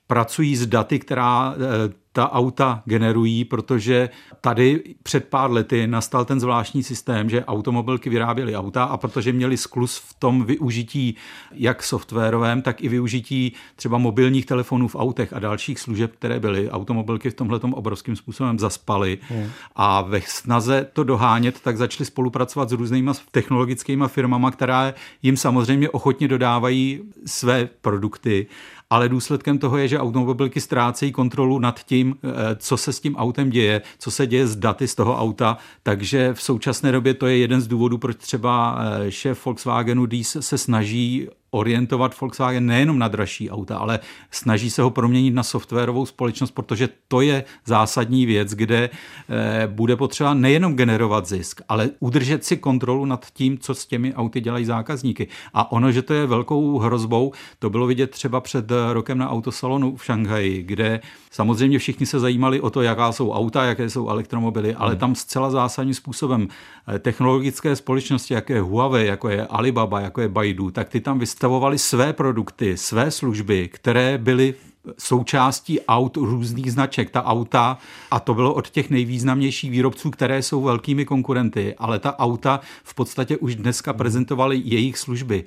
pracují 0.06 0.56
s 0.56 0.66
daty, 0.66 0.98
která 0.98 1.54
eh, 1.54 2.04
ta 2.14 2.32
auta 2.32 2.82
generují, 2.84 3.44
protože 3.44 4.08
tady 4.40 4.82
před 5.02 5.28
pár 5.28 5.50
lety 5.50 5.86
nastal 5.86 6.24
ten 6.24 6.40
zvláštní 6.40 6.82
systém, 6.82 7.30
že 7.30 7.44
automobilky 7.44 8.10
vyráběly 8.10 8.56
auta 8.56 8.84
a 8.84 8.96
protože 8.96 9.32
měli 9.32 9.56
sklus 9.56 9.96
v 9.96 10.14
tom 10.18 10.44
využití 10.44 11.16
jak 11.52 11.82
softwarovém, 11.82 12.62
tak 12.62 12.82
i 12.82 12.88
využití 12.88 13.52
třeba 13.76 13.98
mobilních 13.98 14.46
telefonů 14.46 14.88
v 14.88 14.96
autech 14.96 15.32
a 15.32 15.38
dalších 15.38 15.80
služeb, 15.80 16.12
které 16.18 16.40
byly, 16.40 16.70
automobilky 16.70 17.30
v 17.30 17.34
tomhle 17.34 17.60
obrovským 17.60 18.16
způsobem 18.16 18.58
zaspaly 18.58 19.18
hmm. 19.28 19.50
a 19.76 20.02
ve 20.02 20.20
snaze 20.20 20.86
to 20.92 21.04
dohánět, 21.04 21.60
tak 21.60 21.76
začali 21.76 22.06
spolupracovat 22.06 22.68
s 22.68 22.72
různými 22.72 23.10
technologickými 23.30 24.04
firmami, 24.06 24.46
které 24.52 24.94
jim 25.22 25.36
samozřejmě 25.36 25.90
ochotně 25.90 26.28
dodávají 26.28 27.00
své 27.26 27.68
produkty 27.80 28.46
ale 28.90 29.08
důsledkem 29.08 29.58
toho 29.58 29.76
je, 29.76 29.88
že 29.88 29.98
automobilky 29.98 30.60
ztrácejí 30.60 31.12
kontrolu 31.12 31.58
nad 31.58 31.84
tím, 31.84 32.16
eh, 32.24 32.56
co 32.56 32.76
se 32.76 32.92
s 32.92 33.00
tím 33.00 33.16
autem 33.16 33.50
děje, 33.50 33.82
co 33.98 34.10
se 34.10 34.26
děje 34.26 34.46
s 34.46 34.56
daty 34.56 34.88
z 34.88 34.94
toho 34.94 35.18
auta, 35.18 35.58
takže 35.82 36.34
v 36.34 36.42
současné 36.42 36.92
době 36.92 37.14
to 37.14 37.26
je 37.26 37.36
jeden 37.36 37.60
z 37.60 37.66
důvodů, 37.66 37.98
proč 37.98 38.16
třeba 38.16 38.78
eh, 38.78 39.10
šéf 39.10 39.46
Volkswagenu 39.46 40.06
Dies 40.06 40.36
se 40.40 40.58
snaží 40.58 41.28
orientovat 41.54 42.20
Volkswagen 42.20 42.66
nejenom 42.66 42.98
na 42.98 43.08
dražší 43.08 43.50
auta, 43.50 43.78
ale 43.78 44.00
snaží 44.30 44.70
se 44.70 44.82
ho 44.82 44.90
proměnit 44.90 45.34
na 45.34 45.42
softwarovou 45.42 46.06
společnost, 46.06 46.50
protože 46.50 46.88
to 47.08 47.20
je 47.20 47.44
zásadní 47.64 48.26
věc, 48.26 48.54
kde 48.54 48.90
eh, 48.90 49.66
bude 49.66 49.96
potřeba 49.96 50.34
nejenom 50.34 50.74
generovat 50.74 51.26
zisk, 51.26 51.60
ale 51.68 51.90
udržet 52.00 52.44
si 52.44 52.56
kontrolu 52.56 53.04
nad 53.04 53.26
tím, 53.32 53.58
co 53.58 53.74
s 53.74 53.86
těmi 53.86 54.14
auty 54.14 54.40
dělají 54.40 54.64
zákazníky. 54.64 55.28
A 55.54 55.72
ono, 55.72 55.92
že 55.92 56.02
to 56.02 56.14
je 56.14 56.26
velkou 56.26 56.78
hrozbou, 56.78 57.32
to 57.58 57.70
bylo 57.70 57.86
vidět 57.86 58.10
třeba 58.10 58.40
před 58.40 58.72
rokem 58.92 59.18
na 59.18 59.30
autosalonu 59.30 59.96
v 59.96 60.04
Šanghaji, 60.04 60.62
kde 60.62 61.00
samozřejmě 61.30 61.78
všichni 61.78 62.06
se 62.06 62.20
zajímali 62.20 62.60
o 62.60 62.70
to, 62.70 62.82
jaká 62.82 63.12
jsou 63.12 63.30
auta, 63.30 63.64
jaké 63.64 63.90
jsou 63.90 64.08
elektromobily, 64.08 64.74
ale 64.74 64.90
hmm. 64.90 64.98
tam 64.98 65.14
zcela 65.14 65.50
zásadním 65.50 65.94
způsobem 65.94 66.48
eh, 66.88 66.98
technologické 66.98 67.76
společnosti, 67.76 68.34
jako 68.34 68.52
je 68.52 68.60
Huawei, 68.60 69.06
jako 69.06 69.28
je 69.28 69.46
Alibaba, 69.46 70.00
jako 70.00 70.20
je 70.20 70.28
Baidu, 70.28 70.70
tak 70.70 70.88
ty 70.88 71.00
tam 71.00 71.18
vystavují 71.18 71.43
představovali 71.44 71.78
své 71.78 72.12
produkty, 72.12 72.76
své 72.76 73.10
služby, 73.10 73.68
které 73.68 74.18
byly 74.18 74.54
součástí 74.98 75.80
aut 75.80 76.16
různých 76.16 76.72
značek. 76.72 77.10
Ta 77.10 77.24
auta, 77.24 77.78
a 78.10 78.20
to 78.20 78.34
bylo 78.34 78.54
od 78.54 78.70
těch 78.70 78.90
nejvýznamnějších 78.90 79.70
výrobců, 79.70 80.10
které 80.10 80.42
jsou 80.42 80.62
velkými 80.62 81.04
konkurenty, 81.04 81.74
ale 81.78 81.98
ta 81.98 82.18
auta 82.18 82.60
v 82.84 82.94
podstatě 82.94 83.36
už 83.36 83.56
dneska 83.56 83.92
prezentovaly 83.92 84.62
jejich 84.64 84.98
služby 84.98 85.44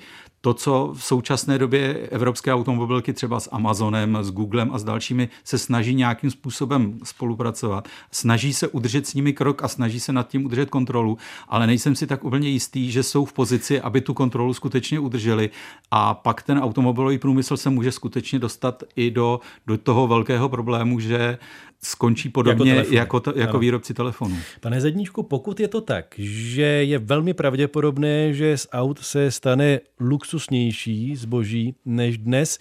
to, 0.47 0.53
co 0.53 0.93
v 0.93 1.03
současné 1.03 1.57
době 1.57 1.93
evropské 2.11 2.53
automobilky 2.53 3.13
třeba 3.13 3.39
s 3.39 3.49
Amazonem, 3.51 4.17
s 4.21 4.31
Googlem 4.31 4.71
a 4.73 4.79
s 4.79 4.83
dalšími 4.83 5.29
se 5.43 5.57
snaží 5.57 5.95
nějakým 5.95 6.31
způsobem 6.31 6.99
spolupracovat. 7.03 7.87
Snaží 8.11 8.53
se 8.53 8.67
udržet 8.67 9.07
s 9.07 9.13
nimi 9.13 9.33
krok 9.33 9.63
a 9.63 9.67
snaží 9.67 9.99
se 9.99 10.13
nad 10.13 10.27
tím 10.27 10.45
udržet 10.45 10.69
kontrolu, 10.69 11.17
ale 11.47 11.67
nejsem 11.67 11.95
si 11.95 12.07
tak 12.07 12.23
úplně 12.23 12.49
jistý, 12.49 12.91
že 12.91 13.03
jsou 13.03 13.25
v 13.25 13.33
pozici, 13.33 13.81
aby 13.81 14.01
tu 14.01 14.13
kontrolu 14.13 14.53
skutečně 14.53 14.99
udrželi 14.99 15.49
a 15.91 16.13
pak 16.13 16.41
ten 16.41 16.59
automobilový 16.59 17.17
průmysl 17.17 17.57
se 17.57 17.69
může 17.69 17.91
skutečně 17.91 18.39
dostat 18.39 18.83
i 18.95 19.11
do, 19.11 19.39
do 19.67 19.77
toho 19.77 20.07
velkého 20.07 20.49
problému, 20.49 20.99
že 20.99 21.37
skončí 21.83 22.29
podobně 22.29 22.75
jako, 22.75 22.93
jako, 22.93 23.19
to, 23.19 23.33
jako 23.35 23.59
výrobci 23.59 23.93
telefonů. 23.93 24.37
Pane 24.59 24.81
Zedníčku, 24.81 25.23
pokud 25.23 25.59
je 25.59 25.67
to 25.67 25.81
tak, 25.81 26.15
že 26.17 26.61
je 26.61 26.99
velmi 26.99 27.33
pravděpodobné, 27.33 28.33
že 28.33 28.57
z 28.57 28.67
aut 28.71 28.99
se 28.99 29.31
stane 29.31 29.79
luxusnější 29.99 31.15
zboží 31.15 31.75
než 31.85 32.17
dnes, 32.17 32.59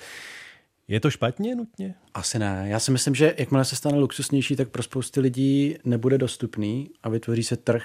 je 0.88 1.00
to 1.00 1.10
špatně 1.10 1.56
nutně? 1.56 1.94
Asi 2.14 2.38
ne. 2.38 2.64
Já 2.68 2.80
si 2.80 2.90
myslím, 2.90 3.14
že 3.14 3.34
jakmile 3.38 3.64
se 3.64 3.76
stane 3.76 3.98
luxusnější, 3.98 4.56
tak 4.56 4.68
pro 4.68 4.82
spousty 4.82 5.20
lidí 5.20 5.76
nebude 5.84 6.18
dostupný 6.18 6.90
a 7.02 7.08
vytvoří 7.08 7.42
se 7.42 7.56
trh, 7.56 7.82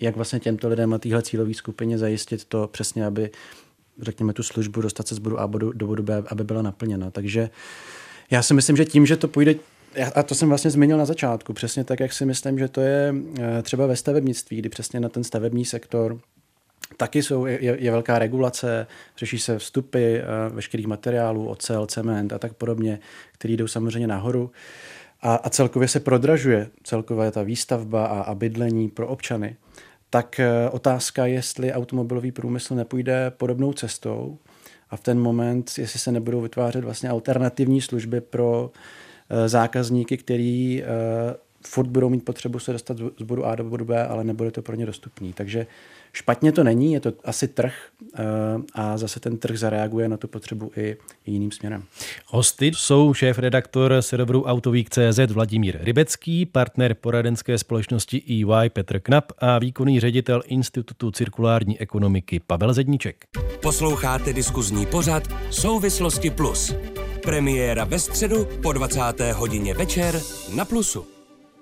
jak 0.00 0.16
vlastně 0.16 0.40
těmto 0.40 0.68
lidem 0.68 0.94
a 0.94 0.98
téhle 0.98 1.22
cílové 1.22 1.54
skupině 1.54 1.98
zajistit 1.98 2.44
to 2.44 2.68
přesně, 2.72 3.06
aby 3.06 3.30
řekněme 4.00 4.32
tu 4.32 4.42
službu 4.42 4.80
dostat 4.80 5.08
se 5.08 5.14
z 5.14 5.18
bodu 5.18 5.40
A 5.40 5.46
do 5.72 5.86
bodu 5.86 6.02
B, 6.02 6.22
aby 6.26 6.44
byla 6.44 6.62
naplněna. 6.62 7.10
Takže 7.10 7.50
já 8.30 8.42
si 8.42 8.54
myslím, 8.54 8.76
že 8.76 8.84
tím, 8.84 9.06
že 9.06 9.16
to 9.16 9.28
půjde 9.28 9.54
a 10.14 10.22
to 10.22 10.34
jsem 10.34 10.48
vlastně 10.48 10.70
zmínil 10.70 10.98
na 10.98 11.04
začátku, 11.04 11.52
přesně 11.52 11.84
tak, 11.84 12.00
jak 12.00 12.12
si 12.12 12.26
myslím, 12.26 12.58
že 12.58 12.68
to 12.68 12.80
je 12.80 13.14
eh, 13.40 13.62
třeba 13.62 13.86
ve 13.86 13.96
stavebnictví, 13.96 14.56
kdy 14.56 14.68
přesně 14.68 15.00
na 15.00 15.08
ten 15.08 15.24
stavební 15.24 15.64
sektor 15.64 16.20
taky 16.96 17.22
jsou, 17.22 17.46
je, 17.46 17.58
je 17.60 17.90
velká 17.90 18.18
regulace, 18.18 18.86
řeší 19.16 19.38
se 19.38 19.58
vstupy 19.58 20.18
uh, 20.18 20.54
veškerých 20.54 20.86
materiálů, 20.86 21.48
ocel, 21.48 21.86
cement 21.86 22.32
a 22.32 22.38
tak 22.38 22.52
podobně, 22.52 22.98
které 23.32 23.54
jdou 23.54 23.66
samozřejmě 23.66 24.06
nahoru. 24.06 24.50
A, 25.22 25.34
a 25.34 25.50
celkově 25.50 25.88
se 25.88 26.00
prodražuje 26.00 26.68
celkově 26.82 27.30
ta 27.30 27.42
výstavba 27.42 28.06
a, 28.06 28.20
a 28.20 28.34
bydlení 28.34 28.88
pro 28.88 29.08
občany. 29.08 29.56
Tak 30.10 30.40
uh, 30.40 30.74
otázka, 30.74 31.26
jestli 31.26 31.72
automobilový 31.72 32.32
průmysl 32.32 32.74
nepůjde 32.74 33.30
podobnou 33.30 33.72
cestou 33.72 34.38
a 34.90 34.96
v 34.96 35.00
ten 35.00 35.20
moment, 35.20 35.70
jestli 35.78 35.98
se 35.98 36.12
nebudou 36.12 36.40
vytvářet 36.40 36.84
vlastně 36.84 37.08
alternativní 37.08 37.80
služby 37.80 38.20
pro 38.20 38.62
uh, 38.62 38.80
zákazníky, 39.46 40.16
který 40.16 40.84
furt 41.66 41.86
budou 41.86 42.08
mít 42.08 42.24
potřebu 42.24 42.58
se 42.58 42.72
dostat 42.72 42.98
z 43.18 43.22
bodu 43.22 43.46
A 43.46 43.54
do 43.54 43.64
bodu 43.64 43.84
B, 43.84 44.06
ale 44.06 44.24
nebude 44.24 44.50
to 44.50 44.62
pro 44.62 44.76
ně 44.76 44.86
dostupný. 44.86 45.32
Takže 45.32 45.66
Špatně 46.12 46.52
to 46.52 46.64
není, 46.64 46.92
je 46.92 47.00
to 47.00 47.12
asi 47.24 47.48
trh 47.48 47.74
eh, 48.14 48.22
a 48.74 48.98
zase 48.98 49.20
ten 49.20 49.38
trh 49.38 49.58
zareaguje 49.58 50.08
na 50.08 50.16
tu 50.16 50.28
potřebu 50.28 50.70
i 50.76 50.96
jiným 51.26 51.50
směrem. 51.50 51.82
Hosty 52.26 52.72
jsou 52.74 53.14
šéf-redaktor 53.14 53.96
serveru 54.00 54.44
Autovík.cz 54.44 55.32
Vladimír 55.32 55.78
Rybecký, 55.80 56.46
partner 56.46 56.94
poradenské 56.94 57.58
společnosti 57.58 58.22
EY 58.28 58.70
Petr 58.70 59.00
Knap 59.00 59.32
a 59.38 59.58
výkonný 59.58 60.00
ředitel 60.00 60.42
Institutu 60.46 61.10
cirkulární 61.10 61.80
ekonomiky 61.80 62.40
Pavel 62.46 62.74
Zedníček. 62.74 63.24
Posloucháte 63.62 64.32
diskuzní 64.32 64.86
pořad 64.86 65.22
Souvislosti 65.50 66.30
Plus. 66.30 66.74
Premiéra 67.22 67.84
ve 67.84 67.98
středu 67.98 68.46
po 68.62 68.72
20. 68.72 69.00
hodině 69.32 69.74
večer 69.74 70.20
na 70.56 70.64
Plusu. 70.64 71.06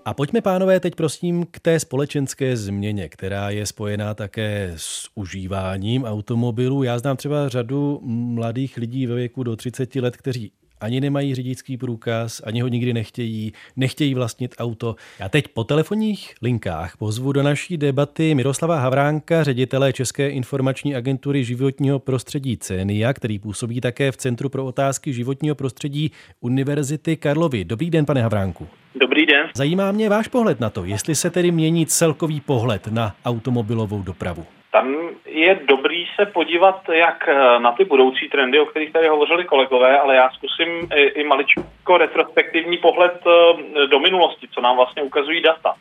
A 0.04 0.14
pojďme, 0.14 0.40
pánové, 0.40 0.80
teď 0.80 0.94
prosím 0.94 1.46
k 1.50 1.60
té 1.60 1.80
společenské 1.80 2.56
změně, 2.56 3.08
která 3.08 3.50
je 3.50 3.66
spojená 3.66 4.14
také 4.14 4.72
s 4.76 5.08
užíváním 5.14 6.04
automobilů. 6.04 6.82
Já 6.82 6.98
znám 6.98 7.16
třeba 7.16 7.48
řadu 7.48 8.00
mladých 8.04 8.76
lidí 8.76 9.06
ve 9.06 9.14
věku 9.14 9.42
do 9.42 9.56
30 9.56 9.96
let, 9.96 10.16
kteří 10.16 10.52
ani 10.80 11.00
nemají 11.00 11.34
řidičský 11.34 11.76
průkaz, 11.76 12.42
ani 12.44 12.60
ho 12.60 12.68
nikdy 12.68 12.92
nechtějí, 12.92 13.52
nechtějí 13.76 14.14
vlastnit 14.14 14.54
auto. 14.58 14.96
Já 15.20 15.28
teď 15.28 15.48
po 15.48 15.64
telefonních 15.64 16.34
linkách 16.42 16.96
pozvu 16.96 17.32
do 17.32 17.42
naší 17.42 17.76
debaty 17.76 18.34
Miroslava 18.34 18.78
Havránka, 18.78 19.44
ředitele 19.44 19.92
České 19.92 20.28
informační 20.28 20.94
agentury 20.94 21.44
životního 21.44 21.98
prostředí 21.98 22.56
CENIA, 22.56 23.12
který 23.12 23.38
působí 23.38 23.80
také 23.80 24.12
v 24.12 24.16
Centru 24.16 24.48
pro 24.48 24.66
otázky 24.66 25.12
životního 25.12 25.54
prostředí 25.54 26.10
Univerzity 26.40 27.16
Karlovy. 27.16 27.64
Dobrý 27.64 27.90
den, 27.90 28.06
pane 28.06 28.22
Havránku. 28.22 28.68
Dobrý 29.00 29.26
den. 29.26 29.46
Zajímá 29.54 29.92
mě 29.92 30.08
váš 30.08 30.28
pohled 30.28 30.60
na 30.60 30.70
to, 30.70 30.84
jestli 30.84 31.14
se 31.14 31.30
tedy 31.30 31.50
mění 31.50 31.86
celkový 31.86 32.40
pohled 32.40 32.86
na 32.86 33.16
automobilovou 33.24 34.02
dopravu. 34.02 34.46
Tam 34.70 34.96
je 35.26 35.60
dobrý 35.64 36.06
se 36.16 36.26
podívat 36.26 36.88
jak 36.88 37.28
eh, 37.28 37.58
na 37.58 37.72
ty 37.72 37.84
budoucí 37.84 38.28
trendy, 38.28 38.60
o 38.60 38.66
kterých 38.66 38.92
tady 38.92 39.08
hovořili 39.08 39.44
kolegové, 39.44 40.00
ale 40.00 40.14
já 40.14 40.30
zkusím 40.30 40.68
i, 40.94 41.02
i 41.02 41.24
maličko 41.24 41.98
retrospektivní 41.98 42.78
pohled 42.78 43.22
eh, 43.26 43.86
do 43.86 43.98
minulosti, 43.98 44.48
co 44.48 44.60
nám 44.60 44.76
vlastně 44.76 45.02
ukazují 45.02 45.42
data. 45.42 45.74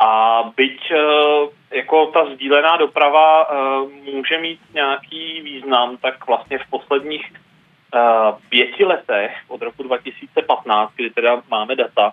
A 0.00 0.42
byť 0.56 0.90
eh, 0.90 1.76
jako 1.76 2.06
ta 2.06 2.26
sdílená 2.34 2.76
doprava 2.76 3.46
může 4.12 4.38
mít 4.38 4.60
nějaký 4.74 5.40
význam, 5.40 5.96
tak 5.96 6.26
vlastně 6.26 6.58
v 6.58 6.70
posledních 6.70 7.32
pěti 8.48 8.84
letech 8.84 9.32
od 9.48 9.62
roku 9.62 9.82
2015, 9.82 10.92
kdy 10.96 11.10
teda 11.10 11.42
máme 11.50 11.76
data, 11.76 12.12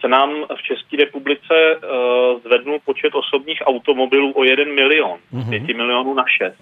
se 0.00 0.08
nám 0.08 0.30
v 0.56 0.62
České 0.62 0.96
republice 0.96 1.54
uh, 1.76 2.40
zvednul 2.40 2.78
počet 2.84 3.14
osobních 3.14 3.62
automobilů 3.66 4.32
o 4.32 4.44
1 4.44 4.74
milion, 4.74 5.18
mm-hmm. 5.34 5.66
5 5.66 5.76
milionů 5.76 6.14
na 6.14 6.24
6. 6.38 6.54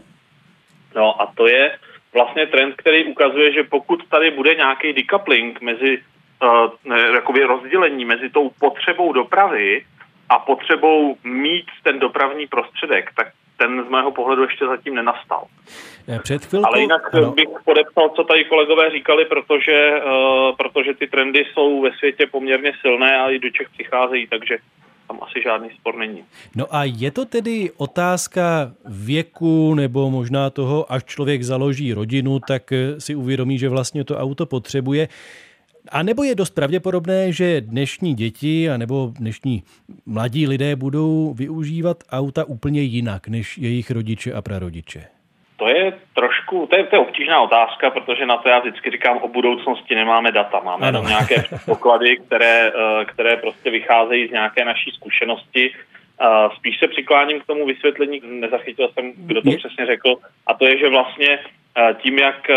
No 0.94 1.22
a 1.22 1.32
to 1.36 1.46
je 1.46 1.78
vlastně 2.14 2.46
trend, 2.46 2.74
který 2.76 3.04
ukazuje, 3.04 3.52
že 3.52 3.62
pokud 3.62 4.08
tady 4.08 4.30
bude 4.30 4.54
nějaký 4.54 4.92
decoupling 4.92 5.60
mezi 5.60 6.02
uh, 6.42 7.46
rozdělení 7.46 8.04
mezi 8.04 8.30
tou 8.30 8.50
potřebou 8.60 9.12
dopravy 9.12 9.84
a 10.28 10.38
potřebou 10.38 11.16
mít 11.24 11.66
ten 11.82 11.98
dopravní 11.98 12.46
prostředek, 12.46 13.10
tak 13.16 13.32
ten 13.56 13.84
z 13.84 13.88
mého 13.88 14.10
pohledu 14.10 14.42
ještě 14.42 14.66
zatím 14.66 14.94
nenastal. 14.94 15.46
Eh, 16.08 16.18
před 16.18 16.44
chvilkou... 16.44 16.66
Ale 16.66 16.80
jinak 16.80 17.14
ano. 17.14 17.30
bych 17.32 17.48
podepsal, 17.64 18.08
co 18.16 18.24
tady 18.24 18.44
kolegové 18.44 18.90
říkali, 18.90 19.24
protože, 19.24 19.90
uh, 20.04 20.56
protože 20.56 20.94
ty 20.94 21.06
trendy 21.06 21.44
jsou 21.52 21.82
ve 21.82 21.90
světě 21.92 22.26
poměrně 22.26 22.72
silné 22.80 23.16
a 23.16 23.30
i 23.30 23.38
do 23.38 23.50
Čech 23.50 23.68
přicházejí, 23.70 24.26
takže 24.26 24.58
tam 25.08 25.18
asi 25.22 25.42
žádný 25.42 25.70
spor 25.80 25.96
není. 25.96 26.24
No 26.56 26.74
a 26.74 26.84
je 26.84 27.10
to 27.10 27.24
tedy 27.24 27.70
otázka 27.76 28.72
věku 28.84 29.74
nebo 29.74 30.10
možná 30.10 30.50
toho, 30.50 30.92
až 30.92 31.04
člověk 31.04 31.42
založí 31.42 31.92
rodinu, 31.92 32.40
tak 32.48 32.72
eh, 32.72 33.00
si 33.00 33.14
uvědomí, 33.14 33.58
že 33.58 33.68
vlastně 33.68 34.04
to 34.04 34.18
auto 34.18 34.46
potřebuje. 34.46 35.08
A 35.88 36.02
nebo 36.02 36.24
je 36.24 36.34
dost 36.34 36.50
pravděpodobné, 36.50 37.32
že 37.32 37.60
dnešní 37.60 38.14
děti 38.14 38.70
a 38.70 38.76
nebo 38.76 39.12
dnešní 39.18 39.62
mladí 40.06 40.46
lidé 40.46 40.76
budou 40.76 41.34
využívat 41.34 42.04
auta 42.10 42.44
úplně 42.44 42.80
jinak 42.82 43.28
než 43.28 43.58
jejich 43.58 43.90
rodiče 43.90 44.32
a 44.32 44.42
prarodiče? 44.42 45.13
To 45.64 45.70
je 45.70 45.92
trošku, 46.14 46.66
to 46.66 46.76
je, 46.76 46.84
to 46.84 46.96
je 46.96 47.00
obtížná 47.00 47.40
otázka, 47.40 47.90
protože 47.90 48.26
na 48.26 48.36
to 48.36 48.48
já 48.48 48.58
vždycky 48.58 48.90
říkám, 48.90 49.16
o 49.18 49.28
budoucnosti 49.28 49.94
nemáme 49.94 50.32
data. 50.32 50.60
Máme 50.60 50.86
jenom 50.86 51.06
nějaké 51.06 51.34
poklady, 51.66 52.16
které, 52.16 52.68
eh, 52.68 53.04
které 53.04 53.36
prostě 53.36 53.70
vycházejí 53.70 54.28
z 54.28 54.30
nějaké 54.30 54.64
naší 54.64 54.90
zkušenosti. 54.90 55.72
Eh, 55.72 56.26
spíš 56.56 56.78
se 56.78 56.88
přikláním 56.88 57.40
k 57.40 57.46
tomu 57.46 57.66
vysvětlení, 57.66 58.20
nezachytil 58.24 58.88
jsem, 58.88 59.12
kdo 59.16 59.42
to 59.42 59.50
přesně 59.56 59.86
řekl, 59.86 60.14
a 60.46 60.54
to 60.54 60.66
je, 60.66 60.78
že 60.78 60.88
vlastně 60.88 61.38
eh, 61.38 61.94
tím, 62.02 62.18
jak 62.18 62.48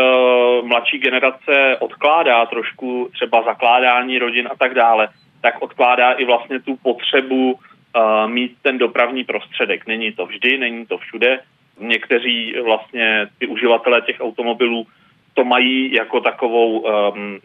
mladší 0.63 0.97
generace 0.97 1.77
odkládá 1.79 2.45
trošku 2.45 3.09
třeba 3.13 3.41
zakládání 3.41 4.19
rodin 4.19 4.49
a 4.51 4.55
tak 4.55 4.73
dále, 4.73 5.07
tak 5.41 5.61
odkládá 5.61 6.11
i 6.11 6.25
vlastně 6.25 6.59
tu 6.59 6.75
potřebu 6.75 7.59
mít 8.25 8.51
ten 8.61 8.77
dopravní 8.77 9.23
prostředek. 9.23 9.87
Není 9.87 10.11
to 10.11 10.25
vždy, 10.25 10.57
není 10.57 10.85
to 10.85 10.97
všude, 10.97 11.39
někteří 11.80 12.53
vlastně 12.65 13.28
ty 13.39 13.47
uživatelé 13.47 14.01
těch 14.01 14.15
automobilů 14.19 14.88
to 15.34 15.43
mají 15.43 15.93
jako 15.93 16.21
takovou, 16.21 16.80
um, 16.80 17.39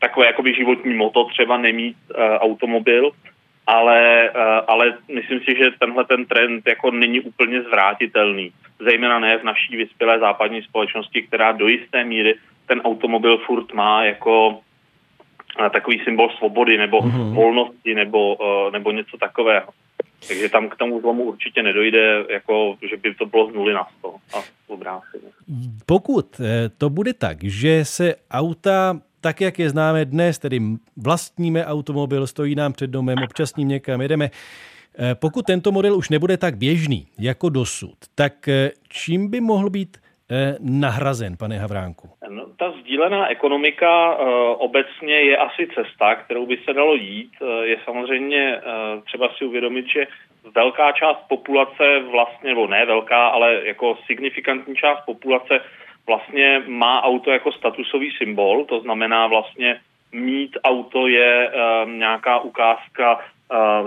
takové 0.00 0.26
jakoby 0.26 0.54
životní 0.54 0.94
moto, 0.94 1.24
třeba 1.24 1.56
nemít 1.56 1.96
uh, 2.10 2.22
automobil, 2.22 3.10
ale, 3.66 4.30
uh, 4.34 4.42
ale 4.66 4.98
myslím 5.14 5.40
si, 5.40 5.54
že 5.58 5.70
tenhle 5.78 6.04
ten 6.04 6.26
trend 6.26 6.66
jako 6.66 6.90
není 6.90 7.20
úplně 7.20 7.62
zvratitelný. 7.62 8.52
Zejména 8.78 9.18
ne 9.18 9.38
v 9.38 9.44
naší 9.44 9.76
vyspělé 9.76 10.18
západní 10.18 10.62
společnosti, 10.62 11.22
která 11.22 11.52
do 11.52 11.68
jisté 11.68 12.04
míry 12.04 12.34
ten 12.66 12.80
automobil 12.80 13.38
furt 13.38 13.72
má 13.72 14.04
jako 14.04 14.48
uh, 14.48 15.68
takový 15.70 16.00
symbol 16.04 16.30
svobody 16.30 16.78
nebo 16.78 16.98
mm-hmm. 16.98 17.34
volnosti 17.34 17.94
nebo, 17.94 18.34
uh, 18.34 18.72
nebo 18.72 18.90
něco 18.90 19.16
takového. 19.18 19.68
Takže 20.28 20.48
tam 20.48 20.68
k 20.68 20.76
tomu 20.76 21.00
zlomu 21.00 21.24
určitě 21.24 21.62
nedojde, 21.62 22.24
jako 22.30 22.76
že 22.90 22.96
by 22.96 23.14
to 23.14 23.26
bylo 23.26 23.50
z 23.50 23.54
nuly 23.54 23.74
na 23.74 23.86
100 23.98 24.14
a 24.34 24.42
obráceně. 24.66 25.24
Pokud 25.86 26.40
eh, 26.40 26.70
to 26.78 26.90
bude 26.90 27.14
tak, 27.14 27.44
že 27.44 27.84
se 27.84 28.14
auta 28.30 29.00
tak, 29.20 29.40
jak 29.40 29.58
je 29.58 29.70
známe 29.70 30.04
dnes, 30.04 30.38
tedy 30.38 30.60
vlastníme 30.96 31.66
automobil, 31.66 32.26
stojí 32.26 32.54
nám 32.54 32.72
před 32.72 32.86
domem, 32.86 33.18
občas 33.24 33.56
ním 33.56 33.68
někam 33.68 34.00
jedeme, 34.00 34.30
eh, 34.98 35.14
pokud 35.14 35.46
tento 35.46 35.72
model 35.72 35.96
už 35.96 36.08
nebude 36.08 36.36
tak 36.36 36.56
běžný 36.56 37.06
jako 37.18 37.48
dosud, 37.48 37.96
tak 38.14 38.48
eh, 38.48 38.70
čím 38.88 39.30
by 39.30 39.40
mohl 39.40 39.70
být 39.70 39.96
nahrazen, 40.60 41.36
pane 41.36 41.58
Havránku? 41.58 42.10
No, 42.30 42.45
ta 42.58 42.70
sdílená 42.70 43.28
ekonomika 43.28 44.16
uh, 44.16 44.26
obecně 44.58 45.14
je 45.14 45.36
asi 45.36 45.68
cesta, 45.74 46.14
kterou 46.14 46.46
by 46.46 46.56
se 46.56 46.72
dalo 46.72 46.94
jít. 46.94 47.32
Uh, 47.40 47.48
je 47.62 47.76
samozřejmě 47.84 48.56
uh, 48.56 49.02
třeba 49.04 49.28
si 49.28 49.44
uvědomit, 49.44 49.86
že 49.88 50.06
velká 50.54 50.92
část 50.92 51.18
populace 51.28 52.00
vlastně, 52.10 52.50
nebo 52.50 52.66
ne 52.66 52.86
velká, 52.86 53.28
ale 53.28 53.60
jako 53.64 53.98
signifikantní 54.06 54.76
část 54.76 55.00
populace 55.06 55.60
vlastně 56.06 56.62
má 56.66 57.02
auto 57.02 57.30
jako 57.30 57.52
statusový 57.52 58.10
symbol, 58.10 58.64
to 58.64 58.80
znamená 58.80 59.26
vlastně 59.26 59.80
mít 60.12 60.58
auto 60.64 61.06
je 61.06 61.50
nějaká 61.84 62.38
ukázka, 62.38 63.20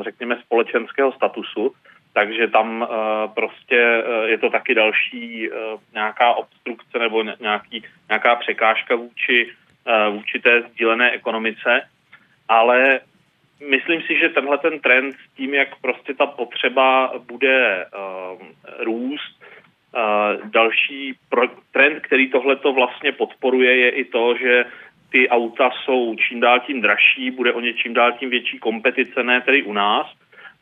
řekněme, 0.02 0.38
společenského 0.46 1.12
statusu. 1.12 1.74
Takže 2.20 2.48
tam 2.48 2.88
prostě 3.34 4.04
je 4.26 4.38
to 4.38 4.50
taky 4.50 4.76
další 4.76 5.50
nějaká 5.94 6.34
obstrukce 6.34 7.00
nebo 7.00 7.24
nějaký, 7.24 7.84
nějaká 8.10 8.36
překážka 8.36 8.96
vůči, 8.96 9.52
vůči 10.12 10.40
té 10.40 10.62
sdílené 10.62 11.12
ekonomice. 11.12 11.82
Ale 12.50 13.00
myslím 13.70 14.02
si, 14.02 14.20
že 14.20 14.30
tenhle 14.30 14.58
ten 14.58 14.80
trend 14.80 15.16
s 15.16 15.36
tím, 15.36 15.54
jak 15.54 15.80
prostě 15.82 16.14
ta 16.14 16.26
potřeba 16.26 17.14
bude 17.28 17.86
růst, 18.80 19.44
další 20.44 21.16
trend, 21.72 22.00
který 22.00 22.30
tohleto 22.30 22.74
vlastně 22.74 23.12
podporuje, 23.12 23.78
je 23.78 23.90
i 23.90 24.06
to, 24.06 24.36
že 24.38 24.66
ty 25.12 25.30
auta 25.30 25.72
jsou 25.72 26.16
čím 26.16 26.40
dál 26.40 26.60
tím 26.60 26.82
dražší, 26.82 27.32
bude 27.32 27.54
o 27.54 27.60
ně 27.60 27.74
čím 27.74 27.94
dál 27.94 28.12
tím 28.12 28.30
větší 28.30 28.60
kompetice, 28.60 29.24
ne 29.24 29.42
tedy 29.42 29.64
u 29.64 29.74
nás, 29.74 30.08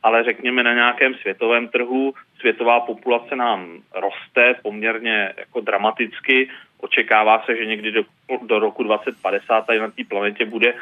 ale 0.02 0.24
řekněme 0.24 0.62
na 0.62 0.74
nějakém 0.74 1.14
světovém 1.14 1.68
trhu. 1.68 2.14
Světová 2.40 2.80
populace 2.80 3.36
nám 3.36 3.82
roste 3.94 4.54
poměrně 4.62 5.32
jako 5.36 5.60
dramaticky. 5.60 6.50
Očekává 6.80 7.42
se, 7.46 7.56
že 7.56 7.66
někdy 7.66 7.92
do, 7.92 8.02
do 8.46 8.58
roku 8.58 8.82
2050 8.82 9.66
tady 9.66 9.78
na 9.78 9.90
té 9.90 10.04
planetě 10.04 10.44
bude 10.44 10.74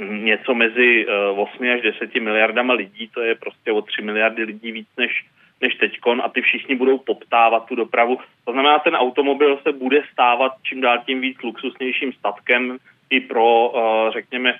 něco 0.00 0.54
mezi 0.54 1.06
8 1.36 1.64
eh, 1.64 1.74
až 1.74 1.82
10 1.82 2.14
miliardama 2.14 2.74
lidí, 2.74 3.08
to 3.14 3.20
je 3.20 3.34
prostě 3.34 3.72
o 3.72 3.82
3 3.82 4.02
miliardy 4.02 4.42
lidí 4.42 4.72
víc 4.72 4.88
než, 4.96 5.24
než 5.60 5.74
teďkon 5.74 6.22
a 6.24 6.28
ty 6.28 6.40
všichni 6.40 6.74
budou 6.74 6.98
poptávat 6.98 7.66
tu 7.66 7.74
dopravu. 7.74 8.18
To 8.44 8.52
znamená, 8.52 8.78
ten 8.78 8.94
automobil 8.94 9.58
se 9.62 9.72
bude 9.72 10.02
stávat 10.12 10.52
čím 10.62 10.80
dál 10.80 10.98
tím 11.06 11.20
víc 11.20 11.42
luxusnějším 11.42 12.12
statkem 12.12 12.78
i 13.10 13.20
pro, 13.20 13.72
eh, 13.76 14.12
řekněme, 14.12 14.58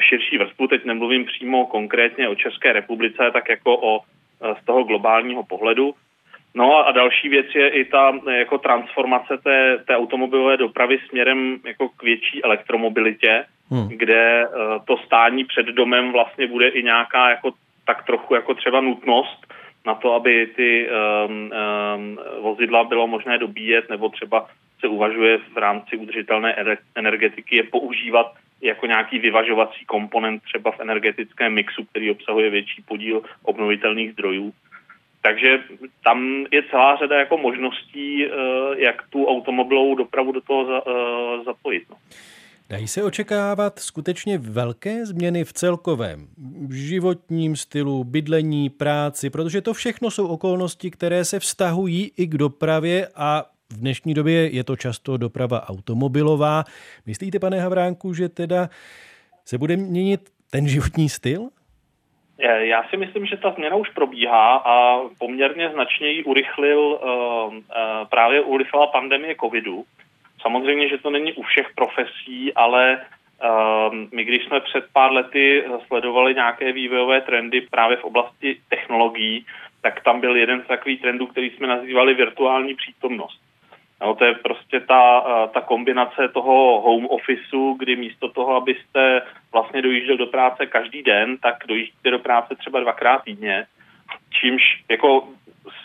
širší 0.00 0.38
vrstvu. 0.38 0.66
Teď 0.66 0.84
nemluvím 0.84 1.24
přímo 1.24 1.66
konkrétně 1.66 2.28
o 2.28 2.34
České 2.34 2.72
republice, 2.72 3.30
tak 3.32 3.48
jako 3.48 3.76
o 3.76 4.00
z 4.60 4.64
toho 4.64 4.84
globálního 4.84 5.42
pohledu. 5.42 5.94
No 6.54 6.86
a 6.86 6.92
další 6.92 7.28
věc 7.28 7.46
je 7.54 7.68
i 7.68 7.84
ta 7.84 8.12
jako 8.30 8.58
transformace 8.58 9.38
té, 9.38 9.78
té 9.86 9.96
automobilové 9.96 10.56
dopravy 10.56 10.98
směrem 11.08 11.56
jako 11.66 11.88
k 11.88 12.02
větší 12.02 12.44
elektromobilitě, 12.44 13.44
hmm. 13.70 13.88
kde 13.88 14.46
to 14.84 14.96
stání 14.96 15.44
před 15.44 15.66
domem 15.66 16.12
vlastně 16.12 16.46
bude 16.46 16.68
i 16.68 16.82
nějaká 16.82 17.30
jako 17.30 17.52
tak 17.86 18.06
trochu 18.06 18.34
jako 18.34 18.54
třeba 18.54 18.80
nutnost 18.80 19.54
na 19.86 19.94
to, 19.94 20.14
aby 20.14 20.46
ty 20.56 20.88
um, 20.88 21.50
um, 21.96 22.18
vozidla 22.42 22.84
bylo 22.84 23.06
možné 23.06 23.38
dobíjet 23.38 23.90
nebo 23.90 24.08
třeba 24.08 24.46
se 24.80 24.88
uvažuje 24.88 25.38
v 25.38 25.56
rámci 25.56 25.96
udržitelné 25.96 26.56
energetiky 26.94 27.56
je 27.56 27.62
používat 27.62 28.32
jako 28.64 28.86
nějaký 28.86 29.18
vyvažovací 29.18 29.84
komponent 29.84 30.42
třeba 30.42 30.70
v 30.70 30.80
energetickém 30.80 31.54
mixu, 31.54 31.84
který 31.84 32.10
obsahuje 32.10 32.50
větší 32.50 32.82
podíl 32.82 33.22
obnovitelných 33.42 34.12
zdrojů. 34.12 34.52
Takže 35.22 35.58
tam 36.04 36.46
je 36.52 36.62
celá 36.70 36.96
řada 36.96 37.18
jako 37.18 37.38
možností, 37.38 38.26
eh, 38.26 38.30
jak 38.76 39.02
tu 39.10 39.26
automobilovou 39.26 39.94
dopravu 39.94 40.32
do 40.32 40.40
toho 40.40 40.82
eh, 40.86 41.44
zapojit. 41.44 41.82
No. 41.90 41.96
Dají 42.70 42.88
se 42.88 43.02
očekávat 43.02 43.78
skutečně 43.78 44.38
velké 44.38 45.06
změny 45.06 45.44
v 45.44 45.52
celkovém 45.52 46.28
životním 46.70 47.56
stylu, 47.56 48.04
bydlení, 48.04 48.70
práci, 48.70 49.30
protože 49.30 49.60
to 49.60 49.74
všechno 49.74 50.10
jsou 50.10 50.26
okolnosti, 50.26 50.90
které 50.90 51.24
se 51.24 51.40
vztahují 51.40 52.12
i 52.16 52.26
k 52.26 52.34
dopravě 52.36 53.08
a 53.16 53.44
v 53.72 53.80
dnešní 53.80 54.14
době 54.14 54.48
je 54.48 54.64
to 54.64 54.76
často 54.76 55.16
doprava 55.16 55.68
automobilová. 55.68 56.64
Myslíte, 57.06 57.38
pane 57.38 57.60
Havránku, 57.60 58.14
že 58.14 58.28
teda 58.28 58.68
se 59.44 59.58
bude 59.58 59.76
měnit 59.76 60.20
ten 60.50 60.68
životní 60.68 61.08
styl? 61.08 61.48
Já 62.58 62.84
si 62.90 62.96
myslím, 62.96 63.26
že 63.26 63.36
ta 63.36 63.50
změna 63.50 63.76
už 63.76 63.90
probíhá 63.90 64.56
a 64.56 65.00
poměrně 65.18 65.70
značně 65.70 66.08
ji 66.08 66.24
urychlil, 66.24 66.80
uh, 66.80 67.54
uh, 67.54 67.60
právě 68.10 68.40
urychlila 68.40 68.86
pandemie 68.86 69.34
covidu. 69.40 69.84
Samozřejmě, 70.42 70.88
že 70.88 70.98
to 70.98 71.10
není 71.10 71.32
u 71.32 71.42
všech 71.42 71.66
profesí, 71.74 72.54
ale 72.54 73.00
my 74.12 74.24
když 74.24 74.44
jsme 74.44 74.60
před 74.60 74.84
pár 74.92 75.12
lety 75.12 75.64
sledovali 75.86 76.34
nějaké 76.34 76.72
vývojové 76.72 77.20
trendy 77.20 77.60
právě 77.60 77.96
v 77.96 78.04
oblasti 78.04 78.56
technologií, 78.68 79.46
tak 79.80 80.04
tam 80.04 80.20
byl 80.20 80.36
jeden 80.36 80.62
z 80.62 80.66
takových 80.66 81.00
trendů, 81.00 81.26
který 81.26 81.50
jsme 81.50 81.66
nazývali 81.66 82.14
virtuální 82.14 82.74
přítomnost. 82.74 83.40
No, 84.00 84.14
to 84.14 84.24
je 84.24 84.34
prostě 84.34 84.80
ta, 84.80 85.20
ta 85.48 85.60
kombinace 85.60 86.28
toho 86.28 86.80
home 86.80 87.06
officeu, 87.06 87.76
kdy 87.78 87.96
místo 87.96 88.28
toho, 88.28 88.56
abyste 88.56 89.22
vlastně 89.52 89.82
dojížděl 89.82 90.16
do 90.16 90.26
práce 90.26 90.66
každý 90.66 91.02
den, 91.02 91.38
tak 91.38 91.64
dojíždíte 91.68 92.10
do 92.10 92.18
práce 92.18 92.56
třeba 92.56 92.80
dvakrát 92.80 93.24
týdně, 93.24 93.66
čímž 94.30 94.62
jako 94.90 95.28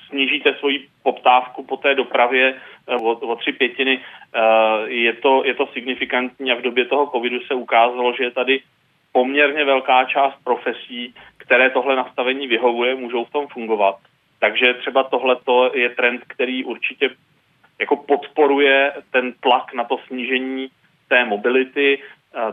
snížíte 0.09 0.55
svoji 0.59 0.87
poptávku 1.03 1.63
po 1.63 1.77
té 1.77 1.95
dopravě 1.95 2.55
eh, 2.87 2.95
o, 2.95 3.11
o 3.11 3.35
tři 3.35 3.51
pětiny. 3.51 3.99
Eh, 3.99 4.39
je 4.85 5.13
to, 5.13 5.45
je 5.45 5.53
to 5.53 5.67
signifikantní 5.67 6.51
a 6.51 6.55
v 6.55 6.61
době 6.61 6.85
toho 6.85 7.07
covidu 7.07 7.39
se 7.41 7.53
ukázalo, 7.53 8.13
že 8.13 8.23
je 8.23 8.31
tady 8.31 8.61
poměrně 9.11 9.65
velká 9.65 10.05
část 10.05 10.35
profesí, 10.43 11.13
které 11.37 11.69
tohle 11.69 11.95
nastavení 11.95 12.47
vyhovuje, 12.47 12.95
můžou 12.95 13.25
v 13.25 13.31
tom 13.31 13.47
fungovat. 13.47 13.95
Takže 14.39 14.73
třeba 14.73 15.03
tohle 15.03 15.37
je 15.73 15.89
trend, 15.89 16.21
který 16.27 16.63
určitě 16.63 17.09
jako 17.79 17.95
podporuje 17.95 18.93
ten 19.11 19.33
tlak 19.33 19.73
na 19.73 19.83
to 19.83 19.97
snížení 20.07 20.69
té 21.07 21.25
mobility. 21.25 21.99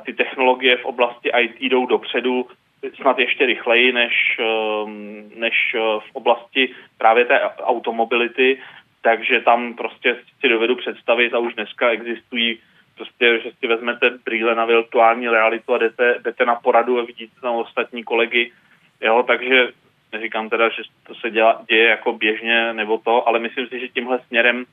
Ty 0.04 0.12
technologie 0.12 0.76
v 0.76 0.84
oblasti 0.84 1.30
IT 1.38 1.60
jdou 1.60 1.86
dopředu 1.86 2.46
snad 2.94 3.18
ještě 3.18 3.46
rychleji 3.46 3.92
než, 3.92 4.40
ehm, 4.40 5.30
než 5.36 5.54
eh, 5.74 5.78
v 5.78 6.10
oblasti 6.12 6.74
právě 6.98 7.24
té 7.24 7.40
automobility, 7.40 8.58
takže 9.02 9.40
tam 9.40 9.74
prostě 9.74 10.16
si 10.40 10.48
dovedu 10.48 10.76
představit 10.76 11.34
a 11.34 11.38
už 11.38 11.54
dneska 11.54 11.90
existují 11.90 12.58
prostě, 12.96 13.40
že 13.44 13.50
si 13.60 13.66
vezmete 13.66 14.10
brýle 14.24 14.54
na 14.54 14.64
virtuální 14.64 15.28
realitu 15.28 15.74
a 15.74 15.78
jdete, 15.78 16.18
jdete 16.24 16.44
na 16.44 16.54
poradu 16.54 16.98
a 16.98 17.04
vidíte 17.04 17.40
tam 17.40 17.54
ostatní 17.54 18.04
kolegy, 18.04 18.52
jo, 19.00 19.24
takže 19.26 19.68
neříkám 20.12 20.48
teda, 20.48 20.68
že 20.68 20.82
to 21.06 21.14
se 21.14 21.30
děla, 21.30 21.62
děje 21.68 21.88
jako 21.88 22.12
běžně 22.12 22.72
nebo 22.72 22.98
to, 22.98 23.28
ale 23.28 23.38
myslím 23.38 23.66
si, 23.66 23.80
že 23.80 23.88
tímhle 23.88 24.20
směrem 24.26 24.64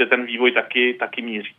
prostě 0.00 0.16
ten 0.16 0.26
vývoj 0.26 0.52
taky, 0.52 0.94
taky 0.94 1.22
míří. 1.22 1.52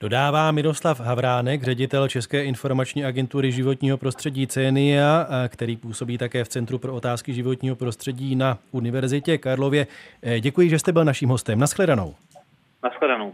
Dodává 0.00 0.50
Miroslav 0.50 1.00
Havránek, 1.00 1.62
ředitel 1.62 2.08
České 2.08 2.44
informační 2.44 3.04
agentury 3.04 3.52
životního 3.52 3.98
prostředí 3.98 4.46
CENIA, 4.46 5.26
který 5.48 5.76
působí 5.76 6.18
také 6.18 6.44
v 6.44 6.48
Centru 6.48 6.78
pro 6.78 6.94
otázky 6.94 7.34
životního 7.34 7.76
prostředí 7.76 8.36
na 8.36 8.58
Univerzitě 8.70 9.38
Karlově. 9.38 9.86
E, 10.22 10.40
děkuji, 10.40 10.70
že 10.70 10.78
jste 10.78 10.92
byl 10.92 11.04
naším 11.04 11.28
hostem. 11.28 11.58
Naschledanou. 11.58 12.14
Naschledanou. 12.84 13.32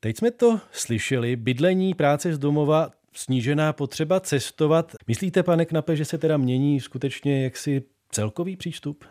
Teď 0.00 0.16
jsme 0.16 0.30
to 0.30 0.60
slyšeli. 0.72 1.36
Bydlení, 1.36 1.94
práce 1.94 2.34
z 2.34 2.38
domova, 2.38 2.90
snížená 3.12 3.72
potřeba 3.72 4.20
cestovat. 4.20 4.92
Myslíte, 5.08 5.42
pane 5.42 5.64
Knape, 5.64 5.96
že 5.96 6.04
se 6.04 6.18
teda 6.18 6.36
mění 6.36 6.80
skutečně 6.80 7.44
jaksi 7.44 7.82
celkový 8.10 8.56
přístup? 8.56 9.04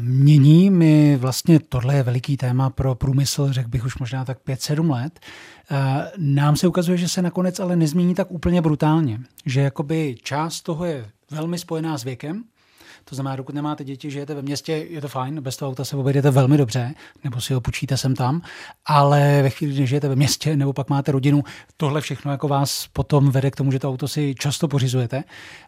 Mění. 0.00 0.70
My 0.70 1.16
vlastně, 1.16 1.60
tohle 1.60 1.94
je 1.94 2.02
veliký 2.02 2.36
téma 2.36 2.70
pro 2.70 2.94
průmysl, 2.94 3.52
řekl 3.52 3.68
bych 3.68 3.84
už 3.84 3.98
možná 3.98 4.24
tak 4.24 4.38
5-7 4.46 4.90
let. 4.90 5.20
Eh, 5.70 6.10
nám 6.18 6.56
se 6.56 6.68
ukazuje, 6.68 6.98
že 6.98 7.08
se 7.08 7.22
nakonec 7.22 7.60
ale 7.60 7.76
nezmění 7.76 8.14
tak 8.14 8.30
úplně 8.30 8.62
brutálně. 8.62 9.20
Že 9.46 9.60
jakoby 9.60 10.14
část 10.22 10.60
toho 10.60 10.84
je 10.84 11.06
velmi 11.30 11.58
spojená 11.58 11.98
s 11.98 12.04
věkem, 12.04 12.44
to 13.04 13.14
znamená, 13.14 13.36
dokud 13.36 13.54
nemáte 13.54 13.84
děti, 13.84 14.10
žijete 14.10 14.34
ve 14.34 14.42
městě, 14.42 14.72
je 14.72 15.00
to 15.00 15.08
fajn, 15.08 15.40
bez 15.40 15.56
toho 15.56 15.70
auta 15.70 15.84
se 15.84 15.96
obejdete 15.96 16.30
velmi 16.30 16.56
dobře, 16.56 16.94
nebo 17.24 17.40
si 17.40 17.54
ho 17.54 17.60
počíte 17.60 17.96
sem 17.96 18.14
tam, 18.14 18.42
ale 18.86 19.42
ve 19.42 19.50
chvíli, 19.50 19.74
kdy 19.74 19.86
žijete 19.86 20.08
ve 20.08 20.16
městě, 20.16 20.56
nebo 20.56 20.72
pak 20.72 20.90
máte 20.90 21.12
rodinu, 21.12 21.44
tohle 21.76 22.00
všechno 22.00 22.30
jako 22.30 22.48
vás 22.48 22.86
potom 22.92 23.30
vede 23.30 23.50
k 23.50 23.56
tomu, 23.56 23.72
že 23.72 23.78
to 23.78 23.88
auto 23.88 24.08
si 24.08 24.34
často 24.38 24.68
pořizujete 24.68 25.24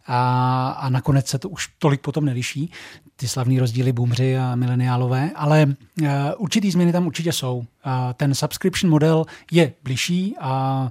a, 0.07 0.69
a 0.71 0.89
nakonec 0.89 1.27
se 1.27 1.39
to 1.39 1.49
už 1.49 1.69
tolik 1.79 2.01
potom 2.01 2.25
neliší, 2.25 2.73
ty 3.17 3.29
slavní 3.29 3.59
rozdíly 3.59 3.93
boomři 3.93 4.39
a 4.39 4.55
mileniálové, 4.55 5.31
ale 5.35 5.67
uh, 5.67 6.09
určitý 6.37 6.71
změny 6.71 6.93
tam 6.93 7.07
určitě 7.07 7.33
jsou. 7.33 7.57
Uh, 7.57 7.65
ten 8.17 8.35
subscription 8.35 8.91
model 8.91 9.25
je 9.51 9.73
bližší 9.83 10.35
a 10.41 10.91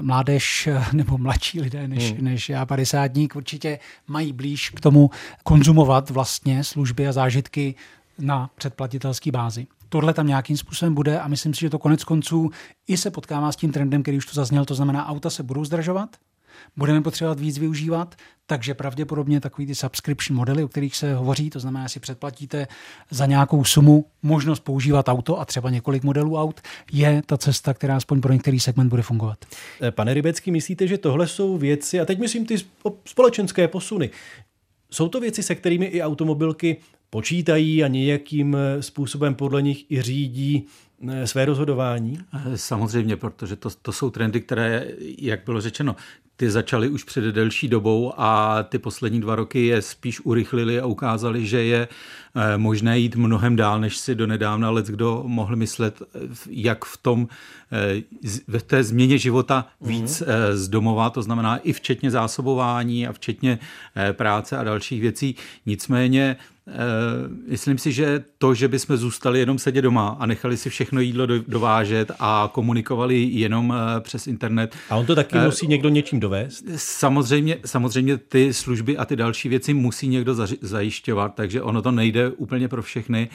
mládež 0.00 0.66
eh, 0.66 0.84
nebo 0.92 1.18
mladší 1.18 1.60
lidé 1.60 1.88
než, 1.88 2.12
hmm. 2.12 2.24
než 2.24 2.48
já, 2.48 2.66
padesátník, 2.66 3.36
určitě 3.36 3.78
mají 4.06 4.32
blíž 4.32 4.70
k 4.70 4.80
tomu 4.80 5.10
konzumovat 5.44 6.10
vlastně 6.10 6.64
služby 6.64 7.08
a 7.08 7.12
zážitky 7.12 7.74
na 8.18 8.50
předplatitelské 8.56 9.32
bázi. 9.32 9.66
Tohle 9.88 10.14
tam 10.14 10.26
nějakým 10.26 10.56
způsobem 10.56 10.94
bude 10.94 11.20
a 11.20 11.28
myslím 11.28 11.54
si, 11.54 11.60
že 11.60 11.70
to 11.70 11.78
konec 11.78 12.04
konců 12.04 12.50
i 12.88 12.96
se 12.96 13.10
potkává 13.10 13.52
s 13.52 13.56
tím 13.56 13.72
trendem, 13.72 14.02
který 14.02 14.16
už 14.16 14.26
tu 14.26 14.34
zazněl, 14.34 14.64
to 14.64 14.74
znamená, 14.74 15.08
auta 15.08 15.30
se 15.30 15.42
budou 15.42 15.64
zdražovat, 15.64 16.16
budeme 16.76 17.02
potřebovat 17.02 17.40
víc 17.40 17.58
využívat, 17.58 18.14
takže 18.46 18.74
pravděpodobně 18.74 19.40
takový 19.40 19.66
ty 19.66 19.74
subscription 19.74 20.36
modely, 20.36 20.64
o 20.64 20.68
kterých 20.68 20.96
se 20.96 21.14
hovoří, 21.14 21.50
to 21.50 21.60
znamená, 21.60 21.88
si 21.88 22.00
předplatíte 22.00 22.66
za 23.10 23.26
nějakou 23.26 23.64
sumu 23.64 24.04
možnost 24.22 24.60
používat 24.60 25.08
auto 25.08 25.40
a 25.40 25.44
třeba 25.44 25.70
několik 25.70 26.02
modelů 26.02 26.36
aut, 26.36 26.60
je 26.92 27.22
ta 27.26 27.38
cesta, 27.38 27.74
která 27.74 27.96
aspoň 27.96 28.20
pro 28.20 28.32
některý 28.32 28.60
segment 28.60 28.88
bude 28.88 29.02
fungovat. 29.02 29.38
Eh, 29.82 29.90
pane 29.90 30.14
Rybecký, 30.14 30.50
myslíte, 30.50 30.86
že 30.86 30.98
tohle 30.98 31.26
jsou 31.26 31.58
věci, 31.58 32.00
a 32.00 32.04
teď 32.04 32.18
myslím 32.18 32.46
ty 32.46 32.56
společenské 33.04 33.68
posuny, 33.68 34.10
jsou 34.90 35.08
to 35.08 35.20
věci, 35.20 35.42
se 35.42 35.54
kterými 35.54 35.86
i 35.86 36.02
automobilky 36.02 36.76
počítají 37.10 37.84
a 37.84 37.88
nějakým 37.88 38.56
eh, 38.56 38.82
způsobem 38.82 39.34
podle 39.34 39.62
nich 39.62 39.90
i 39.90 40.02
řídí 40.02 40.66
eh, 41.08 41.26
své 41.26 41.44
rozhodování? 41.44 42.18
Samozřejmě, 42.54 43.16
protože 43.16 43.56
to, 43.56 43.70
to 43.82 43.92
jsou 43.92 44.10
trendy, 44.10 44.40
které, 44.40 44.86
jak 45.18 45.44
bylo 45.44 45.60
řečeno, 45.60 45.96
ty 46.40 46.50
začaly 46.50 46.88
už 46.88 47.04
před 47.04 47.24
delší 47.24 47.68
dobou 47.68 48.12
a 48.16 48.62
ty 48.62 48.78
poslední 48.78 49.20
dva 49.20 49.36
roky 49.36 49.66
je 49.66 49.82
spíš 49.82 50.20
urychlili 50.20 50.80
a 50.80 50.86
ukázali, 50.86 51.46
že 51.46 51.64
je 51.64 51.88
eh, 52.34 52.58
možné 52.58 52.98
jít 52.98 53.16
mnohem 53.16 53.56
dál, 53.56 53.80
než 53.80 53.96
si 53.96 54.14
donedávna 54.14 54.70
let 54.70 54.86
kdo 54.86 55.22
mohl 55.26 55.56
myslet, 55.56 56.02
jak 56.50 56.84
v 56.84 56.96
tom, 56.96 57.28
v 58.48 58.62
té 58.62 58.84
změně 58.84 59.18
života 59.18 59.66
víc 59.80 60.20
mm. 60.20 60.26
z 60.52 60.68
domova, 60.68 61.10
to 61.10 61.22
znamená 61.22 61.56
i 61.56 61.72
včetně 61.72 62.10
zásobování 62.10 63.06
a 63.06 63.12
včetně 63.12 63.58
práce 64.12 64.56
a 64.56 64.64
dalších 64.64 65.00
věcí. 65.00 65.36
Nicméně 65.66 66.36
Eh, 66.68 67.28
myslím 67.48 67.78
si, 67.78 67.92
že 67.92 68.24
to, 68.38 68.54
že 68.54 68.68
bychom 68.68 68.96
zůstali 68.96 69.38
jenom 69.38 69.58
sedět 69.58 69.82
doma 69.82 70.16
a 70.20 70.26
nechali 70.26 70.56
si 70.56 70.70
všechno 70.70 71.00
jídlo 71.00 71.26
dovážet 71.26 72.12
a 72.18 72.50
komunikovali 72.52 73.22
jenom 73.22 73.74
eh, 73.74 74.00
přes 74.00 74.26
internet. 74.26 74.76
A 74.90 74.96
on 74.96 75.06
to 75.06 75.14
taky 75.14 75.38
musí 75.38 75.66
někdo 75.66 75.88
něčím 75.88 76.20
dovést? 76.28 76.64
Samozřejmě, 76.76 77.58
samozřejmě 77.64 78.18
ty 78.18 78.52
služby 78.52 78.96
a 78.96 79.04
ty 79.04 79.16
další 79.16 79.48
věci 79.48 79.74
musí 79.74 80.08
někdo 80.08 80.34
zajišťovat, 80.60 81.34
takže 81.34 81.62
ono 81.62 81.82
to 81.82 81.90
nejde 81.90 82.30
úplně 82.30 82.68
pro 82.68 82.82
všechny 82.82 83.28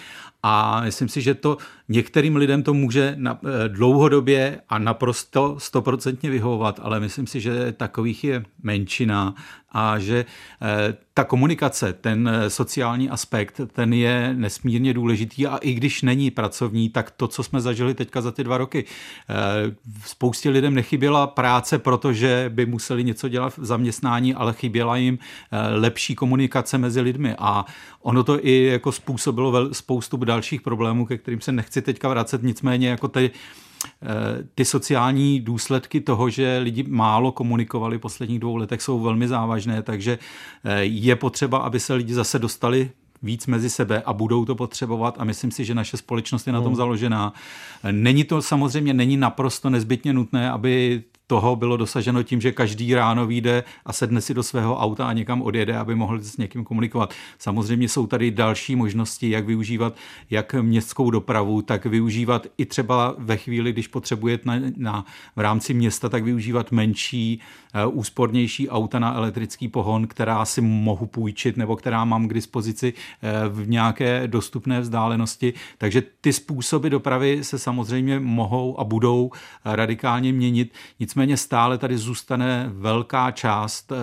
a 0.43 0.81
myslím 0.81 1.09
si, 1.09 1.21
že 1.21 1.33
to 1.33 1.57
některým 1.89 2.35
lidem 2.35 2.63
to 2.63 2.73
může 2.73 3.15
na, 3.17 3.39
dlouhodobě 3.67 4.61
a 4.69 4.79
naprosto 4.79 5.55
stoprocentně 5.59 6.29
vyhovovat, 6.29 6.79
ale 6.83 6.99
myslím 6.99 7.27
si, 7.27 7.41
že 7.41 7.71
takových 7.71 8.23
je 8.23 8.45
menšina 8.63 9.35
a 9.73 9.99
že 9.99 10.25
eh, 10.61 10.97
ta 11.13 11.23
komunikace, 11.23 11.93
ten 11.93 12.27
eh, 12.33 12.49
sociální 12.49 13.09
aspekt, 13.09 13.61
ten 13.73 13.93
je 13.93 14.33
nesmírně 14.37 14.93
důležitý 14.93 15.47
a 15.47 15.57
i 15.57 15.73
když 15.73 16.01
není 16.01 16.31
pracovní, 16.31 16.89
tak 16.89 17.11
to, 17.11 17.27
co 17.27 17.43
jsme 17.43 17.61
zažili 17.61 17.93
teďka 17.93 18.21
za 18.21 18.31
ty 18.31 18.43
dva 18.43 18.57
roky, 18.57 18.85
eh, 19.29 19.33
spoustě 20.05 20.49
lidem 20.49 20.75
nechyběla 20.75 21.27
práce, 21.27 21.79
protože 21.79 22.45
by 22.53 22.65
museli 22.65 23.03
něco 23.03 23.29
dělat 23.29 23.57
v 23.57 23.65
zaměstnání, 23.65 24.33
ale 24.33 24.53
chyběla 24.53 24.97
jim 24.97 25.19
lepší 25.75 26.15
komunikace 26.15 26.77
mezi 26.77 27.01
lidmi. 27.01 27.35
A 27.37 27.65
ono 28.01 28.23
to 28.23 28.45
i 28.45 28.63
jako 28.63 28.91
způsobilo 28.91 29.73
spoustu 29.73 30.17
dalších 30.17 30.61
problémů, 30.61 31.05
ke 31.05 31.17
kterým 31.17 31.41
se 31.41 31.51
nechci 31.51 31.81
teďka 31.81 32.09
vracet, 32.09 32.43
nicméně 32.43 32.89
jako 32.89 33.07
ty 33.07 33.31
ty 34.55 34.65
sociální 34.65 35.39
důsledky 35.39 36.01
toho, 36.01 36.29
že 36.29 36.57
lidi 36.57 36.83
málo 36.87 37.31
komunikovali 37.31 37.97
v 37.97 38.01
posledních 38.01 38.39
dvou 38.39 38.55
letech, 38.55 38.81
jsou 38.81 38.99
velmi 38.99 39.27
závažné, 39.27 39.83
takže 39.83 40.19
eh, 40.63 40.83
je 40.83 41.15
potřeba, 41.15 41.57
aby 41.57 41.79
se 41.79 41.93
lidi 41.93 42.13
zase 42.13 42.39
dostali 42.39 42.91
víc 43.23 43.47
mezi 43.47 43.69
sebe 43.69 44.03
a 44.05 44.13
budou 44.13 44.45
to 44.45 44.55
potřebovat 44.55 45.15
a 45.19 45.23
myslím 45.23 45.51
si, 45.51 45.65
že 45.65 45.75
naše 45.75 45.97
společnost 45.97 46.47
je 46.47 46.53
na 46.53 46.59
tom 46.59 46.67
hmm. 46.67 46.75
založená. 46.75 47.33
Není 47.91 48.23
to 48.23 48.41
samozřejmě, 48.41 48.93
není 48.93 49.17
naprosto 49.17 49.69
nezbytně 49.69 50.13
nutné, 50.13 50.51
aby 50.51 51.03
toho 51.27 51.55
bylo 51.55 51.77
dosaženo 51.77 52.23
tím, 52.23 52.41
že 52.41 52.51
každý 52.51 52.95
ráno 52.95 53.27
vyjde 53.27 53.63
a 53.85 53.93
sedne 53.93 54.21
si 54.21 54.33
do 54.33 54.43
svého 54.43 54.77
auta 54.77 55.07
a 55.07 55.13
někam 55.13 55.41
odjede, 55.41 55.77
aby 55.77 55.95
mohl 55.95 56.19
s 56.19 56.37
někým 56.37 56.63
komunikovat. 56.63 57.13
Samozřejmě 57.39 57.89
jsou 57.89 58.07
tady 58.07 58.31
další 58.31 58.75
možnosti, 58.75 59.29
jak 59.29 59.45
využívat 59.45 59.95
jak 60.29 60.53
městskou 60.53 61.09
dopravu, 61.09 61.61
tak 61.61 61.85
využívat 61.85 62.47
i 62.57 62.65
třeba 62.65 63.15
ve 63.17 63.37
chvíli, 63.37 63.71
když 63.71 63.87
potřebujete 63.87 64.49
na, 64.49 64.55
na, 64.77 65.05
v 65.35 65.39
rámci 65.39 65.73
města, 65.73 66.09
tak 66.09 66.23
využívat 66.23 66.71
menší, 66.71 67.39
uh, 67.85 67.97
úspornější 67.97 68.69
auta 68.69 68.99
na 68.99 69.13
elektrický 69.13 69.67
pohon, 69.67 70.07
která 70.07 70.45
si 70.45 70.61
mohu 70.61 71.05
půjčit 71.05 71.57
nebo 71.57 71.75
která 71.75 72.05
mám 72.05 72.27
k 72.27 72.33
dispozici 72.33 72.93
uh, 72.93 73.63
v 73.63 73.69
nějaké 73.69 74.27
dostupné 74.27 74.81
vzdálenosti. 74.81 75.53
Takže 75.77 76.03
ty 76.21 76.33
způsoby 76.33 76.89
dopravy 76.89 77.43
se 77.43 77.59
samozřejmě 77.59 78.19
mohou 78.19 78.79
a 78.79 78.83
budou 78.83 79.31
radikálně 79.65 80.33
měnit. 80.33 80.73
Nicméně 80.99 81.12
Nicméně 81.13 81.37
stále 81.37 81.77
tady 81.77 81.97
zůstane 81.97 82.69
velká 82.73 83.31
část, 83.31 83.91
eh, 83.91 83.95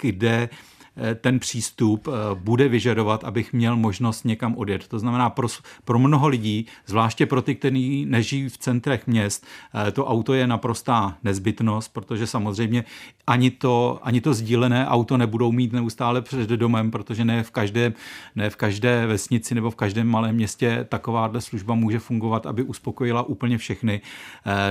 kde 0.00 0.48
ten 1.14 1.38
přístup 1.38 2.08
eh, 2.08 2.10
bude 2.34 2.68
vyžadovat, 2.68 3.24
abych 3.24 3.52
měl 3.52 3.76
možnost 3.76 4.24
někam 4.24 4.54
odjet. 4.56 4.88
To 4.88 4.98
znamená 4.98 5.30
pro, 5.30 5.48
pro 5.84 5.98
mnoho 5.98 6.28
lidí, 6.28 6.66
zvláště 6.86 7.26
pro 7.26 7.42
ty, 7.42 7.54
kteří 7.54 8.06
nežijí 8.08 8.48
v 8.48 8.58
centrech 8.58 9.06
měst, 9.06 9.46
eh, 9.88 9.90
to 9.90 10.06
auto 10.06 10.34
je 10.34 10.46
naprostá 10.46 11.16
nezbytnost, 11.24 11.92
protože 11.92 12.26
samozřejmě 12.26 12.84
ani 13.26 13.50
to, 13.50 13.98
ani 14.02 14.20
to 14.20 14.34
sdílené 14.34 14.86
auto 14.88 15.16
nebudou 15.16 15.52
mít 15.52 15.72
neustále 15.72 16.22
před 16.22 16.50
domem, 16.50 16.90
protože 16.90 17.24
ne 17.24 17.42
v 17.42 17.50
každé, 17.50 17.92
ne 18.34 18.50
v 18.50 18.56
každé 18.56 19.06
vesnici 19.06 19.54
nebo 19.54 19.70
v 19.70 19.76
každém 19.76 20.08
malém 20.08 20.34
městě 20.34 20.86
takováhle 20.88 21.40
služba 21.40 21.74
může 21.74 21.98
fungovat, 21.98 22.46
aby 22.46 22.62
uspokojila 22.62 23.22
úplně 23.22 23.58
všechny. 23.58 24.00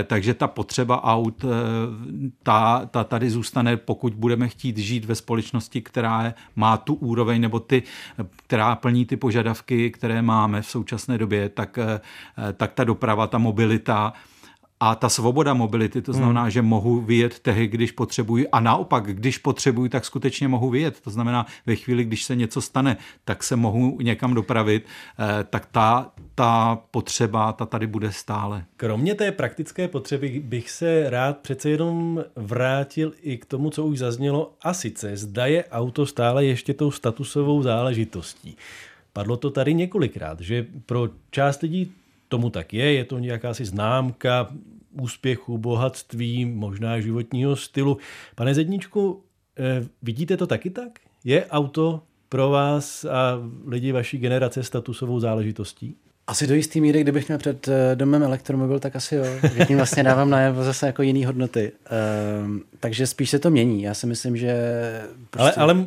Takže 0.03 0.33
ta 0.33 0.47
potřeba 0.47 1.03
aut, 1.03 1.45
ta, 2.43 2.85
ta 2.85 3.03
tady 3.03 3.29
zůstane, 3.29 3.77
pokud 3.77 4.13
budeme 4.13 4.47
chtít 4.47 4.77
žít 4.77 5.05
ve 5.05 5.15
společnosti, 5.15 5.81
která 5.81 6.14
má 6.55 6.77
tu 6.77 6.93
úroveň 6.93 7.41
nebo 7.41 7.59
ty, 7.59 7.83
která 8.47 8.75
plní 8.75 9.05
ty 9.05 9.17
požadavky, 9.17 9.91
které 9.91 10.21
máme 10.21 10.61
v 10.61 10.67
současné 10.67 11.17
době, 11.17 11.49
tak, 11.49 11.77
eh, 11.77 11.99
tak 12.53 12.73
ta 12.73 12.83
doprava, 12.83 13.27
ta 13.27 13.37
mobilita, 13.37 14.13
a 14.85 14.95
ta 14.95 15.09
svoboda 15.09 15.53
mobility, 15.53 16.01
to 16.01 16.13
znamená, 16.13 16.41
hmm. 16.41 16.51
že 16.51 16.61
mohu 16.61 17.01
vyjet 17.01 17.39
tehdy, 17.39 17.67
když 17.67 17.91
potřebuji 17.91 18.47
a 18.51 18.59
naopak, 18.59 19.15
když 19.15 19.37
potřebuji, 19.37 19.89
tak 19.89 20.05
skutečně 20.05 20.47
mohu 20.47 20.69
vyjet. 20.69 21.01
To 21.01 21.09
znamená, 21.09 21.45
ve 21.65 21.75
chvíli, 21.75 22.03
když 22.03 22.23
se 22.23 22.35
něco 22.35 22.61
stane, 22.61 22.97
tak 23.25 23.43
se 23.43 23.55
mohu 23.55 23.97
někam 24.01 24.33
dopravit, 24.33 24.85
eh, 24.85 25.43
tak 25.49 25.65
ta, 25.71 26.11
ta 26.35 26.79
potřeba, 26.91 27.53
ta 27.53 27.65
tady 27.65 27.87
bude 27.87 28.11
stále. 28.11 28.65
Kromě 28.77 29.15
té 29.15 29.31
praktické 29.31 29.87
potřeby 29.87 30.41
bych 30.45 30.69
se 30.69 31.09
rád 31.09 31.37
přece 31.37 31.69
jenom 31.69 32.23
vrátil 32.35 33.13
i 33.21 33.37
k 33.37 33.45
tomu, 33.45 33.69
co 33.69 33.85
už 33.85 33.99
zaznělo, 33.99 34.53
a 34.61 34.73
sice 34.73 35.17
zda 35.17 35.45
je 35.45 35.65
auto 35.71 36.05
stále 36.05 36.45
ještě 36.45 36.73
tou 36.73 36.91
statusovou 36.91 37.61
záležitostí. 37.63 38.57
Padlo 39.13 39.37
to 39.37 39.49
tady 39.49 39.73
několikrát, 39.73 40.39
že 40.39 40.65
pro 40.85 41.09
část 41.31 41.61
lidí 41.61 41.91
tomu 42.27 42.49
tak 42.49 42.73
je, 42.73 42.93
je 42.93 43.03
to 43.05 43.19
nějaká 43.19 43.53
si 43.53 43.65
známka 43.65 44.47
úspěchu, 45.01 45.57
bohatství, 45.57 46.45
možná 46.45 46.99
životního 46.99 47.55
stylu. 47.55 47.97
Pane 48.35 48.53
Zedničku, 48.53 49.23
eh, 49.59 49.87
vidíte 50.01 50.37
to 50.37 50.47
taky 50.47 50.69
tak? 50.69 50.99
Je 51.23 51.45
auto 51.45 52.01
pro 52.29 52.49
vás 52.49 53.05
a 53.05 53.39
lidi 53.67 53.91
vaší 53.91 54.17
generace 54.17 54.63
statusovou 54.63 55.19
záležitostí? 55.19 55.95
Asi 56.27 56.47
do 56.47 56.55
jistý 56.55 56.81
míry, 56.81 57.01
kdybych 57.01 57.27
měl 57.27 57.37
před 57.37 57.67
eh, 57.67 57.95
domem 57.95 58.23
elektromobil, 58.23 58.79
tak 58.79 58.95
asi 58.95 59.15
jo. 59.15 59.23
Že 59.53 59.65
tím 59.65 59.77
vlastně 59.77 60.03
dávám 60.03 60.29
najevo 60.29 60.63
zase 60.63 60.87
jako 60.87 61.01
jiný 61.01 61.25
hodnoty. 61.25 61.71
Um, 62.43 62.63
takže 62.79 63.07
spíš 63.07 63.29
se 63.29 63.39
to 63.39 63.49
mění. 63.49 63.83
Já 63.83 63.93
si 63.93 64.07
myslím, 64.07 64.37
že... 64.37 64.53
Prostě... 65.29 65.51
Ale, 65.59 65.73
ale 65.73 65.85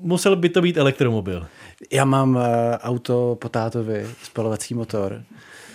musel 0.00 0.36
by 0.36 0.48
to 0.48 0.62
být 0.62 0.76
elektromobil. 0.76 1.46
Já 1.92 2.04
mám 2.04 2.36
uh, 2.36 2.42
auto 2.80 3.36
po 3.40 3.48
tátovi, 3.48 4.06
spalovací 4.22 4.74
motor. 4.74 5.22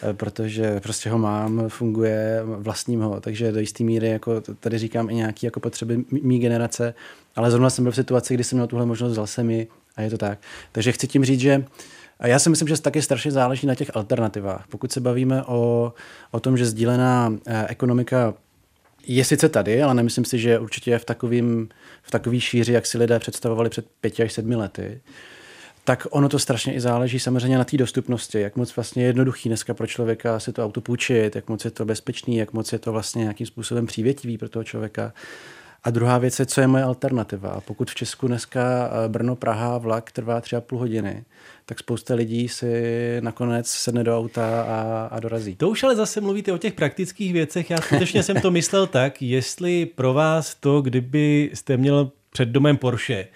Eh, 0.09 0.13
protože 0.13 0.79
prostě 0.79 1.09
ho 1.09 1.17
mám, 1.17 1.69
funguje, 1.69 2.41
vlastním 2.43 3.01
ho, 3.01 3.21
takže 3.21 3.51
do 3.51 3.59
jisté 3.59 3.83
míry 3.83 4.09
jako 4.09 4.41
tady 4.59 4.77
říkám 4.77 5.09
i 5.09 5.15
nějaké 5.15 5.47
jako 5.47 5.59
potřeby 5.59 6.05
mý 6.11 6.39
generace, 6.39 6.93
ale 7.35 7.51
zrovna 7.51 7.69
jsem 7.69 7.83
byl 7.83 7.91
v 7.91 7.95
situaci, 7.95 8.33
kdy 8.33 8.43
jsem 8.43 8.57
měl 8.57 8.67
tuhle 8.67 8.85
možnost, 8.85 9.11
vzal 9.11 9.27
jsem 9.27 9.49
ji 9.49 9.67
a 9.95 10.01
je 10.01 10.09
to 10.09 10.17
tak. 10.17 10.39
Takže 10.71 10.91
chci 10.91 11.07
tím 11.07 11.25
říct, 11.25 11.39
že 11.39 11.65
a 12.19 12.27
já 12.27 12.39
si 12.39 12.49
myslím, 12.49 12.67
že 12.67 12.81
taky 12.81 13.01
strašně 13.01 13.31
záleží 13.31 13.67
na 13.67 13.75
těch 13.75 13.95
alternativách. 13.95 14.67
Pokud 14.69 14.91
se 14.91 14.99
bavíme 14.99 15.43
o, 15.43 15.93
o 16.31 16.39
tom, 16.39 16.57
že 16.57 16.65
sdílená 16.65 17.33
eh, 17.47 17.65
ekonomika 17.67 18.33
je 19.07 19.25
sice 19.25 19.49
tady, 19.49 19.83
ale 19.83 19.93
nemyslím 19.93 20.25
si, 20.25 20.39
že 20.39 20.59
určitě 20.59 20.91
je 20.91 20.99
v, 20.99 21.05
takovým, 21.05 21.69
v 22.03 22.11
takový 22.11 22.39
šíři, 22.41 22.73
jak 22.73 22.85
si 22.85 22.97
lidé 22.97 23.19
představovali 23.19 23.69
před 23.69 23.85
pěti 24.01 24.23
až 24.23 24.33
sedmi 24.33 24.55
lety 24.55 25.01
tak 25.85 26.07
ono 26.09 26.29
to 26.29 26.39
strašně 26.39 26.73
i 26.73 26.79
záleží 26.79 27.19
samozřejmě 27.19 27.57
na 27.57 27.63
té 27.63 27.77
dostupnosti, 27.77 28.39
jak 28.39 28.55
moc 28.55 28.75
vlastně 28.75 29.03
je 29.03 29.07
jednoduchý 29.07 29.49
dneska 29.49 29.73
pro 29.73 29.87
člověka 29.87 30.39
si 30.39 30.53
to 30.53 30.65
auto 30.65 30.81
půjčit, 30.81 31.35
jak 31.35 31.49
moc 31.49 31.65
je 31.65 31.71
to 31.71 31.85
bezpečný, 31.85 32.37
jak 32.37 32.53
moc 32.53 32.73
je 32.73 32.79
to 32.79 32.91
vlastně 32.91 33.21
nějakým 33.21 33.47
způsobem 33.47 33.85
přívětivý 33.85 34.37
pro 34.37 34.49
toho 34.49 34.63
člověka. 34.63 35.13
A 35.83 35.89
druhá 35.89 36.17
věc 36.17 36.39
je, 36.39 36.45
co 36.45 36.61
je 36.61 36.67
moje 36.67 36.83
alternativa. 36.83 37.61
Pokud 37.65 37.91
v 37.91 37.95
Česku 37.95 38.27
dneska 38.27 38.61
eh, 38.61 39.09
Brno-Praha 39.09 39.77
vlak 39.77 40.11
trvá 40.11 40.41
tři 40.41 40.55
a 40.55 40.61
půl 40.61 40.79
hodiny, 40.79 41.23
tak 41.65 41.79
spousta 41.79 42.15
lidí 42.15 42.49
si 42.49 42.73
nakonec 43.19 43.69
sedne 43.69 44.03
do 44.03 44.17
auta 44.17 44.61
a, 44.61 45.07
a 45.11 45.19
dorazí. 45.19 45.55
To 45.55 45.69
už 45.69 45.83
ale 45.83 45.95
zase 45.95 46.21
mluvíte 46.21 46.53
o 46.53 46.57
těch 46.57 46.73
praktických 46.73 47.33
věcech. 47.33 47.69
Já 47.69 47.81
skutečně 47.81 48.23
jsem 48.23 48.41
to 48.41 48.51
myslel 48.51 48.87
tak, 48.87 49.21
jestli 49.21 49.85
pro 49.85 50.13
vás 50.13 50.55
to, 50.55 50.81
kdyby 50.81 51.51
jste 51.53 51.77
měl 51.77 52.11
před 52.29 52.49
domem 52.49 52.77
Porsche, 52.77 53.27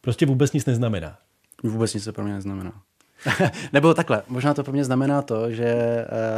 prostě 0.00 0.26
vůbec 0.26 0.52
nic 0.52 0.66
neznamená. 0.66 1.18
Vůbec 1.68 1.94
nic 1.94 2.04
to 2.04 2.12
pro 2.12 2.24
mě 2.24 2.32
neznamená. 2.32 2.72
Nebo 3.72 3.94
takhle, 3.94 4.22
možná 4.28 4.54
to 4.54 4.64
pro 4.64 4.72
mě 4.72 4.84
znamená 4.84 5.22
to, 5.22 5.50
že 5.50 5.74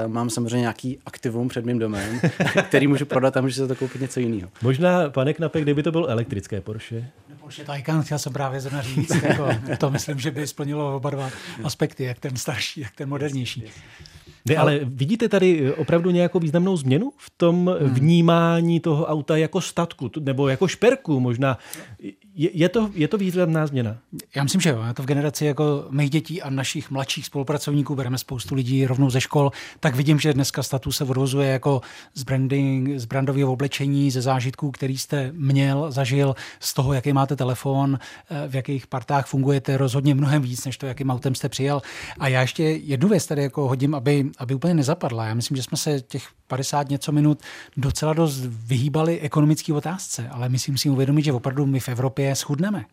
uh, 0.07 0.13
mám 0.13 0.31
samozřejmě 0.31 0.61
nějaký 0.61 0.99
aktivum 1.07 1.49
před 1.49 1.65
mým 1.65 1.79
domem, 1.79 2.21
který 2.69 2.87
můžu 2.87 3.07
prodat 3.07 3.37
a 3.37 3.41
můžu 3.41 3.55
se 3.55 3.69
to 3.69 3.75
koupit 3.75 4.01
něco 4.01 4.21
jiného. 4.21 4.51
Možná, 4.63 5.11
pane 5.11 5.35
Knape, 5.35 5.61
kdyby 5.61 5.83
to 5.83 5.93
byl 5.93 6.07
elektrické 6.09 6.61
Porsche? 6.61 7.11
Porsche 7.41 7.65
Taycan, 7.65 8.03
chtěl 8.03 8.19
jsem 8.19 8.33
právě 8.33 8.61
zrovna 8.61 8.83
říct. 8.83 9.23
jako, 9.23 9.49
to 9.79 9.91
myslím, 9.91 10.19
že 10.19 10.31
by 10.31 10.47
splnilo 10.47 10.97
oba 10.97 11.11
dva 11.11 11.31
aspekty, 11.65 12.05
jak 12.05 12.19
ten 12.19 12.37
starší, 12.37 12.81
jak 12.81 12.95
ten 12.95 13.09
modernější. 13.09 13.65
Ne, 14.49 14.57
ale 14.57 14.81
vidíte 14.85 15.29
tady 15.29 15.73
opravdu 15.75 16.11
nějakou 16.11 16.39
významnou 16.39 16.77
změnu 16.77 17.13
v 17.17 17.31
tom 17.37 17.77
hmm. 17.81 17.95
vnímání 17.95 18.81
toho 18.81 19.07
auta 19.07 19.37
jako 19.37 19.61
statku 19.61 20.11
nebo 20.21 20.49
jako 20.49 20.69
šperku 20.69 21.21
možná? 21.21 21.59
Je, 22.41 22.51
je, 22.55 22.69
to, 22.69 22.91
je 22.95 23.09
to 23.09 23.19
významná 23.19 23.67
změna? 23.67 23.97
Já 24.37 24.43
myslím, 24.43 24.61
že 24.61 24.71
jo. 24.71 24.83
Já 24.87 24.95
to 24.95 25.03
v 25.03 25.07
generaci 25.07 25.45
jako 25.45 25.87
mých 25.91 26.11
dětí 26.11 26.43
a 26.43 26.51
našich 26.51 26.91
mladších 26.91 27.27
spolupracovníků, 27.27 27.95
bereme 27.95 28.19
spoustu 28.19 28.55
lidí 28.55 28.87
rovnou 28.87 29.11
ze 29.11 29.21
škol, 29.21 29.53
tak 29.81 29.95
vidím, 29.95 30.21
že 30.21 30.33
dneska 30.33 30.63
status 30.63 30.97
se 30.97 31.05
odvozuje 31.05 31.49
jako 31.49 31.81
z, 32.15 32.23
branding, 32.23 32.99
z 32.99 33.05
brandového 33.05 33.53
oblečení, 33.53 34.11
ze 34.11 34.23
zážitků, 34.23 34.71
který 34.71 34.99
jste 34.99 35.31
měl, 35.33 35.93
zažil, 35.93 36.35
z 36.61 36.75
toho, 36.75 36.93
jaký 36.93 37.13
máte 37.13 37.37
telefon, 37.37 37.99
eh, 38.31 38.49
v 38.49 38.55
jakých 38.55 38.87
partách 38.87 39.27
fungujete, 39.27 39.77
rozhodně 39.77 40.15
mnohem 40.15 40.43
víc, 40.43 40.65
než 40.65 40.79
to, 40.79 40.87
jakým 40.87 41.11
autem 41.11 41.35
jste 41.35 41.49
přijel. 41.49 41.83
A 42.19 42.29
já 42.29 42.41
ještě 42.41 42.63
jednu 42.63 43.09
věc 43.09 43.27
tady 43.27 43.43
jako 43.43 43.69
hodím, 43.69 43.95
aby, 43.95 44.31
aby 44.39 44.55
úplně 44.55 44.75
nezapadla. 44.75 45.27
Já 45.27 45.35
myslím, 45.35 45.57
že 45.57 45.63
jsme 45.63 45.79
se 45.79 46.01
těch 46.01 46.23
50 46.49 46.89
něco 46.89 47.13
minut 47.13 47.43
docela 47.77 48.13
dost 48.13 48.41
vyhýbali 48.47 49.21
ekonomické 49.21 49.73
otázce, 49.73 50.29
ale 50.29 50.49
my 50.49 50.59
si 50.59 50.91
uvědomit, 50.91 51.25
že 51.25 51.33
opravdu 51.33 51.67
my 51.67 51.81
v 51.81 51.89
Evropě 51.89 52.35
schudneme. 52.37 52.85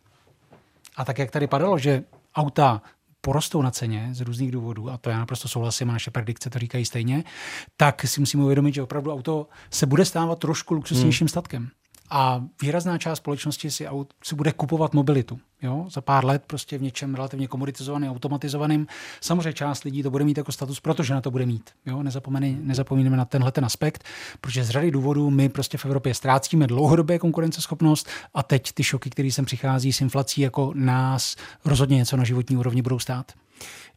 A 0.95 1.06
tak, 1.06 1.20
jak 1.20 1.32
tady 1.32 1.47
padalo, 1.47 1.78
že 1.78 2.03
auta 2.36 2.82
porostou 3.22 3.62
na 3.62 3.72
ceně 3.72 4.10
z 4.12 4.22
různých 4.22 4.51
důvodů, 4.51 4.91
a 4.91 4.97
to 4.97 5.10
já 5.10 5.20
naprosto 5.20 5.47
souhlasím 5.47 5.89
a 5.89 5.93
naše 5.93 6.12
predikce 6.12 6.49
to 6.49 6.60
říkají 6.60 6.86
stejně, 6.86 7.24
tak 7.78 8.01
si 8.06 8.20
musíme 8.20 8.43
uvědomit, 8.43 8.74
že 8.74 8.82
opravdu 8.82 9.14
auto 9.14 9.47
se 9.70 9.86
bude 9.86 10.06
stávat 10.06 10.39
trošku 10.39 10.74
luxusnějším 10.74 11.26
hmm. 11.26 11.30
statkem. 11.30 11.70
A 12.10 12.43
výrazná 12.62 12.97
část 12.97 13.18
společnosti 13.18 13.72
si, 13.72 13.88
aut, 13.88 14.14
si 14.24 14.36
bude 14.36 14.51
kupovat 14.51 14.93
mobilitu. 14.93 15.39
Jo? 15.62 15.86
Za 15.89 16.01
pár 16.01 16.26
let 16.26 16.43
prostě 16.47 16.78
v 16.78 16.82
něčem 16.82 17.16
relativně 17.16 17.47
komoditizovaným, 17.47 18.12
automatizovaným. 18.12 18.88
Samozřejmě 19.22 19.53
část 19.53 19.84
lidí 19.84 20.03
to 20.03 20.12
bude 20.12 20.26
mít 20.26 20.38
jako 20.38 20.51
status, 20.51 20.80
protože 20.80 21.14
na 21.14 21.22
to 21.22 21.32
bude 21.32 21.45
mít. 21.45 21.70
Jo? 21.86 22.03
Nezapomínáme 22.62 23.18
na 23.18 23.26
tenhle 23.26 23.51
ten 23.51 23.66
aspekt, 23.66 24.03
protože 24.41 24.64
z 24.64 24.70
řady 24.70 24.91
důvodů 24.91 25.30
my 25.30 25.49
prostě 25.49 25.78
v 25.78 25.86
Evropě 25.86 26.14
ztrácíme 26.14 26.68
dlouhodobě 26.68 27.20
konkurenceschopnost 27.20 28.10
a 28.34 28.43
teď 28.43 28.72
ty 28.72 28.84
šoky, 28.84 29.10
které 29.10 29.32
sem 29.32 29.45
přichází 29.45 29.93
s 29.93 30.01
inflací, 30.01 30.41
jako 30.41 30.72
nás 30.76 31.36
rozhodně 31.66 31.97
něco 31.97 32.18
na 32.18 32.24
životní 32.24 32.58
úrovni 32.58 32.82
budou 32.82 32.99
stát. 32.99 33.32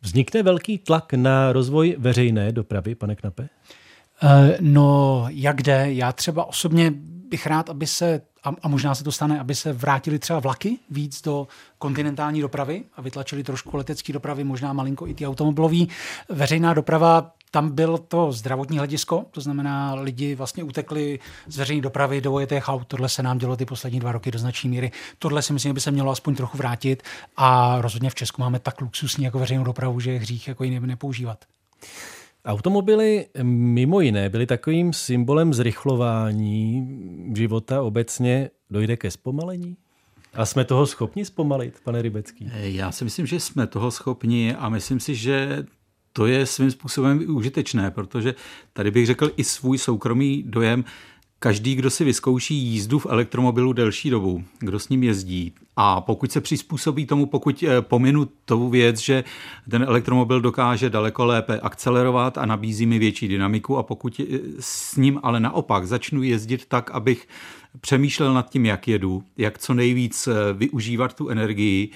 Vznikne 0.00 0.42
velký 0.42 0.78
tlak 0.78 1.14
na 1.14 1.52
rozvoj 1.52 1.96
veřejné 1.98 2.52
dopravy, 2.52 2.94
pane 2.94 3.16
Knape? 3.16 3.42
Uh, 3.42 4.28
no, 4.60 5.26
jak 5.28 5.62
jde? 5.62 5.92
Já 5.92 6.12
třeba 6.12 6.44
osobně 6.44 6.92
bych 7.28 7.46
rád, 7.46 7.70
aby 7.70 7.86
se, 7.86 8.20
a, 8.44 8.52
a 8.62 8.68
možná 8.68 8.94
se 8.94 9.04
to 9.04 9.12
stane, 9.12 9.40
aby 9.40 9.54
se 9.54 9.72
vrátili 9.72 10.18
třeba 10.18 10.38
vlaky 10.38 10.78
víc 10.90 11.22
do 11.22 11.48
kontinentální 11.78 12.40
dopravy 12.40 12.84
a 12.96 13.02
vytlačili 13.02 13.44
trošku 13.44 13.76
letecké 13.76 14.12
dopravy, 14.12 14.44
možná 14.44 14.72
malinko 14.72 15.06
i 15.06 15.14
ty 15.14 15.26
automobilové. 15.26 15.84
Veřejná 16.28 16.74
doprava 16.74 17.32
tam 17.50 17.70
byl 17.70 17.98
to 17.98 18.32
zdravotní 18.32 18.78
hledisko, 18.78 19.24
to 19.30 19.40
znamená, 19.40 19.94
lidi 19.94 20.34
vlastně 20.34 20.64
utekli 20.64 21.18
z 21.46 21.56
veřejné 21.56 21.82
dopravy 21.82 22.20
do 22.20 22.32
ojetých 22.32 22.68
aut. 22.68 22.86
Tohle 22.86 23.08
se 23.08 23.22
nám 23.22 23.38
dělo 23.38 23.56
ty 23.56 23.64
poslední 23.64 24.00
dva 24.00 24.12
roky 24.12 24.30
do 24.30 24.38
značné 24.38 24.70
míry. 24.70 24.92
Tohle 25.18 25.42
si 25.42 25.52
myslím, 25.52 25.70
že 25.70 25.74
by 25.74 25.80
se 25.80 25.90
mělo 25.90 26.12
aspoň 26.12 26.34
trochu 26.34 26.58
vrátit 26.58 27.02
a 27.36 27.80
rozhodně 27.80 28.10
v 28.10 28.14
Česku 28.14 28.40
máme 28.40 28.58
tak 28.58 28.80
luxusní 28.80 29.24
jako 29.24 29.38
veřejnou 29.38 29.64
dopravu, 29.64 30.00
že 30.00 30.12
je 30.12 30.18
hřích 30.18 30.48
jako 30.48 30.64
ji 30.64 30.80
nepoužívat. 30.80 31.44
Automobily 32.44 33.26
mimo 33.42 34.00
jiné 34.00 34.28
byly 34.28 34.46
takovým 34.46 34.92
symbolem 34.92 35.54
zrychlování 35.54 36.88
života 37.36 37.82
obecně. 37.82 38.50
Dojde 38.70 38.96
ke 38.96 39.10
zpomalení? 39.10 39.76
A 40.34 40.46
jsme 40.46 40.64
toho 40.64 40.86
schopni 40.86 41.24
zpomalit, 41.24 41.80
pane 41.84 42.02
Rybecký? 42.02 42.50
Já 42.54 42.92
si 42.92 43.04
myslím, 43.04 43.26
že 43.26 43.40
jsme 43.40 43.66
toho 43.66 43.90
schopni 43.90 44.54
a 44.54 44.68
myslím 44.68 45.00
si, 45.00 45.14
že 45.14 45.64
to 46.12 46.26
je 46.26 46.46
svým 46.46 46.70
způsobem 46.70 47.36
užitečné, 47.36 47.90
protože 47.90 48.34
tady 48.72 48.90
bych 48.90 49.06
řekl 49.06 49.30
i 49.36 49.44
svůj 49.44 49.78
soukromý 49.78 50.42
dojem. 50.46 50.84
Každý, 51.40 51.74
kdo 51.74 51.90
si 51.90 52.04
vyzkouší 52.04 52.54
jízdu 52.54 52.98
v 52.98 53.06
elektromobilu 53.06 53.72
delší 53.72 54.10
dobu, 54.10 54.44
kdo 54.58 54.78
s 54.78 54.88
ním 54.88 55.02
jezdí, 55.02 55.52
a 55.76 56.00
pokud 56.00 56.32
se 56.32 56.40
přizpůsobí 56.40 57.06
tomu, 57.06 57.26
pokud 57.26 57.62
eh, 57.62 57.82
pominu 57.82 58.28
tou 58.44 58.68
věc, 58.68 58.98
že 58.98 59.24
ten 59.70 59.82
elektromobil 59.82 60.40
dokáže 60.40 60.90
daleko 60.90 61.24
lépe 61.24 61.60
akcelerovat 61.60 62.38
a 62.38 62.46
nabízí 62.46 62.86
mi 62.86 62.98
větší 62.98 63.28
dynamiku 63.28 63.76
a 63.76 63.82
pokud 63.82 64.20
eh, 64.20 64.38
s 64.60 64.96
ním 64.96 65.20
ale 65.22 65.40
naopak 65.40 65.86
začnu 65.86 66.22
jezdit 66.22 66.66
tak, 66.66 66.90
abych 66.90 67.28
přemýšlel 67.80 68.34
nad 68.34 68.50
tím, 68.50 68.66
jak 68.66 68.88
jedu, 68.88 69.22
jak 69.36 69.58
co 69.58 69.74
nejvíc 69.74 70.26
eh, 70.26 70.32
využívat 70.52 71.14
tu 71.14 71.28
energii, 71.28 71.90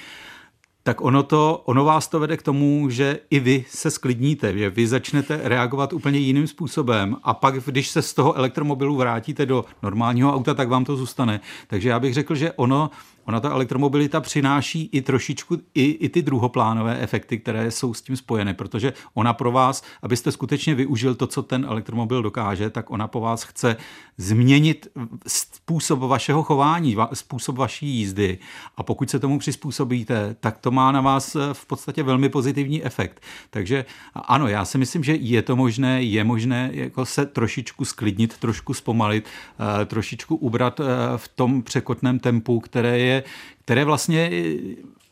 tak 0.82 1.00
ono, 1.00 1.22
to, 1.22 1.62
ono 1.64 1.84
vás 1.84 2.08
to 2.08 2.20
vede 2.20 2.36
k 2.36 2.42
tomu, 2.42 2.90
že 2.90 3.18
i 3.30 3.40
vy 3.40 3.64
se 3.68 3.90
sklidníte, 3.90 4.58
že 4.58 4.70
vy 4.70 4.86
začnete 4.86 5.40
reagovat 5.42 5.92
úplně 5.92 6.18
jiným 6.18 6.46
způsobem 6.46 7.16
a 7.22 7.34
pak, 7.34 7.54
když 7.54 7.88
se 7.88 8.02
z 8.02 8.14
toho 8.14 8.34
elektromobilu 8.34 8.96
vrátíte 8.96 9.46
do 9.46 9.64
normálního 9.82 10.34
auta, 10.34 10.54
tak 10.54 10.68
vám 10.68 10.84
to 10.84 10.96
zůstane. 10.96 11.40
Takže 11.66 11.88
já 11.88 12.00
bych 12.00 12.14
řekl, 12.14 12.34
že 12.34 12.52
ono 12.52 12.90
ona 13.24 13.40
ta 13.40 13.50
elektromobilita 13.50 14.20
přináší 14.20 14.88
i 14.92 15.02
trošičku 15.02 15.58
i, 15.74 15.84
i 15.84 16.08
ty 16.08 16.22
druhoplánové 16.22 16.98
efekty, 17.00 17.38
které 17.38 17.70
jsou 17.70 17.94
s 17.94 18.02
tím 18.02 18.16
spojeny, 18.16 18.54
protože 18.54 18.92
ona 19.14 19.32
pro 19.32 19.52
vás, 19.52 19.82
abyste 20.02 20.32
skutečně 20.32 20.74
využil 20.74 21.14
to, 21.14 21.26
co 21.26 21.42
ten 21.42 21.66
elektromobil 21.68 22.22
dokáže, 22.22 22.70
tak 22.70 22.90
ona 22.90 23.08
po 23.08 23.20
vás 23.20 23.42
chce 23.42 23.76
změnit 24.16 24.88
způsob 25.26 26.00
vašeho 26.00 26.42
chování, 26.42 26.96
způsob 27.12 27.58
vaší 27.58 27.86
jízdy. 27.86 28.38
A 28.76 28.82
pokud 28.82 29.10
se 29.10 29.18
tomu 29.18 29.38
přizpůsobíte, 29.38 30.36
tak 30.40 30.58
to 30.58 30.70
má 30.70 30.92
na 30.92 31.00
vás 31.00 31.36
eh, 31.36 31.38
v 31.52 31.66
podstatě 31.66 32.02
velmi 32.02 32.28
pozitivní 32.28 32.84
efekt. 32.84 33.22
Takže 33.50 33.84
ano, 34.14 34.48
já 34.48 34.64
si 34.64 34.78
myslím, 34.78 35.04
že 35.04 35.14
je 35.14 35.42
to 35.42 35.56
možné, 35.56 36.02
je 36.02 36.24
možné 36.24 36.70
jako 36.72 37.06
se 37.06 37.26
trošičku 37.26 37.84
sklidnit, 37.84 38.38
trošku 38.38 38.74
zpomalit, 38.74 39.28
eh, 39.82 39.84
trošičku 39.84 40.36
ubrat 40.36 40.80
eh, 40.80 40.84
v 41.16 41.28
tom 41.28 41.62
překotném 41.62 42.18
tempu, 42.18 42.60
které 42.60 42.98
je 42.98 43.11
které 43.64 43.84
vlastně 43.84 44.30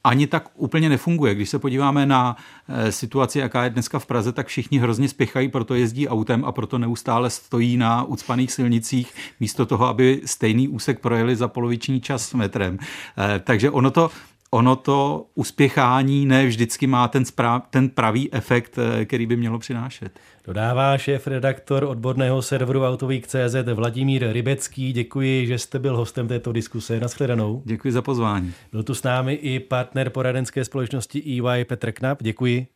ani 0.05 0.27
tak 0.27 0.49
úplně 0.55 0.89
nefunguje. 0.89 1.35
Když 1.35 1.51
se 1.51 1.59
podíváme 1.59 2.07
na 2.07 2.37
eh, 2.69 2.93
situaci, 2.93 3.39
jaká 3.39 3.65
je 3.65 3.71
dneska 3.71 3.99
v 3.99 4.07
Praze, 4.07 4.33
tak 4.33 4.47
všichni 4.47 4.79
hrozně 4.79 5.09
spěchají, 5.09 5.49
proto 5.49 5.75
jezdí 5.75 6.09
autem 6.09 6.45
a 6.45 6.53
proto 6.53 6.79
neustále 6.79 7.31
stojí 7.31 7.77
na 7.77 8.03
ucpaných 8.03 8.53
silnicích, 8.53 9.15
místo 9.41 9.67
toho, 9.67 9.87
aby 9.87 10.21
stejný 10.25 10.69
úsek 10.69 11.01
projeli 11.01 11.37
za 11.37 11.49
poloviční 11.49 12.01
čas 12.01 12.35
metrem. 12.35 12.79
Eh, 13.19 13.41
takže 13.45 13.71
ono 13.71 13.91
to, 13.91 14.11
ono 14.51 14.77
to 14.77 15.27
uspěchání 15.35 16.27
ne 16.27 16.47
vždycky 16.47 16.87
má 16.87 17.09
ten, 17.09 17.25
správ, 17.25 17.63
ten 17.71 17.89
pravý 17.89 18.35
efekt, 18.35 18.79
eh, 18.79 19.05
který 19.05 19.27
by 19.27 19.37
mělo 19.37 19.59
přinášet. 19.59 20.21
Dodává 20.45 20.99
šéf 20.99 21.27
redaktor 21.27 21.85
odborného 21.85 22.43
serveru 22.43 22.85
Autovík.cz 22.85 23.55
Vladimír 23.75 24.33
Rybecký. 24.33 24.93
Děkuji, 24.93 25.47
že 25.47 25.59
jste 25.59 25.79
byl 25.79 25.97
hostem 25.97 26.29
této 26.29 26.53
diskuse. 26.53 27.01
Naschledanou. 27.01 27.63
Děkuji 27.65 27.93
za 27.93 28.03
pozvání. 28.03 28.53
Byl 28.73 28.83
tu 28.83 28.95
s 28.95 29.03
námi 29.03 29.35
i 29.35 29.61
partner 29.61 30.11
poradenské 30.11 30.65
společnosti 30.65 31.23
EY 31.23 31.65
Petr 31.65 31.93
Knap. 31.93 32.23
Děkuji. 32.23 32.67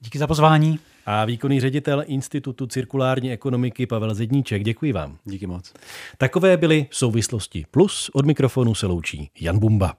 Díky 0.00 0.18
za 0.18 0.26
pozvání. 0.26 0.78
A 1.06 1.24
výkonný 1.24 1.60
ředitel 1.60 2.04
Institutu 2.06 2.66
cirkulární 2.66 3.32
ekonomiky 3.32 3.86
Pavel 3.86 4.14
Zedníček. 4.14 4.64
Děkuji 4.64 4.92
vám. 4.92 5.18
Díky 5.24 5.46
moc. 5.46 5.72
Takové 6.18 6.56
byly 6.56 6.86
souvislosti. 6.90 7.64
Plus 7.70 8.10
od 8.12 8.26
mikrofonu 8.26 8.74
se 8.74 8.86
loučí 8.86 9.30
Jan 9.40 9.58
Bumba. 9.58 9.96